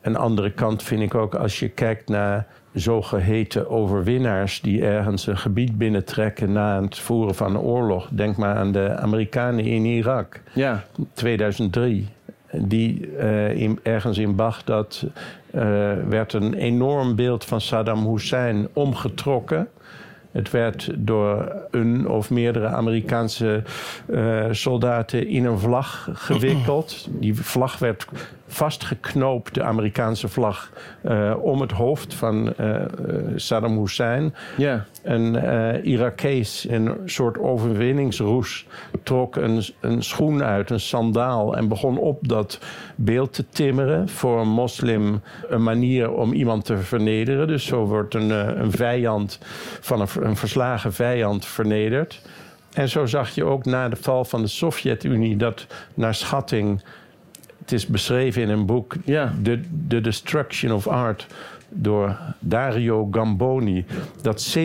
een 0.00 0.16
andere 0.16 0.52
kant 0.52 0.82
vind 0.82 1.02
ik 1.02 1.14
ook 1.14 1.34
als 1.34 1.58
je 1.58 1.68
kijkt 1.68 2.08
naar 2.08 2.46
zogeheten 2.74 3.70
overwinnaars 3.70 4.60
die 4.60 4.84
ergens 4.84 5.26
een 5.26 5.38
gebied 5.38 5.78
binnentrekken 5.78 6.52
na 6.52 6.82
het 6.82 6.98
voeren 6.98 7.34
van 7.34 7.54
een 7.54 7.60
oorlog. 7.60 8.08
Denk 8.10 8.36
maar 8.36 8.56
aan 8.56 8.72
de 8.72 8.96
Amerikanen 8.96 9.64
in 9.64 9.84
Irak, 9.84 10.40
ja, 10.52 10.84
2003. 11.12 12.08
Die 12.52 13.16
eh, 13.16 13.56
in, 13.56 13.78
ergens 13.82 14.18
in 14.18 14.36
Bagdad 14.36 15.06
eh, 15.50 15.92
werd 16.08 16.32
een 16.32 16.54
enorm 16.54 17.14
beeld 17.14 17.44
van 17.44 17.60
Saddam 17.60 18.06
Hussein 18.06 18.68
omgetrokken. 18.72 19.68
Het 20.30 20.50
werd 20.50 20.90
door 20.96 21.52
een 21.70 22.08
of 22.08 22.30
meerdere 22.30 22.66
Amerikaanse 22.66 23.62
eh, 24.06 24.44
soldaten 24.50 25.26
in 25.26 25.44
een 25.44 25.58
vlag 25.58 26.08
gewikkeld. 26.12 27.08
Die 27.10 27.34
vlag 27.34 27.78
werd 27.78 28.06
vastgeknoopt, 28.54 29.54
de 29.54 29.62
Amerikaanse 29.62 30.28
vlag, 30.28 30.70
eh, 31.02 31.34
om 31.40 31.60
het 31.60 31.72
hoofd 31.72 32.14
van 32.14 32.54
eh, 32.54 32.74
eh, 32.74 32.86
Saddam 33.36 33.78
Hussein. 33.78 34.34
ja, 34.56 34.84
Een 35.02 35.36
eh 35.36 35.84
Irakees, 35.84 36.66
in 36.66 36.86
een 36.86 37.08
soort 37.08 37.38
overwinningsroes, 37.38 38.66
trok 39.02 39.36
een, 39.36 39.62
een 39.80 40.02
schoen 40.02 40.42
uit, 40.42 40.70
een 40.70 40.80
sandaal, 40.80 41.56
en 41.56 41.68
begon 41.68 41.98
op 41.98 42.28
dat 42.28 42.58
beeld 42.96 43.32
te 43.32 43.44
timmeren. 43.48 44.08
Voor 44.08 44.40
een 44.40 44.48
moslim 44.48 45.20
een 45.48 45.62
manier 45.62 46.12
om 46.12 46.32
iemand 46.32 46.64
te 46.64 46.76
vernederen. 46.76 47.46
Dus 47.46 47.64
zo 47.64 47.84
wordt 47.84 48.14
een, 48.14 48.30
een 48.60 48.70
vijand 48.70 49.38
van 49.80 50.00
een, 50.00 50.08
een 50.20 50.36
verslagen 50.36 50.92
vijand 50.92 51.46
vernederd. 51.46 52.22
En 52.74 52.88
zo 52.88 53.06
zag 53.06 53.34
je 53.34 53.44
ook 53.44 53.64
na 53.64 53.88
de 53.88 53.96
val 53.96 54.24
van 54.24 54.42
de 54.42 54.48
Sovjet-Unie 54.48 55.36
dat 55.36 55.66
naar 55.94 56.14
schatting, 56.14 56.82
het 57.64 57.72
is 57.72 57.86
beschreven 57.86 58.42
in 58.42 58.48
een 58.48 58.66
boek, 58.66 58.94
ja. 59.04 59.32
The, 59.42 59.60
The 59.88 60.00
Destruction 60.00 60.72
of 60.72 60.86
Art 60.88 61.26
door 61.68 62.16
Dario 62.38 63.08
Gamboni. 63.10 63.84
Dat 64.22 64.56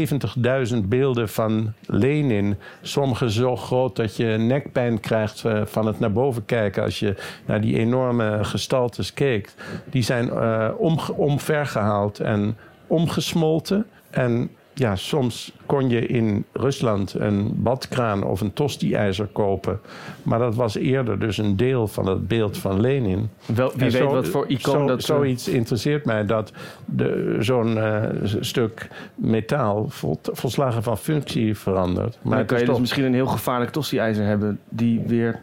70.000 0.74 0.78
beelden 0.86 1.30
van 1.30 1.74
Lenin, 1.86 2.56
sommige 2.82 3.32
zo 3.32 3.56
groot 3.56 3.95
dat 3.95 4.16
je 4.16 4.26
nekpijn 4.26 5.00
krijgt 5.00 5.45
eh, 5.45 5.62
van 5.66 5.88
het 5.88 6.00
naar 6.00 6.12
boven 6.12 6.45
kijken 6.45 6.84
als 6.84 7.00
je 7.00 7.16
naar 7.45 7.62
die 7.62 7.78
enorme 7.78 8.39
gestaltes 8.41 9.14
keek, 9.14 9.54
die 9.89 10.04
zijn 10.04 10.30
eh 10.30 10.70
omge- 10.78 11.14
omvergehaald 11.14 12.20
en 12.20 12.58
omgesmolten. 12.88 13.86
En 14.10 14.50
ja, 14.80 14.96
soms 14.96 15.54
kon 15.66 15.90
je 15.90 16.06
in 16.06 16.46
Rusland 16.54 17.14
een 17.14 17.52
badkraan 17.56 18.24
of 18.24 18.42
een 18.42 18.54
tosti-ijzer 18.54 19.26
kopen. 19.26 19.80
Maar 20.24 20.40
dat 20.40 20.56
was 20.56 20.76
eerder 20.76 21.20
dus 21.20 21.38
een 21.38 21.58
deel 21.58 21.88
van 21.88 22.08
het 22.08 22.28
beeld 22.28 22.58
van 22.58 22.82
Lenin. 22.82 23.30
Wel, 23.46 23.72
wie 23.76 23.92
weet 23.92 24.04
wat 24.04 24.28
voor 24.28 24.48
icoon 24.48 24.80
zo- 24.80 24.88
dat... 24.88 25.04
Zoiets 25.04 25.48
interesseert 25.48 26.06
mij 26.06 26.26
dat 26.26 26.52
de- 26.86 27.36
zo'n 27.40 27.78
eh, 27.78 28.04
stuk 28.40 28.88
metaal 29.16 29.86
vol- 29.90 30.20
volslagen 30.22 30.84
van 30.84 30.98
functie 30.98 31.58
verandert. 31.58 32.18
Maar 32.22 32.38
dan 32.38 32.46
kan 32.46 32.60
je 32.60 32.66
dus 32.66 32.80
misschien 32.80 33.06
een 33.06 33.14
heel 33.14 33.28
gevaarlijk 33.28 33.72
tosti-ijzer 33.72 34.26
hebben... 34.26 34.60
die 34.70 35.02
weer 35.08 35.40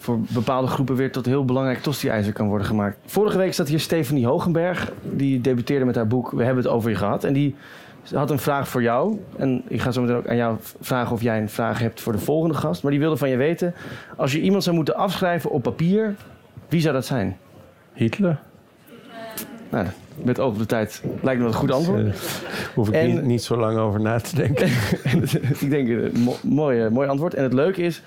voor 0.00 0.18
bepaalde 0.28 0.66
groepen 0.68 0.94
weer 0.96 1.12
tot 1.12 1.26
heel 1.26 1.44
belangrijk 1.44 1.82
tosti-ijzer 1.82 2.32
kan 2.32 2.48
worden 2.48 2.66
gemaakt. 2.66 2.98
Vorige 3.06 3.38
week 3.38 3.54
zat 3.54 3.68
hier 3.68 3.80
Stephanie 3.80 4.26
Hogenberg. 4.26 4.92
Die 5.02 5.40
debuteerde 5.40 5.84
met 5.84 5.94
haar 5.94 6.06
boek 6.06 6.30
We 6.30 6.44
hebben 6.44 6.64
het 6.64 6.72
over 6.72 6.90
je 6.90 6.96
gehad. 6.96 7.24
En 7.24 7.32
die 7.32 7.54
had 8.14 8.30
een 8.30 8.38
vraag 8.38 8.68
voor 8.68 8.82
jou. 8.82 9.18
En 9.36 9.62
ik 9.68 9.80
ga 9.80 9.90
zo 9.90 10.00
meteen 10.00 10.16
ook 10.16 10.28
aan 10.28 10.36
jou 10.36 10.56
vragen 10.80 11.12
of 11.12 11.22
jij 11.22 11.40
een 11.40 11.48
vraag 11.48 11.78
hebt 11.78 12.00
voor 12.00 12.12
de 12.12 12.18
volgende 12.18 12.54
gast. 12.54 12.82
Maar 12.82 12.90
die 12.90 13.00
wilde 13.00 13.16
van 13.16 13.28
je 13.28 13.36
weten... 13.36 13.74
als 14.16 14.32
je 14.32 14.40
iemand 14.40 14.62
zou 14.64 14.76
moeten 14.76 14.96
afschrijven 14.96 15.50
op 15.50 15.62
papier... 15.62 16.14
wie 16.68 16.80
zou 16.80 16.94
dat 16.94 17.06
zijn? 17.06 17.36
Hitler? 17.92 18.38
Nou, 19.70 19.86
met 20.22 20.40
oog 20.40 20.52
op 20.52 20.58
de 20.58 20.66
tijd 20.66 21.02
lijkt 21.22 21.38
me 21.40 21.44
dat 21.46 21.54
een 21.54 21.60
goed 21.60 21.72
antwoord. 21.72 22.06
Eh, 22.06 22.12
hoef 22.74 22.88
ik 22.88 22.94
En- 22.94 23.06
niet, 23.06 23.22
niet 23.22 23.42
zo 23.42 23.56
lang 23.56 23.78
over 23.78 24.00
na 24.00 24.18
te 24.20 24.36
denken. 24.36 24.66
ik 25.64 25.70
denk, 25.70 25.88
een 25.88 26.20
mo- 26.20 26.36
mooi, 26.42 26.80
eh, 26.84 26.90
mooi 26.90 27.08
antwoord. 27.08 27.34
En 27.34 27.42
het 27.42 27.52
leuke 27.52 27.82
is, 27.82 28.02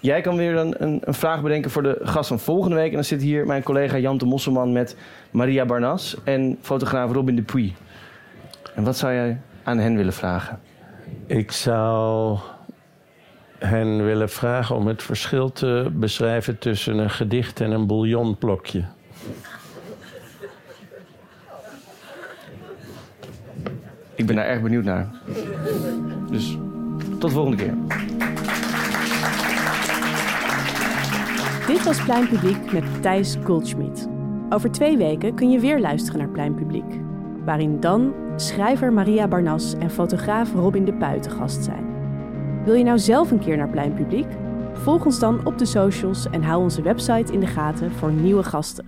jij 0.00 0.20
kan 0.20 0.36
weer 0.36 0.56
een, 0.56 0.74
een, 0.78 1.00
een 1.04 1.14
vraag 1.14 1.42
bedenken 1.42 1.70
voor 1.70 1.82
de 1.82 1.98
gast 2.02 2.28
van 2.28 2.38
volgende 2.38 2.76
week. 2.76 2.88
En 2.88 2.94
dan 2.94 3.04
zit 3.04 3.22
hier 3.22 3.46
mijn 3.46 3.62
collega 3.62 3.98
Jan 3.98 4.18
de 4.18 4.24
Mosselman 4.26 4.72
met 4.72 4.96
Maria 5.30 5.64
Barnas 5.64 6.16
en 6.24 6.58
fotograaf 6.60 7.12
Robin 7.12 7.36
Dupuy. 7.36 7.74
En 8.74 8.84
wat 8.84 8.96
zou 8.96 9.12
jij 9.12 9.40
aan 9.62 9.78
hen 9.78 9.96
willen 9.96 10.12
vragen? 10.12 10.60
Ik 11.26 11.52
zou 11.52 12.38
hen 13.58 14.04
willen 14.04 14.28
vragen 14.28 14.76
om 14.76 14.86
het 14.86 15.02
verschil 15.02 15.52
te 15.52 15.90
beschrijven 15.92 16.58
tussen 16.58 16.98
een 16.98 17.10
gedicht 17.10 17.60
en 17.60 17.70
een 17.70 17.86
bouillonblokje. 17.86 18.84
Ik 24.14 24.26
ben 24.26 24.36
daar 24.36 24.46
erg 24.46 24.62
benieuwd 24.62 24.84
naar. 24.84 25.08
Dus 26.30 26.56
tot 27.10 27.20
de 27.20 27.28
volgende 27.30 27.56
keer. 27.56 27.74
Dit 31.66 31.84
was 31.84 32.04
Plein 32.04 32.28
Publiek 32.28 32.72
met 32.72 33.02
Thijs 33.02 33.36
Goldschmidt. 33.44 34.08
Over 34.50 34.70
twee 34.70 34.96
weken 34.96 35.34
kun 35.34 35.50
je 35.50 35.58
weer 35.58 35.80
luisteren 35.80 36.20
naar 36.20 36.28
Plein 36.28 36.54
Publiek. 36.54 37.00
Waarin 37.44 37.80
dan 37.80 38.14
schrijver 38.36 38.92
Maria 38.92 39.28
Barnas 39.28 39.74
en 39.78 39.90
fotograaf 39.90 40.52
Robin 40.52 40.84
de 40.84 40.92
Puy 40.92 41.20
te 41.20 41.30
gast 41.30 41.64
zijn. 41.64 41.84
Wil 42.64 42.74
je 42.74 42.84
nou 42.84 42.98
zelf 42.98 43.30
een 43.30 43.38
keer 43.38 43.56
naar 43.56 43.68
Plein 43.68 43.94
Publiek? 43.94 44.26
Volg 44.72 45.04
ons 45.04 45.18
dan 45.18 45.46
op 45.46 45.58
de 45.58 45.64
socials 45.64 46.30
en 46.30 46.42
hou 46.42 46.62
onze 46.62 46.82
website 46.82 47.32
in 47.32 47.40
de 47.40 47.46
gaten 47.46 47.92
voor 47.92 48.12
nieuwe 48.12 48.42
gasten. 48.42 48.86